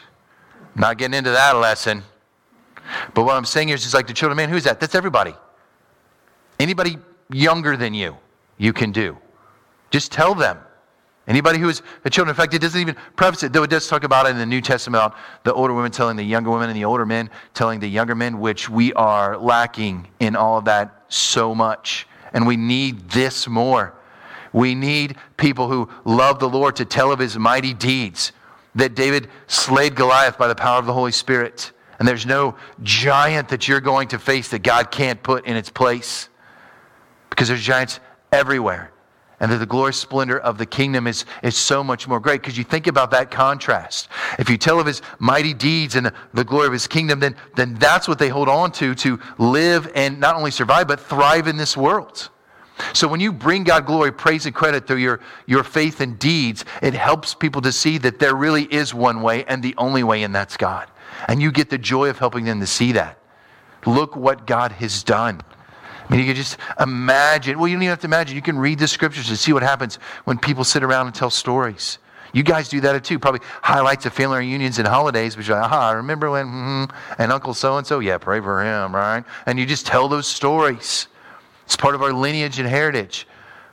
I'm 0.76 0.82
not 0.82 0.98
getting 0.98 1.18
into 1.18 1.32
that 1.32 1.56
lesson. 1.56 2.04
But 3.14 3.24
what 3.24 3.36
I'm 3.36 3.46
saying 3.46 3.70
is 3.70 3.82
just 3.82 3.94
like 3.94 4.08
the 4.08 4.14
children, 4.14 4.38
man, 4.38 4.50
who's 4.50 4.64
that? 4.66 4.80
That's 4.80 4.96
everybody. 4.96 5.34
Anybody 6.60 6.98
younger 7.30 7.78
than 7.78 7.94
you, 7.94 8.18
you 8.58 8.74
can 8.74 8.92
do. 8.92 9.18
Just 9.92 10.12
tell 10.12 10.36
them. 10.36 10.60
Anybody 11.28 11.58
who 11.58 11.70
is 11.70 11.82
a 12.04 12.10
children, 12.10 12.34
in 12.34 12.36
fact, 12.36 12.54
it 12.54 12.60
doesn't 12.60 12.80
even 12.80 12.96
preface 13.16 13.42
it, 13.42 13.52
though 13.52 13.64
it 13.64 13.70
does 13.72 13.88
talk 13.88 14.04
about 14.04 14.28
it 14.28 14.30
in 14.30 14.38
the 14.38 14.46
New 14.46 14.62
Testament 14.62 15.04
about 15.04 15.18
the 15.44 15.54
older 15.54 15.74
women 15.74 15.92
telling 15.92 16.16
the 16.18 16.24
younger 16.24 16.52
women 16.52 16.70
and 16.70 16.78
the 16.78 16.86
older 16.86 17.06
men 17.06 17.32
telling 17.56 17.80
the 17.80 17.88
younger 17.88 18.14
men, 18.14 18.40
which 18.40 18.70
we 18.70 18.94
are 18.94 19.36
lacking 19.36 20.08
in 20.20 20.36
all 20.36 20.60
of 20.60 20.66
that 20.66 21.06
so 21.08 21.56
much 21.56 22.08
and 22.34 22.46
we 22.46 22.58
need 22.58 23.10
this 23.10 23.48
more. 23.48 23.96
We 24.56 24.74
need 24.74 25.18
people 25.36 25.68
who 25.68 25.90
love 26.06 26.40
the 26.40 26.48
Lord 26.48 26.78
to 26.78 26.86
tell 26.86 27.12
of 27.12 27.20
his 27.20 27.38
mighty 27.38 27.74
deeds, 27.74 28.32
that 28.74 28.96
David 28.96 29.28
slayed 29.48 29.96
Goliath 29.96 30.38
by 30.38 30.48
the 30.48 30.56
power 30.56 30.80
of 30.80 30.86
the 30.86 30.94
Holy 30.94 31.12
Spirit. 31.12 31.74
And 32.00 32.08
there's 32.08 32.26
no 32.26 32.56
giant 32.82 33.50
that 33.50 33.68
you're 33.68 33.82
going 33.82 34.08
to 34.10 34.18
face 34.18 34.52
that 34.52 34.64
God 34.64 34.92
can't 34.92 35.22
put 35.22 35.46
in 35.46 35.58
its 35.58 35.70
place 35.70 36.30
because 37.30 37.50
there's 37.50 37.64
giants 37.64 38.00
everywhere. 38.32 38.94
And 39.42 39.52
that 39.52 39.58
the 39.58 39.66
glorious 39.66 40.00
splendor 40.00 40.40
of 40.40 40.58
the 40.58 40.66
kingdom 40.66 41.06
is, 41.06 41.26
is 41.44 41.58
so 41.58 41.84
much 41.84 42.08
more 42.08 42.22
great. 42.22 42.42
Because 42.42 42.58
you 42.58 42.64
think 42.64 42.88
about 42.88 43.12
that 43.12 43.30
contrast. 43.32 44.08
If 44.40 44.50
you 44.50 44.58
tell 44.58 44.80
of 44.80 44.88
his 44.88 45.02
mighty 45.20 45.54
deeds 45.54 45.96
and 45.96 46.14
the, 46.34 46.46
glory 46.46 46.68
of 46.68 46.74
his 46.74 46.88
kingdom, 46.88 47.20
then, 47.20 47.36
then 47.58 47.74
that's 47.74 48.08
what 48.08 48.20
they 48.20 48.30
hold 48.30 48.48
on 48.48 48.72
to 48.74 48.96
to 48.96 49.20
live 49.38 49.92
and 49.96 50.22
not 50.22 50.38
only 50.38 50.52
survive, 50.52 50.88
but 50.88 51.02
thrive 51.02 51.50
in 51.50 51.58
this 51.58 51.76
world. 51.76 52.30
So 52.94 53.08
when 53.08 53.20
you 53.20 53.32
bring 53.32 53.64
God 53.64 53.86
glory, 53.86 54.12
praise, 54.12 54.46
and 54.46 54.54
credit 54.54 54.86
through 54.88 54.98
your, 54.98 55.22
your 55.46 55.64
faith 55.64 56.02
and 56.02 56.20
deeds, 56.20 56.66
it 56.82 56.94
helps 56.94 57.34
people 57.34 57.62
to 57.62 57.72
see 57.72 57.98
that 58.00 58.20
there 58.20 58.36
really 58.36 58.64
is 58.64 58.94
one 58.94 59.22
way 59.22 59.46
and 59.46 59.64
the 59.64 59.74
only 59.78 60.04
way, 60.04 60.24
and 60.24 60.36
that's 60.36 60.58
God. 60.58 60.90
And 61.28 61.42
you 61.42 61.52
get 61.52 61.70
the 61.70 61.78
joy 61.78 62.10
of 62.10 62.20
helping 62.20 62.46
them 62.46 62.60
to 62.60 62.68
see 62.68 62.92
that. 62.94 63.18
Look 63.86 64.16
what 64.16 64.46
God 64.46 64.74
has 64.74 65.04
done. 65.04 65.42
I 66.08 66.12
mean, 66.12 66.20
you 66.20 66.26
can 66.28 66.36
just 66.36 66.58
imagine. 66.80 67.58
Well, 67.58 67.68
you 67.68 67.76
don't 67.76 67.84
even 67.84 67.92
have 67.92 68.02
to 68.02 68.08
imagine. 68.08 68.36
You 68.36 68.42
can 68.42 68.60
read 68.60 68.80
the 68.80 68.88
scriptures 68.88 69.30
and 69.30 69.38
see 69.38 69.54
what 69.54 69.64
happens 69.64 69.96
when 70.26 70.38
people 70.38 70.64
sit 70.64 70.84
around 70.84 71.08
and 71.08 71.16
tell 71.16 71.30
stories. 71.30 71.98
You 72.34 72.44
guys 72.44 72.68
do 72.68 72.82
that 72.82 73.02
too. 73.04 73.18
Probably 73.18 73.40
highlights 73.62 74.06
of 74.06 74.14
family 74.14 74.40
reunions 74.40 74.78
and 74.78 74.88
holidays, 74.88 75.38
which 75.38 75.50
are, 75.50 75.54
like, 75.54 75.72
aha, 75.72 75.90
I 75.90 75.94
remember 75.94 76.30
when, 76.30 76.46
mm-hmm, 76.46 76.96
and 77.18 77.32
Uncle 77.32 77.54
so 77.54 77.78
and 77.78 77.88
so, 77.88 78.00
yeah, 78.00 78.18
pray 78.18 78.42
for 78.42 78.62
him, 78.64 78.94
right? 78.94 79.24
And 79.46 79.58
you 79.58 79.66
just 79.66 79.88
tell 79.88 80.10
those 80.10 80.28
stories. 80.28 81.08
It's 81.66 81.76
part 81.76 81.96
of 81.96 82.02
our 82.02 82.14
lineage 82.14 82.60
and 82.60 82.68
heritage, 82.68 83.28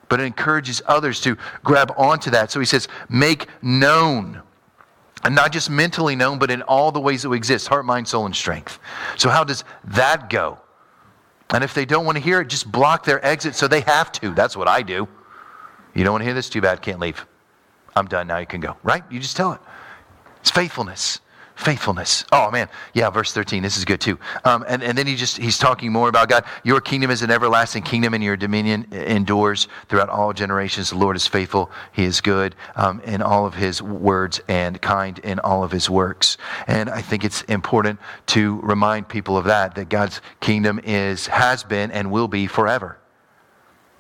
but 0.08 0.20
it 0.20 0.24
encourages 0.24 0.82
others 0.86 1.20
to 1.22 1.36
grab 1.62 1.92
onto 1.96 2.30
that. 2.30 2.50
So 2.50 2.60
he 2.60 2.66
says, 2.66 2.88
make 3.08 3.46
known. 3.62 4.42
And 5.24 5.34
not 5.34 5.52
just 5.52 5.70
mentally 5.70 6.16
known, 6.16 6.38
but 6.38 6.50
in 6.50 6.62
all 6.62 6.90
the 6.90 7.00
ways 7.00 7.22
that 7.22 7.28
we 7.28 7.36
exist 7.36 7.68
heart, 7.68 7.84
mind, 7.84 8.08
soul, 8.08 8.26
and 8.26 8.34
strength. 8.34 8.80
So, 9.16 9.28
how 9.30 9.44
does 9.44 9.62
that 9.84 10.28
go? 10.28 10.58
And 11.50 11.62
if 11.62 11.74
they 11.74 11.84
don't 11.84 12.04
want 12.04 12.18
to 12.18 12.24
hear 12.24 12.40
it, 12.40 12.48
just 12.48 12.72
block 12.72 13.04
their 13.04 13.24
exit 13.24 13.54
so 13.54 13.68
they 13.68 13.82
have 13.82 14.10
to. 14.12 14.34
That's 14.34 14.56
what 14.56 14.66
I 14.66 14.82
do. 14.82 15.06
You 15.94 16.02
don't 16.02 16.14
want 16.14 16.22
to 16.22 16.24
hear 16.24 16.34
this? 16.34 16.48
Too 16.48 16.60
bad. 16.60 16.82
Can't 16.82 16.98
leave. 16.98 17.24
I'm 17.94 18.06
done. 18.06 18.26
Now 18.26 18.38
you 18.38 18.46
can 18.46 18.60
go. 18.60 18.76
Right? 18.82 19.04
You 19.10 19.20
just 19.20 19.36
tell 19.36 19.52
it. 19.52 19.60
It's 20.40 20.50
faithfulness 20.50 21.20
faithfulness. 21.62 22.24
Oh 22.32 22.50
man, 22.50 22.68
yeah, 22.92 23.08
verse 23.08 23.32
13. 23.32 23.62
This 23.62 23.76
is 23.76 23.84
good 23.84 24.00
too. 24.00 24.18
Um, 24.44 24.64
and, 24.68 24.82
and 24.82 24.98
then 24.98 25.06
he 25.06 25.16
just 25.16 25.38
he's 25.38 25.58
talking 25.58 25.92
more 25.92 26.08
about 26.08 26.28
God. 26.28 26.44
Your 26.64 26.80
kingdom 26.80 27.10
is 27.10 27.22
an 27.22 27.30
everlasting 27.30 27.82
kingdom, 27.82 28.12
and 28.14 28.22
your 28.22 28.36
dominion 28.36 28.86
endures 28.92 29.68
throughout 29.88 30.08
all 30.08 30.32
generations. 30.32 30.90
The 30.90 30.96
Lord 30.98 31.16
is 31.16 31.26
faithful; 31.26 31.70
He 31.92 32.04
is 32.04 32.20
good 32.20 32.54
um, 32.76 33.00
in 33.00 33.22
all 33.22 33.46
of 33.46 33.54
His 33.54 33.80
words 33.80 34.40
and 34.48 34.80
kind 34.82 35.18
in 35.20 35.38
all 35.38 35.64
of 35.64 35.70
His 35.70 35.88
works. 35.88 36.36
And 36.66 36.90
I 36.90 37.00
think 37.00 37.24
it's 37.24 37.42
important 37.42 38.00
to 38.26 38.60
remind 38.60 39.08
people 39.08 39.38
of 39.38 39.44
that. 39.46 39.74
That 39.76 39.88
God's 39.88 40.20
kingdom 40.40 40.80
is 40.84 41.28
has 41.28 41.64
been 41.64 41.90
and 41.90 42.10
will 42.10 42.28
be 42.28 42.46
forever, 42.46 42.98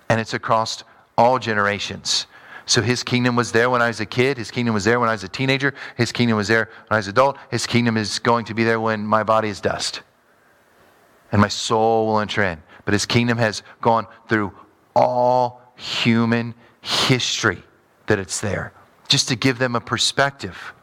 and 0.08 0.20
it's 0.20 0.34
across 0.34 0.84
all 1.16 1.38
generations. 1.38 2.26
So 2.66 2.80
his 2.80 3.02
kingdom 3.02 3.36
was 3.36 3.52
there 3.52 3.70
when 3.70 3.82
I 3.82 3.88
was 3.88 4.00
a 4.00 4.06
kid. 4.06 4.38
His 4.38 4.50
kingdom 4.50 4.74
was 4.74 4.84
there 4.84 5.00
when 5.00 5.08
I 5.08 5.12
was 5.12 5.24
a 5.24 5.28
teenager. 5.28 5.74
His 5.96 6.12
kingdom 6.12 6.36
was 6.36 6.48
there 6.48 6.70
when 6.88 6.94
I 6.94 6.96
was 6.96 7.06
an 7.06 7.12
adult. 7.12 7.38
His 7.50 7.66
kingdom 7.66 7.96
is 7.96 8.18
going 8.18 8.44
to 8.46 8.54
be 8.54 8.64
there 8.64 8.80
when 8.80 9.06
my 9.06 9.22
body 9.22 9.48
is 9.48 9.60
dust. 9.60 10.02
And 11.32 11.40
my 11.40 11.48
soul 11.48 12.06
will 12.06 12.20
enter 12.20 12.42
in. 12.42 12.62
But 12.84 12.94
his 12.94 13.06
kingdom 13.06 13.38
has 13.38 13.62
gone 13.80 14.06
through 14.28 14.52
all 14.94 15.62
human 15.76 16.54
history 16.80 17.62
that 18.06 18.18
it's 18.18 18.40
there, 18.40 18.72
just 19.08 19.28
to 19.28 19.36
give 19.36 19.58
them 19.58 19.74
a 19.74 19.80
perspective. 19.80 20.74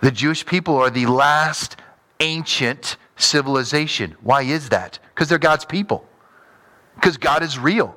The 0.00 0.10
Jewish 0.10 0.46
people 0.46 0.76
are 0.76 0.90
the 0.90 1.06
last 1.06 1.76
ancient 2.20 2.96
civilization. 3.16 4.16
Why 4.22 4.42
is 4.42 4.70
that? 4.70 4.98
Because 5.14 5.28
they're 5.28 5.38
God's 5.38 5.64
people. 5.64 6.06
Because 6.94 7.16
God 7.16 7.42
is 7.42 7.58
real. 7.58 7.94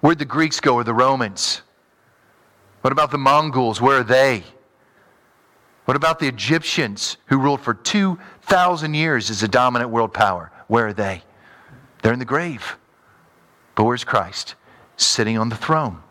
Where'd 0.00 0.18
the 0.18 0.24
Greeks 0.24 0.60
go 0.60 0.74
or 0.74 0.84
the 0.84 0.94
Romans? 0.94 1.62
What 2.82 2.92
about 2.92 3.10
the 3.10 3.18
Mongols? 3.18 3.80
Where 3.80 3.98
are 3.98 4.04
they? 4.04 4.44
What 5.84 5.96
about 5.96 6.18
the 6.18 6.28
Egyptians 6.28 7.16
who 7.26 7.38
ruled 7.38 7.60
for 7.60 7.74
2,000 7.74 8.94
years 8.94 9.30
as 9.30 9.42
a 9.42 9.48
dominant 9.48 9.90
world 9.90 10.12
power? 10.12 10.52
Where 10.66 10.88
are 10.88 10.92
they? 10.92 11.22
They're 12.02 12.12
in 12.12 12.18
the 12.18 12.24
grave. 12.24 12.76
But 13.74 13.84
where's 13.84 14.04
Christ? 14.04 14.54
Sitting 14.96 15.38
on 15.38 15.48
the 15.48 15.56
throne 15.56 16.02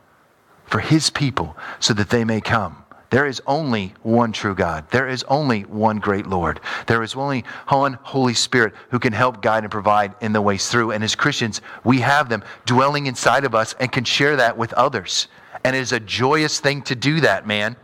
for 0.66 0.80
his 0.80 1.10
people 1.10 1.56
so 1.80 1.94
that 1.94 2.10
they 2.10 2.24
may 2.24 2.42
come. 2.42 2.84
There 3.10 3.26
is 3.26 3.42
only 3.48 3.94
one 4.04 4.34
true 4.34 4.54
God. 4.54 4.90
There 4.92 5.08
is 5.08 5.24
only 5.30 5.62
one 5.62 6.00
great 6.00 6.28
Lord. 6.28 6.60
There 6.88 7.04
is 7.04 7.16
only 7.16 7.46
one 7.70 7.94
Holy 8.02 8.34
Spirit 8.34 8.74
who 8.90 9.00
can 9.00 9.14
help 9.14 9.42
guide 9.42 9.64
and 9.64 9.72
provide 9.72 10.14
in 10.20 10.34
the 10.34 10.42
ways 10.42 10.68
through. 10.70 10.92
And 10.92 11.04
as 11.04 11.16
Christians, 11.16 11.62
we 11.86 12.00
have 12.00 12.28
them 12.28 12.44
dwelling 12.66 13.08
inside 13.08 13.46
of 13.46 13.56
us 13.56 13.76
and 13.80 13.92
can 13.92 14.04
share 14.04 14.36
that 14.36 14.58
with 14.58 14.74
others. 14.74 15.30
And 15.64 15.76
it 15.76 15.80
is 15.80 15.94
a 15.94 16.00
joyous 16.02 16.60
thing 16.60 16.82
to 16.84 16.96
do 16.96 17.22
that, 17.22 17.48
man. 17.48 17.78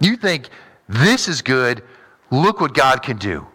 You 0.00 0.16
think 0.16 0.50
this 0.88 1.26
is 1.26 1.40
good, 1.40 1.82
look 2.30 2.60
what 2.60 2.74
God 2.74 3.02
can 3.02 3.16
do. 3.16 3.46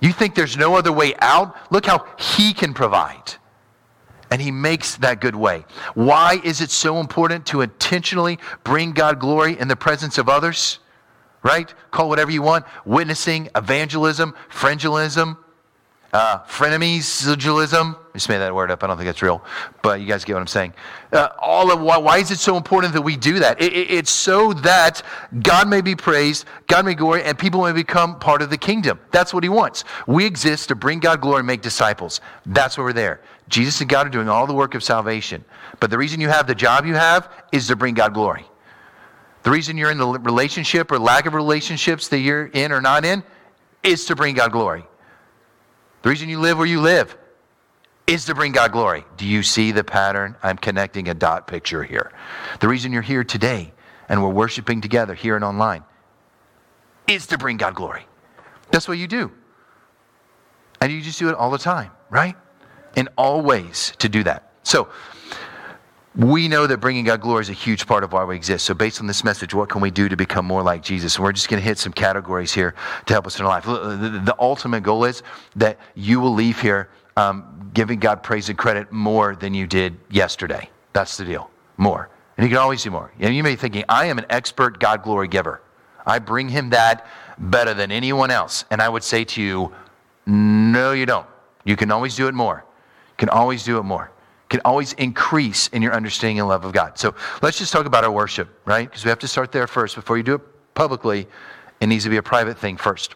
You 0.00 0.12
think 0.12 0.34
there's 0.34 0.56
no 0.56 0.76
other 0.76 0.92
way 0.92 1.14
out? 1.20 1.56
Look 1.70 1.84
how 1.84 2.06
He 2.18 2.54
can 2.54 2.72
provide 2.72 3.34
and 4.30 4.40
he 4.40 4.50
makes 4.50 4.96
that 4.96 5.20
good 5.20 5.34
way. 5.34 5.64
Why 5.94 6.40
is 6.44 6.60
it 6.60 6.70
so 6.70 7.00
important 7.00 7.46
to 7.46 7.62
intentionally 7.62 8.38
bring 8.64 8.92
God 8.92 9.18
glory 9.18 9.58
in 9.58 9.68
the 9.68 9.76
presence 9.76 10.18
of 10.18 10.28
others? 10.28 10.78
Right? 11.42 11.72
Call 11.90 12.08
whatever 12.08 12.30
you 12.30 12.42
want 12.42 12.66
witnessing, 12.84 13.48
evangelism, 13.54 14.34
friendualism, 14.50 15.36
uh, 16.12 16.40
I 18.12 18.14
just 18.14 18.28
made 18.28 18.38
that 18.38 18.52
word 18.52 18.70
up. 18.72 18.82
I 18.82 18.88
don't 18.88 18.96
think 18.96 19.06
that's 19.06 19.22
real, 19.22 19.44
but 19.82 20.00
you 20.00 20.06
guys 20.06 20.24
get 20.24 20.32
what 20.32 20.40
I'm 20.40 20.48
saying. 20.48 20.74
Uh, 21.12 21.28
all 21.40 21.70
of 21.70 21.80
why, 21.80 21.98
why 21.98 22.18
is 22.18 22.32
it 22.32 22.40
so 22.40 22.56
important 22.56 22.92
that 22.94 23.02
we 23.02 23.16
do 23.16 23.38
that? 23.38 23.62
It, 23.62 23.72
it, 23.72 23.90
it's 23.92 24.10
so 24.10 24.52
that 24.54 25.02
God 25.40 25.68
may 25.68 25.80
be 25.80 25.94
praised, 25.94 26.46
God 26.66 26.84
may 26.84 26.94
glory, 26.94 27.22
and 27.22 27.38
people 27.38 27.62
may 27.62 27.72
become 27.72 28.18
part 28.18 28.42
of 28.42 28.50
the 28.50 28.58
kingdom. 28.58 28.98
That's 29.12 29.32
what 29.32 29.44
He 29.44 29.48
wants. 29.48 29.84
We 30.08 30.26
exist 30.26 30.68
to 30.68 30.74
bring 30.74 30.98
God 30.98 31.20
glory 31.20 31.40
and 31.40 31.46
make 31.46 31.62
disciples. 31.62 32.20
That's 32.44 32.76
why 32.76 32.84
we're 32.84 32.92
there. 32.92 33.20
Jesus 33.50 33.80
and 33.80 33.90
God 33.90 34.06
are 34.06 34.10
doing 34.10 34.28
all 34.28 34.46
the 34.46 34.54
work 34.54 34.74
of 34.74 34.82
salvation. 34.82 35.44
But 35.80 35.90
the 35.90 35.98
reason 35.98 36.20
you 36.20 36.28
have 36.28 36.46
the 36.46 36.54
job 36.54 36.86
you 36.86 36.94
have 36.94 37.28
is 37.52 37.66
to 37.66 37.76
bring 37.76 37.94
God 37.94 38.14
glory. 38.14 38.46
The 39.42 39.50
reason 39.50 39.76
you're 39.76 39.90
in 39.90 39.98
the 39.98 40.06
relationship 40.06 40.92
or 40.92 40.98
lack 40.98 41.26
of 41.26 41.34
relationships 41.34 42.08
that 42.08 42.18
you're 42.18 42.46
in 42.46 42.72
or 42.72 42.80
not 42.80 43.04
in 43.04 43.24
is 43.82 44.04
to 44.06 44.16
bring 44.16 44.34
God 44.34 44.52
glory. 44.52 44.86
The 46.02 46.08
reason 46.08 46.28
you 46.28 46.38
live 46.38 46.58
where 46.58 46.66
you 46.66 46.80
live 46.80 47.16
is 48.06 48.24
to 48.26 48.34
bring 48.34 48.52
God 48.52 48.72
glory. 48.72 49.04
Do 49.16 49.26
you 49.26 49.42
see 49.42 49.72
the 49.72 49.84
pattern? 49.84 50.36
I'm 50.42 50.56
connecting 50.56 51.08
a 51.08 51.14
dot 51.14 51.46
picture 51.46 51.82
here. 51.82 52.12
The 52.60 52.68
reason 52.68 52.92
you're 52.92 53.02
here 53.02 53.24
today 53.24 53.72
and 54.08 54.22
we're 54.22 54.30
worshiping 54.30 54.80
together 54.80 55.14
here 55.14 55.36
and 55.36 55.44
online 55.44 55.84
is 57.08 57.26
to 57.28 57.38
bring 57.38 57.56
God 57.56 57.74
glory. 57.74 58.06
That's 58.70 58.86
what 58.86 58.98
you 58.98 59.06
do. 59.06 59.32
And 60.80 60.92
you 60.92 61.00
just 61.00 61.18
do 61.18 61.28
it 61.28 61.34
all 61.34 61.50
the 61.50 61.58
time, 61.58 61.90
right? 62.10 62.36
In 62.96 63.08
all 63.16 63.42
ways 63.42 63.92
to 63.98 64.08
do 64.08 64.22
that. 64.24 64.52
So, 64.62 64.88
we 66.16 66.48
know 66.48 66.66
that 66.66 66.78
bringing 66.78 67.04
God 67.04 67.20
glory 67.20 67.42
is 67.42 67.50
a 67.50 67.54
huge 67.54 67.86
part 67.86 68.02
of 68.02 68.12
why 68.12 68.24
we 68.24 68.34
exist. 68.34 68.64
So, 68.66 68.74
based 68.74 69.00
on 69.00 69.06
this 69.06 69.22
message, 69.22 69.54
what 69.54 69.68
can 69.68 69.80
we 69.80 69.90
do 69.90 70.08
to 70.08 70.16
become 70.16 70.44
more 70.44 70.62
like 70.62 70.82
Jesus? 70.82 71.16
And 71.16 71.24
we're 71.24 71.32
just 71.32 71.48
going 71.48 71.62
to 71.62 71.66
hit 71.66 71.78
some 71.78 71.92
categories 71.92 72.52
here 72.52 72.74
to 73.06 73.12
help 73.12 73.26
us 73.26 73.38
in 73.38 73.44
our 73.44 73.48
life. 73.48 73.64
The, 73.64 74.34
ultimate 74.38 74.82
goal 74.82 75.04
is 75.04 75.22
that 75.56 75.78
you 75.94 76.18
will 76.18 76.34
leave 76.34 76.60
here 76.60 76.88
um, 77.16 77.70
giving 77.74 78.00
God 78.00 78.22
praise 78.22 78.48
and 78.48 78.58
credit 78.58 78.90
more 78.90 79.36
than 79.36 79.54
you 79.54 79.66
did 79.66 79.96
yesterday. 80.10 80.68
That's 80.92 81.16
the 81.16 81.24
deal. 81.24 81.50
More. 81.76 82.08
And 82.36 82.44
you 82.44 82.50
can 82.50 82.58
always 82.58 82.82
do 82.82 82.90
more. 82.90 83.12
And 83.20 83.34
you 83.34 83.42
may 83.42 83.50
be 83.50 83.56
thinking, 83.56 83.84
I 83.88 84.06
am 84.06 84.18
an 84.18 84.26
expert 84.30 84.80
God 84.80 85.02
glory 85.02 85.28
giver. 85.28 85.60
I 86.06 86.18
bring 86.18 86.48
him 86.48 86.70
that 86.70 87.06
better 87.38 87.74
than 87.74 87.92
anyone 87.92 88.30
else. 88.30 88.64
And 88.70 88.82
I 88.82 88.88
would 88.88 89.04
say 89.04 89.24
to 89.24 89.42
you, 89.42 89.72
no, 90.26 90.92
you 90.92 91.06
don't. 91.06 91.26
You 91.64 91.76
can 91.76 91.92
always 91.92 92.16
do 92.16 92.26
it 92.26 92.34
more. 92.34 92.64
Can 93.20 93.28
always 93.28 93.62
do 93.62 93.78
it 93.78 93.84
more 93.84 94.10
can 94.50 94.60
always 94.64 94.92
increase 94.94 95.68
in 95.68 95.80
your 95.80 95.94
understanding 95.94 96.40
and 96.40 96.48
love 96.48 96.64
of 96.64 96.72
God. 96.72 96.98
So 96.98 97.14
let's 97.40 97.56
just 97.56 97.72
talk 97.72 97.86
about 97.86 98.04
our 98.04 98.10
worship, 98.10 98.48
right? 98.66 98.90
Because 98.90 99.04
we 99.04 99.08
have 99.08 99.20
to 99.20 99.28
start 99.28 99.52
there 99.52 99.66
first. 99.66 99.94
Before 99.94 100.16
you 100.16 100.24
do 100.24 100.34
it 100.34 100.74
publicly, 100.74 101.26
it 101.80 101.86
needs 101.86 102.04
to 102.04 102.10
be 102.10 102.16
a 102.16 102.22
private 102.22 102.58
thing 102.58 102.76
first. 102.76 103.14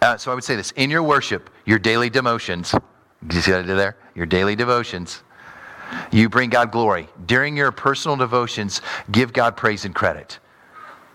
Uh, 0.00 0.16
so 0.16 0.30
I 0.30 0.34
would 0.34 0.44
say 0.44 0.56
this 0.56 0.70
in 0.72 0.88
your 0.88 1.02
worship, 1.02 1.50
your 1.64 1.78
daily 1.78 2.08
devotions, 2.08 2.74
you 3.30 3.40
see 3.40 3.50
what 3.50 3.60
I 3.60 3.66
did 3.66 3.76
there? 3.76 3.96
Your 4.14 4.26
daily 4.26 4.54
devotions, 4.54 5.24
you 6.12 6.28
bring 6.28 6.48
God 6.48 6.70
glory. 6.70 7.08
During 7.26 7.56
your 7.56 7.72
personal 7.72 8.16
devotions, 8.16 8.82
give 9.10 9.32
God 9.32 9.56
praise 9.56 9.84
and 9.84 9.94
credit. 9.94 10.38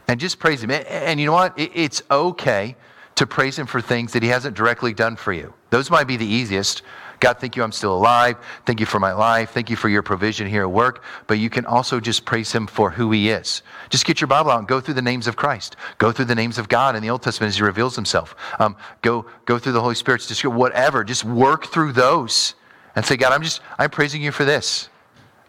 And 0.09 0.19
just 0.19 0.39
praise 0.39 0.61
Him. 0.61 0.71
And 0.71 1.19
you 1.19 1.25
know 1.25 1.33
what? 1.33 1.53
It's 1.57 2.01
okay 2.11 2.75
to 3.15 3.25
praise 3.25 3.57
Him 3.57 3.65
for 3.65 3.79
things 3.79 4.11
that 4.11 4.23
He 4.23 4.29
hasn't 4.29 4.57
directly 4.57 4.93
done 4.93 5.15
for 5.15 5.31
you. 5.31 5.53
Those 5.69 5.89
might 5.89 6.05
be 6.07 6.17
the 6.17 6.25
easiest 6.25 6.81
God, 7.21 7.39
thank 7.39 7.55
you 7.55 7.63
I'm 7.63 7.71
still 7.71 7.95
alive. 7.95 8.35
Thank 8.65 8.79
you 8.79 8.85
for 8.87 8.99
my 8.99 9.13
life. 9.13 9.51
Thank 9.51 9.69
you 9.69 9.75
for 9.75 9.87
your 9.87 10.01
provision 10.01 10.47
here 10.47 10.63
at 10.63 10.71
work. 10.71 11.03
But 11.27 11.37
you 11.37 11.49
can 11.49 11.65
also 11.67 11.99
just 11.99 12.25
praise 12.25 12.51
him 12.51 12.65
for 12.67 12.89
who 12.89 13.11
he 13.11 13.29
is. 13.29 13.61
Just 13.89 14.05
get 14.05 14.19
your 14.19 14.27
Bible 14.27 14.51
out 14.51 14.59
and 14.59 14.67
go 14.67 14.81
through 14.81 14.95
the 14.95 15.03
names 15.03 15.27
of 15.27 15.35
Christ. 15.35 15.77
Go 15.99 16.11
through 16.11 16.25
the 16.25 16.35
names 16.35 16.57
of 16.57 16.67
God 16.67 16.95
in 16.95 17.03
the 17.03 17.11
Old 17.11 17.21
Testament 17.21 17.49
as 17.49 17.55
he 17.57 17.63
reveals 17.63 17.95
himself. 17.95 18.35
Um, 18.59 18.75
go, 19.03 19.27
go 19.45 19.59
through 19.59 19.73
the 19.73 19.81
Holy 19.81 19.95
Spirit's 19.95 20.27
description, 20.27 20.57
whatever. 20.57 21.03
Just 21.03 21.23
work 21.23 21.67
through 21.67 21.93
those 21.93 22.55
and 22.95 23.05
say, 23.05 23.15
God, 23.17 23.31
I'm 23.31 23.43
just, 23.43 23.61
I'm 23.77 23.91
praising 23.91 24.23
you 24.23 24.31
for 24.31 24.43
this. 24.43 24.89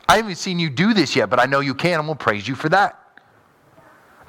I 0.09 0.17
haven't 0.17 0.37
seen 0.37 0.59
you 0.59 0.69
do 0.69 0.93
this 0.93 1.17
yet, 1.17 1.31
but 1.31 1.41
I 1.41 1.47
know 1.47 1.61
you 1.61 1.75
can. 1.75 1.99
I'm 1.99 2.07
going 2.07 2.19
to 2.19 2.23
praise 2.23 2.47
you 2.47 2.55
for 2.55 2.69
that 2.69 3.02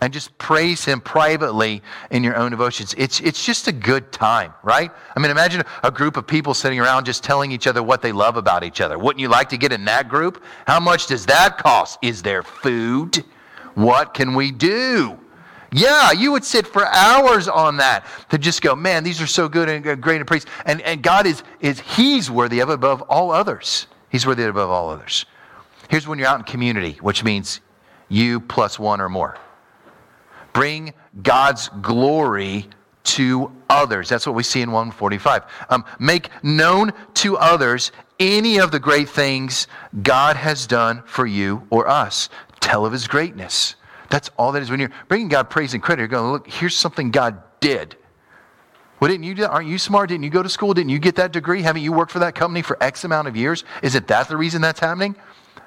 and 0.03 0.11
just 0.11 0.37
praise 0.37 0.83
him 0.83 0.99
privately 0.99 1.81
in 2.11 2.25
your 2.25 2.35
own 2.35 2.51
devotions. 2.51 2.93
It's, 2.97 3.21
it's 3.21 3.45
just 3.45 3.69
a 3.69 3.71
good 3.71 4.11
time, 4.11 4.53
right? 4.61 4.91
I 5.15 5.19
mean, 5.21 5.31
imagine 5.31 5.63
a 5.81 5.91
group 5.91 6.17
of 6.17 6.27
people 6.27 6.53
sitting 6.53 6.77
around 6.77 7.05
just 7.05 7.23
telling 7.23 7.53
each 7.53 7.67
other 7.67 7.81
what 7.81 8.01
they 8.01 8.11
love 8.11 8.35
about 8.35 8.65
each 8.65 8.81
other. 8.81 8.99
Wouldn't 8.99 9.21
you 9.21 9.29
like 9.29 9.47
to 9.49 9.57
get 9.57 9.71
in 9.71 9.85
that 9.85 10.09
group? 10.09 10.43
How 10.67 10.81
much 10.81 11.07
does 11.07 11.25
that 11.27 11.57
cost? 11.57 11.99
Is 12.01 12.21
there 12.21 12.43
food? 12.43 13.23
What 13.75 14.13
can 14.13 14.35
we 14.35 14.51
do? 14.51 15.17
Yeah, 15.71 16.11
you 16.11 16.33
would 16.33 16.43
sit 16.43 16.67
for 16.67 16.85
hours 16.85 17.47
on 17.47 17.77
that 17.77 18.05
to 18.27 18.37
just 18.37 18.61
go, 18.61 18.75
man, 18.75 19.05
these 19.05 19.21
are 19.21 19.27
so 19.27 19.47
good 19.47 19.69
and 19.69 20.01
great 20.01 20.17
and 20.17 20.27
praise. 20.27 20.45
And, 20.65 20.81
and 20.81 21.01
God 21.01 21.25
is, 21.25 21.43
is, 21.61 21.79
He's 21.79 22.29
worthy 22.29 22.59
of 22.59 22.67
above 22.67 23.03
all 23.03 23.31
others. 23.31 23.87
He's 24.09 24.27
worthy 24.27 24.43
above 24.43 24.69
all 24.69 24.89
others. 24.89 25.25
Here's 25.89 26.09
when 26.09 26.19
you're 26.19 26.27
out 26.27 26.39
in 26.39 26.43
community, 26.43 26.97
which 26.99 27.23
means 27.23 27.61
you 28.09 28.41
plus 28.41 28.77
one 28.77 28.99
or 28.99 29.07
more 29.07 29.37
bring 30.53 30.93
God's 31.21 31.69
glory 31.81 32.67
to 33.03 33.51
others. 33.69 34.07
That's 34.07 34.25
what 34.25 34.35
we 34.35 34.43
see 34.43 34.61
in 34.61 34.71
145. 34.71 35.43
Um, 35.69 35.83
make 35.99 36.29
known 36.41 36.93
to 37.15 37.37
others 37.37 37.91
any 38.19 38.59
of 38.59 38.71
the 38.71 38.79
great 38.79 39.09
things 39.09 39.67
God 40.01 40.35
has 40.35 40.65
done 40.65 41.03
for 41.05 41.25
you 41.25 41.67
or 41.69 41.87
us. 41.87 42.29
Tell 42.59 42.85
of 42.85 42.93
his 42.93 43.07
greatness. 43.07 43.75
That's 44.09 44.29
all 44.37 44.51
that 44.53 44.61
is. 44.61 44.69
When 44.69 44.79
you're 44.79 44.91
bringing 45.07 45.27
God 45.27 45.49
praise 45.49 45.73
and 45.73 45.83
credit, 45.83 46.01
you're 46.01 46.07
going, 46.07 46.31
look, 46.31 46.47
here's 46.47 46.75
something 46.75 47.11
God 47.11 47.41
did. 47.59 47.97
Well, 48.99 49.11
didn't 49.11 49.25
you, 49.25 49.35
do? 49.35 49.45
aren't 49.45 49.67
you 49.67 49.77
smart? 49.77 50.09
Didn't 50.09 50.23
you 50.23 50.29
go 50.29 50.43
to 50.43 50.49
school? 50.49 50.73
Didn't 50.73 50.91
you 50.91 50.99
get 50.99 51.15
that 51.15 51.33
degree? 51.33 51.61
Haven't 51.61 51.81
you 51.81 51.91
worked 51.91 52.11
for 52.11 52.19
that 52.19 52.35
company 52.35 52.61
for 52.61 52.81
X 52.81 53.03
amount 53.03 53.27
of 53.27 53.35
years? 53.35 53.65
Isn't 53.81 54.07
that 54.07 54.29
the 54.29 54.37
reason 54.37 54.61
that's 54.61 54.79
happening? 54.79 55.15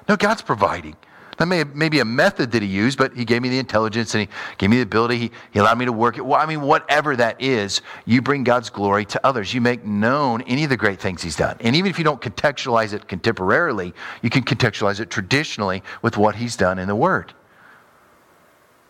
No, 0.09 0.15
God's 0.15 0.41
providing. 0.41 0.95
That 1.37 1.45
may, 1.45 1.63
may 1.63 1.89
be 1.89 1.99
a 1.99 2.05
method 2.05 2.51
that 2.51 2.61
he 2.61 2.67
used, 2.67 2.97
but 2.97 3.15
he 3.15 3.23
gave 3.23 3.41
me 3.41 3.49
the 3.49 3.59
intelligence 3.59 4.13
and 4.15 4.21
he 4.21 4.29
gave 4.57 4.69
me 4.69 4.77
the 4.77 4.83
ability. 4.83 5.17
He, 5.17 5.31
he 5.51 5.59
allowed 5.59 5.77
me 5.77 5.85
to 5.85 5.93
work 5.93 6.17
it. 6.17 6.21
Well, 6.25 6.39
I 6.39 6.45
mean, 6.47 6.61
whatever 6.61 7.15
that 7.15 7.39
is, 7.41 7.81
you 8.05 8.21
bring 8.21 8.43
God's 8.43 8.69
glory 8.69 9.05
to 9.05 9.25
others. 9.25 9.53
You 9.53 9.61
make 9.61 9.85
known 9.85 10.41
any 10.41 10.63
of 10.63 10.69
the 10.71 10.77
great 10.77 10.99
things 10.99 11.21
he's 11.21 11.35
done. 11.35 11.55
And 11.59 11.75
even 11.75 11.89
if 11.89 11.99
you 11.99 12.03
don't 12.03 12.21
contextualize 12.21 12.93
it 12.93 13.07
contemporarily, 13.07 13.93
you 14.23 14.31
can 14.31 14.43
contextualize 14.43 14.99
it 14.99 15.11
traditionally 15.11 15.83
with 16.01 16.17
what 16.17 16.35
he's 16.35 16.55
done 16.55 16.79
in 16.79 16.87
the 16.87 16.95
Word. 16.95 17.33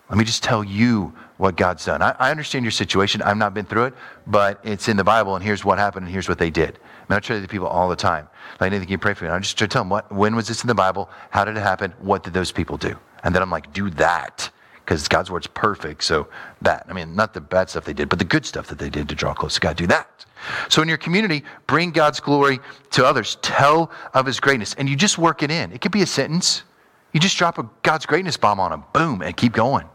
Let 0.10 0.18
me 0.18 0.24
just 0.24 0.44
tell 0.44 0.64
you 0.64 1.14
what 1.38 1.58
God's 1.58 1.86
done. 1.86 2.02
I, 2.02 2.16
I 2.18 2.32
understand 2.32 2.64
your 2.64 2.72
situation. 2.72 3.22
I've 3.22 3.38
not 3.38 3.54
been 3.54 3.66
through 3.66 3.86
it, 3.86 3.94
but 4.26 4.60
it's 4.64 4.88
in 4.88 4.98
the 4.98 5.04
Bible, 5.04 5.36
and 5.36 5.44
here's 5.44 5.66
what 5.66 5.78
happened, 5.78 6.06
and 6.06 6.14
here's 6.14 6.30
what 6.30 6.40
they 6.40 6.50
did. 6.50 6.80
I, 6.80 7.14
mean, 7.14 7.18
I 7.18 7.20
tell 7.20 7.42
to 7.42 7.48
people 7.48 7.68
all 7.68 7.90
the 7.90 7.96
time. 7.96 8.28
Like 8.60 8.72
anything 8.72 8.90
you 8.90 8.98
pray 8.98 9.14
for 9.14 9.26
me. 9.26 9.32
I'm 9.32 9.42
just 9.42 9.58
trying 9.58 9.70
to 9.70 9.74
tell 9.74 9.84
them 9.84 9.90
what, 9.90 10.12
when 10.12 10.36
was 10.36 10.48
this 10.48 10.64
in 10.64 10.68
the 10.68 10.76
Bible? 10.76 11.10
How 11.30 11.46
did 11.46 11.58
it 11.58 11.62
happen? 11.62 11.94
What 12.00 12.24
did 12.24 12.34
those 12.34 12.52
people 12.52 12.78
do? 12.78 12.98
And 13.24 13.36
then 13.36 13.42
I'm 13.42 13.52
like, 13.52 13.72
do 13.74 13.90
that. 13.92 14.50
Because 14.84 15.10
God's 15.10 15.30
word's 15.30 15.48
perfect. 15.48 16.02
So 16.06 16.30
that. 16.62 16.86
I 16.88 16.94
mean, 16.94 17.14
not 17.14 17.34
the 17.34 17.42
bad 17.42 17.70
stuff 17.70 17.84
they 17.84 17.92
did, 17.92 18.08
but 18.08 18.20
the 18.20 18.26
good 18.26 18.46
stuff 18.46 18.68
that 18.68 18.80
they 18.80 18.90
did 18.90 19.10
to 19.10 19.16
draw 19.16 19.34
close 19.34 19.56
to 19.56 19.60
God. 19.60 19.76
Do 19.76 19.86
that. 19.88 20.26
So 20.70 20.82
in 20.82 20.88
your 20.88 20.98
community, 20.98 21.44
bring 21.66 21.92
God's 21.92 22.22
glory 22.22 22.60
to 22.92 23.06
others. 23.06 23.38
Tell 23.42 23.92
of 24.14 24.26
his 24.26 24.40
greatness. 24.40 24.76
And 24.76 24.88
you 24.88 24.96
just 24.96 25.18
work 25.18 25.44
it 25.44 25.52
in. 25.52 25.74
It 25.74 25.82
could 25.82 25.92
be 25.92 26.04
a 26.04 26.08
sentence. 26.08 26.64
You 27.12 27.20
just 27.20 27.38
drop 27.38 27.58
a 27.58 27.70
God's 27.84 28.06
greatness 28.06 28.38
bomb 28.38 28.62
on 28.62 28.72
them. 28.72 28.86
Boom. 28.94 29.22
And 29.22 29.36
keep 29.36 29.52
going. 29.52 29.90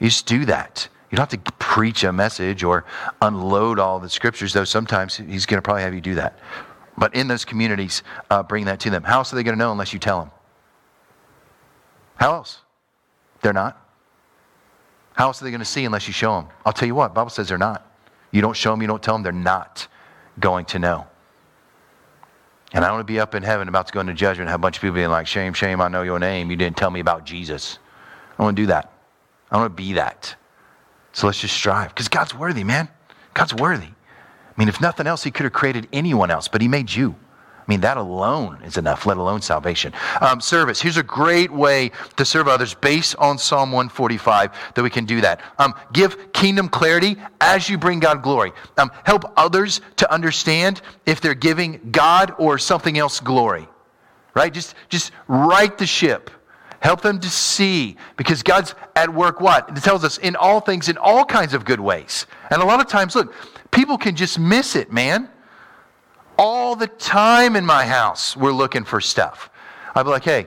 You 0.00 0.08
just 0.08 0.26
do 0.26 0.44
that. 0.46 0.88
You 1.10 1.16
don't 1.16 1.30
have 1.30 1.42
to 1.42 1.52
preach 1.52 2.04
a 2.04 2.12
message 2.12 2.62
or 2.62 2.84
unload 3.22 3.78
all 3.78 3.98
the 3.98 4.10
scriptures, 4.10 4.52
though 4.52 4.64
sometimes 4.64 5.16
he's 5.16 5.46
going 5.46 5.58
to 5.58 5.62
probably 5.62 5.82
have 5.82 5.94
you 5.94 6.00
do 6.00 6.14
that. 6.16 6.38
But 6.98 7.14
in 7.14 7.28
those 7.28 7.44
communities, 7.44 8.02
uh, 8.30 8.42
bring 8.42 8.66
that 8.66 8.80
to 8.80 8.90
them. 8.90 9.02
How 9.02 9.18
else 9.18 9.32
are 9.32 9.36
they 9.36 9.42
going 9.42 9.56
to 9.56 9.58
know 9.58 9.72
unless 9.72 9.92
you 9.92 9.98
tell 9.98 10.20
them? 10.20 10.30
How 12.16 12.34
else? 12.34 12.60
They're 13.40 13.52
not. 13.52 13.84
How 15.14 15.28
else 15.28 15.40
are 15.40 15.44
they 15.44 15.50
going 15.50 15.60
to 15.60 15.64
see 15.64 15.84
unless 15.84 16.06
you 16.06 16.12
show 16.12 16.34
them? 16.34 16.48
I'll 16.66 16.72
tell 16.72 16.86
you 16.86 16.94
what, 16.94 17.14
Bible 17.14 17.30
says 17.30 17.48
they're 17.48 17.58
not. 17.58 17.86
You 18.30 18.42
don't 18.42 18.56
show 18.56 18.70
them, 18.72 18.82
you 18.82 18.88
don't 18.88 19.02
tell 19.02 19.14
them, 19.14 19.22
they're 19.22 19.32
not 19.32 19.88
going 20.38 20.66
to 20.66 20.78
know. 20.78 21.06
And 22.72 22.84
I 22.84 22.88
don't 22.88 22.98
want 22.98 23.06
to 23.06 23.12
be 23.12 23.18
up 23.18 23.34
in 23.34 23.42
heaven 23.42 23.68
about 23.68 23.86
to 23.86 23.92
go 23.92 24.00
into 24.00 24.12
judgment 24.12 24.42
and 24.42 24.50
have 24.50 24.60
a 24.60 24.62
bunch 24.62 24.76
of 24.76 24.82
people 24.82 24.96
being 24.96 25.08
like, 25.08 25.26
shame, 25.26 25.54
shame, 25.54 25.80
I 25.80 25.88
know 25.88 26.02
your 26.02 26.18
name. 26.18 26.50
You 26.50 26.56
didn't 26.56 26.76
tell 26.76 26.90
me 26.90 27.00
about 27.00 27.24
Jesus. 27.24 27.78
I 28.34 28.36
don't 28.36 28.44
want 28.46 28.56
to 28.56 28.62
do 28.62 28.66
that. 28.66 28.92
I 29.50 29.56
want 29.56 29.76
to 29.76 29.82
be 29.82 29.94
that. 29.94 30.34
So 31.12 31.26
let's 31.26 31.40
just 31.40 31.54
strive 31.54 31.88
because 31.90 32.08
God's 32.08 32.34
worthy, 32.34 32.64
man. 32.64 32.88
God's 33.34 33.54
worthy. 33.54 33.86
I 33.86 34.54
mean, 34.56 34.68
if 34.68 34.80
nothing 34.80 35.06
else, 35.06 35.22
He 35.22 35.30
could 35.30 35.44
have 35.44 35.52
created 35.52 35.88
anyone 35.92 36.30
else, 36.30 36.48
but 36.48 36.60
He 36.60 36.68
made 36.68 36.92
you. 36.92 37.16
I 37.68 37.70
mean, 37.70 37.82
that 37.82 37.98
alone 37.98 38.62
is 38.64 38.78
enough, 38.78 39.04
let 39.04 39.18
alone 39.18 39.42
salvation. 39.42 39.92
Um, 40.22 40.40
service. 40.40 40.80
Here's 40.80 40.96
a 40.96 41.02
great 41.02 41.52
way 41.52 41.90
to 42.16 42.24
serve 42.24 42.48
others 42.48 42.72
based 42.72 43.14
on 43.16 43.36
Psalm 43.36 43.72
145 43.72 44.52
that 44.74 44.82
we 44.82 44.88
can 44.88 45.04
do 45.04 45.20
that. 45.20 45.42
Um, 45.58 45.74
give 45.92 46.32
kingdom 46.32 46.70
clarity 46.70 47.16
as 47.42 47.68
you 47.68 47.76
bring 47.76 48.00
God 48.00 48.22
glory. 48.22 48.52
Um, 48.78 48.90
help 49.04 49.30
others 49.36 49.82
to 49.96 50.10
understand 50.10 50.80
if 51.04 51.20
they're 51.20 51.34
giving 51.34 51.90
God 51.92 52.34
or 52.38 52.56
something 52.56 52.96
else 52.96 53.20
glory. 53.20 53.68
Right? 54.32 54.52
Just, 54.52 54.74
just 54.88 55.12
right 55.26 55.76
the 55.76 55.86
ship. 55.86 56.30
Help 56.80 57.00
them 57.00 57.18
to 57.20 57.28
see 57.28 57.96
because 58.16 58.42
God's 58.42 58.74
at 58.94 59.12
work 59.12 59.40
what? 59.40 59.68
It 59.76 59.82
tells 59.82 60.04
us 60.04 60.18
in 60.18 60.36
all 60.36 60.60
things, 60.60 60.88
in 60.88 60.96
all 60.96 61.24
kinds 61.24 61.54
of 61.54 61.64
good 61.64 61.80
ways. 61.80 62.26
And 62.50 62.62
a 62.62 62.64
lot 62.64 62.80
of 62.80 62.86
times, 62.86 63.16
look, 63.16 63.34
people 63.70 63.98
can 63.98 64.14
just 64.14 64.38
miss 64.38 64.76
it, 64.76 64.92
man. 64.92 65.28
All 66.38 66.76
the 66.76 66.86
time 66.86 67.56
in 67.56 67.66
my 67.66 67.84
house, 67.84 68.36
we're 68.36 68.52
looking 68.52 68.84
for 68.84 69.00
stuff. 69.00 69.50
I'd 69.94 70.04
be 70.04 70.10
like, 70.10 70.24
hey, 70.24 70.46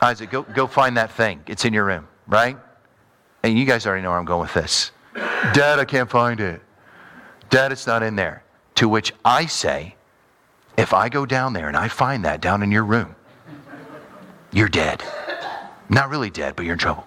Isaac, 0.00 0.30
go, 0.30 0.42
go 0.42 0.68
find 0.68 0.96
that 0.96 1.10
thing. 1.10 1.42
It's 1.48 1.64
in 1.64 1.72
your 1.72 1.84
room, 1.84 2.06
right? 2.28 2.56
And 3.42 3.58
you 3.58 3.64
guys 3.64 3.86
already 3.86 4.02
know 4.02 4.10
where 4.10 4.18
I'm 4.18 4.24
going 4.24 4.42
with 4.42 4.54
this. 4.54 4.92
Dad, 5.52 5.80
I 5.80 5.84
can't 5.84 6.08
find 6.08 6.38
it. 6.38 6.60
Dad, 7.50 7.72
it's 7.72 7.86
not 7.86 8.04
in 8.04 8.14
there. 8.14 8.44
To 8.76 8.88
which 8.88 9.12
I 9.24 9.46
say, 9.46 9.96
if 10.76 10.94
I 10.94 11.08
go 11.08 11.26
down 11.26 11.54
there 11.54 11.66
and 11.66 11.76
I 11.76 11.88
find 11.88 12.24
that 12.24 12.40
down 12.40 12.62
in 12.62 12.70
your 12.70 12.84
room, 12.84 13.16
you're 14.52 14.68
dead. 14.68 15.02
Not 15.88 16.10
really 16.10 16.30
dead, 16.30 16.56
but 16.56 16.64
you're 16.64 16.74
in 16.74 16.78
trouble. 16.78 17.06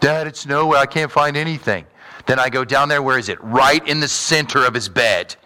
Dad, 0.00 0.26
it's 0.26 0.46
nowhere. 0.46 0.78
I 0.78 0.86
can't 0.86 1.10
find 1.10 1.36
anything. 1.36 1.86
Then 2.26 2.38
I 2.38 2.48
go 2.48 2.64
down 2.64 2.88
there. 2.88 3.02
Where 3.02 3.18
is 3.18 3.28
it? 3.28 3.42
Right 3.42 3.86
in 3.86 4.00
the 4.00 4.08
center 4.08 4.64
of 4.64 4.74
his 4.74 4.88
bed. 4.88 5.36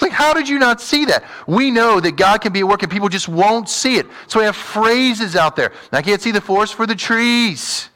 Like, 0.00 0.12
how 0.12 0.34
did 0.34 0.48
you 0.48 0.58
not 0.58 0.80
see 0.80 1.06
that? 1.06 1.24
We 1.46 1.70
know 1.70 2.00
that 2.00 2.16
God 2.16 2.40
can 2.40 2.52
be 2.52 2.60
at 2.60 2.68
work 2.68 2.82
and 2.82 2.92
people 2.92 3.08
just 3.08 3.28
won't 3.28 3.68
see 3.68 3.96
it. 3.96 4.06
So 4.26 4.40
we 4.40 4.44
have 4.44 4.56
phrases 4.56 5.36
out 5.36 5.56
there. 5.56 5.72
I 5.90 6.02
can't 6.02 6.20
see 6.20 6.32
the 6.32 6.40
forest 6.40 6.74
for 6.74 6.86
the 6.86 6.94
trees. 6.94 7.88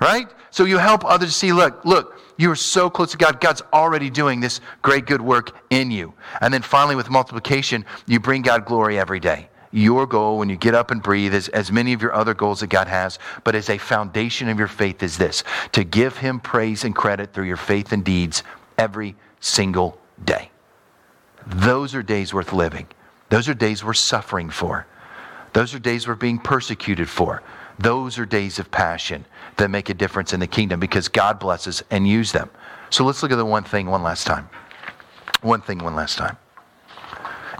Right? 0.00 0.28
So 0.50 0.64
you 0.64 0.78
help 0.78 1.04
others 1.04 1.36
see, 1.36 1.52
look, 1.52 1.84
look, 1.84 2.20
you 2.36 2.50
are 2.50 2.56
so 2.56 2.88
close 2.88 3.10
to 3.12 3.18
God. 3.18 3.40
God's 3.40 3.62
already 3.72 4.10
doing 4.10 4.40
this 4.40 4.60
great 4.82 5.06
good 5.06 5.20
work 5.20 5.56
in 5.70 5.90
you. 5.90 6.14
And 6.40 6.52
then 6.52 6.62
finally, 6.62 6.96
with 6.96 7.10
multiplication, 7.10 7.84
you 8.06 8.18
bring 8.18 8.42
God 8.42 8.64
glory 8.64 8.98
every 8.98 9.20
day 9.20 9.48
your 9.74 10.06
goal 10.06 10.38
when 10.38 10.48
you 10.48 10.56
get 10.56 10.74
up 10.74 10.90
and 10.90 11.02
breathe, 11.02 11.34
as, 11.34 11.48
as 11.48 11.72
many 11.72 11.92
of 11.92 12.00
your 12.00 12.14
other 12.14 12.32
goals 12.32 12.60
that 12.60 12.68
God 12.68 12.86
has, 12.86 13.18
but 13.42 13.54
as 13.54 13.68
a 13.68 13.76
foundation 13.76 14.48
of 14.48 14.58
your 14.58 14.68
faith 14.68 15.02
is 15.02 15.18
this 15.18 15.42
to 15.72 15.82
give 15.84 16.18
Him 16.18 16.38
praise 16.40 16.84
and 16.84 16.94
credit 16.94 17.32
through 17.32 17.46
your 17.46 17.56
faith 17.56 17.92
and 17.92 18.04
deeds 18.04 18.42
every 18.78 19.16
single 19.40 19.98
day. 20.24 20.50
Those 21.46 21.94
are 21.94 22.02
days 22.02 22.32
worth 22.32 22.52
living. 22.52 22.86
Those 23.30 23.48
are 23.48 23.54
days 23.54 23.84
we're 23.84 23.94
suffering 23.94 24.48
for. 24.48 24.86
Those 25.52 25.74
are 25.74 25.78
days 25.78 26.06
we're 26.06 26.14
being 26.14 26.38
persecuted 26.38 27.08
for. 27.08 27.42
Those 27.78 28.18
are 28.18 28.26
days 28.26 28.58
of 28.60 28.70
passion 28.70 29.24
that 29.56 29.70
make 29.70 29.88
a 29.88 29.94
difference 29.94 30.32
in 30.32 30.40
the 30.40 30.46
kingdom 30.46 30.78
because 30.78 31.08
God 31.08 31.40
blesses 31.40 31.82
and 31.90 32.06
use 32.06 32.30
them. 32.32 32.48
So 32.90 33.04
let's 33.04 33.22
look 33.22 33.32
at 33.32 33.36
the 33.36 33.44
one 33.44 33.64
thing 33.64 33.88
one 33.88 34.02
last 34.02 34.26
time. 34.26 34.48
One 35.42 35.60
thing 35.60 35.78
one 35.78 35.96
last 35.96 36.16
time. 36.16 36.36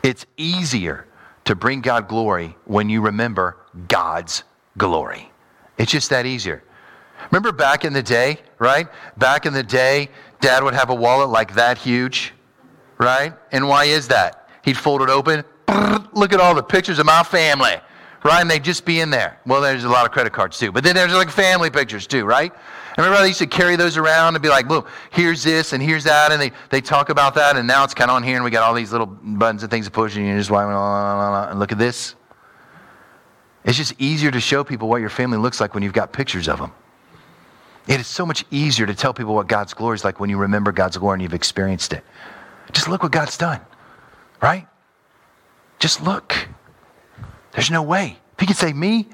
It's 0.05 0.27
easier 0.37 1.07
to 1.45 1.55
bring 1.55 1.80
God 1.80 2.09
glory 2.09 2.57
when 2.64 2.88
you 2.88 3.01
remember 3.01 3.57
God's 3.88 4.45
glory. 4.78 5.30
It's 5.78 5.92
just 5.92 6.11
that 6.11 6.26
easier. 6.26 6.62
Remember 7.30 7.53
back 7.53 7.84
in 7.84 7.92
the 7.92 8.03
day, 8.03 8.38
right? 8.59 8.88
Back 9.16 9.47
in 9.47 9.53
the 9.53 9.62
day, 9.62 10.09
dad 10.40 10.62
would 10.62 10.74
have 10.74 10.90
a 10.90 10.95
wallet 10.95 11.30
like 11.30 11.55
that 11.55 11.78
huge, 11.78 12.32
right? 12.99 13.34
And 13.53 13.68
why 13.68 13.84
is 13.84 14.09
that? 14.09 14.49
He'd 14.62 14.76
fold 14.76 15.03
it 15.03 15.09
open. 15.09 15.45
Look 16.12 16.32
at 16.32 16.40
all 16.40 16.55
the 16.55 16.62
pictures 16.62 16.99
of 16.99 17.07
my 17.07 17.22
family, 17.22 17.74
right? 18.25 18.41
And 18.41 18.51
they'd 18.51 18.64
just 18.64 18.85
be 18.85 19.01
in 19.01 19.11
there. 19.11 19.39
Well, 19.47 19.61
there's 19.61 19.85
a 19.85 19.89
lot 19.89 20.07
of 20.07 20.12
credit 20.12 20.33
cards 20.33 20.59
too. 20.59 20.72
But 20.72 20.83
then 20.83 20.97
there's 20.97 21.12
like 21.12 21.31
family 21.31 21.70
pictures 21.70 22.07
too, 22.07 22.25
right? 22.25 22.51
And 22.53 22.99
remember 22.99 23.20
they 23.20 23.29
used 23.29 23.41
to 23.41 23.47
carry 23.47 23.77
those 23.77 23.97
around 23.97 24.35
and 24.35 24.43
be 24.43 24.49
like, 24.49 24.68
"Well, 24.68 24.87
here's 25.11 25.43
this 25.43 25.72
and 25.72 25.83
here's 25.83 26.05
that. 26.05 26.33
And 26.33 26.41
they, 26.41 26.53
they 26.70 26.81
talk 26.81 27.11
about 27.11 27.35
that. 27.35 27.57
And 27.57 27.68
now 27.68 27.85
it's 27.85 27.95
kind 27.95 28.11
of 28.11 28.16
on 28.16 28.22
here 28.22 28.37
and 28.37 28.45
we 28.45 28.51
got 28.51 28.62
all 28.62 28.75
these 28.75 28.93
little 28.93 29.07
buttons 29.07 29.62
and 29.62 29.70
things 29.70 29.87
to 29.87 29.91
push 29.91 30.16
and 30.16 30.27
you're 30.27 30.39
just 30.39 30.51
and 30.51 31.59
look 31.59 31.72
at 31.72 31.79
this. 31.79 32.14
It's 33.64 33.77
just 33.77 33.95
easier 33.99 34.31
to 34.31 34.41
show 34.41 34.64
people 34.64 34.89
what 34.89 35.01
your 35.01 35.11
family 35.11 35.39
looks 35.39 35.61
like 35.61 35.75
when 35.75 35.83
you've 35.83 35.93
got 35.93 36.12
pictures 36.12 36.49
of 36.49 36.59
them. 36.59 36.72
It 37.87 38.01
is 38.01 38.07
so 38.07 38.25
much 38.25 38.45
easier 38.51 38.87
to 38.87 38.95
tell 38.95 39.12
people 39.12 39.35
what 39.35 39.47
God's 39.47 39.75
glory 39.75 39.97
is 39.97 40.05
like 40.05 40.20
when 40.20 40.31
you 40.31 40.39
remember 40.39 40.72
God's 40.72 40.97
glory 40.97 41.16
and 41.16 41.22
you've 41.22 41.35
experienced 41.35 41.93
it. 41.93 42.05
Just 42.72 42.89
look 42.89 43.03
what 43.03 43.12
God's 43.12 43.37
done, 43.37 43.61
right? 44.41 44.66
Just 45.79 46.03
look. 46.03 46.49
There's 47.55 47.71
no 47.71 47.83
way. 47.83 48.19
If 48.35 48.41
He 48.41 48.47
could 48.47 48.57
say, 48.57 48.73
Me, 48.73 49.09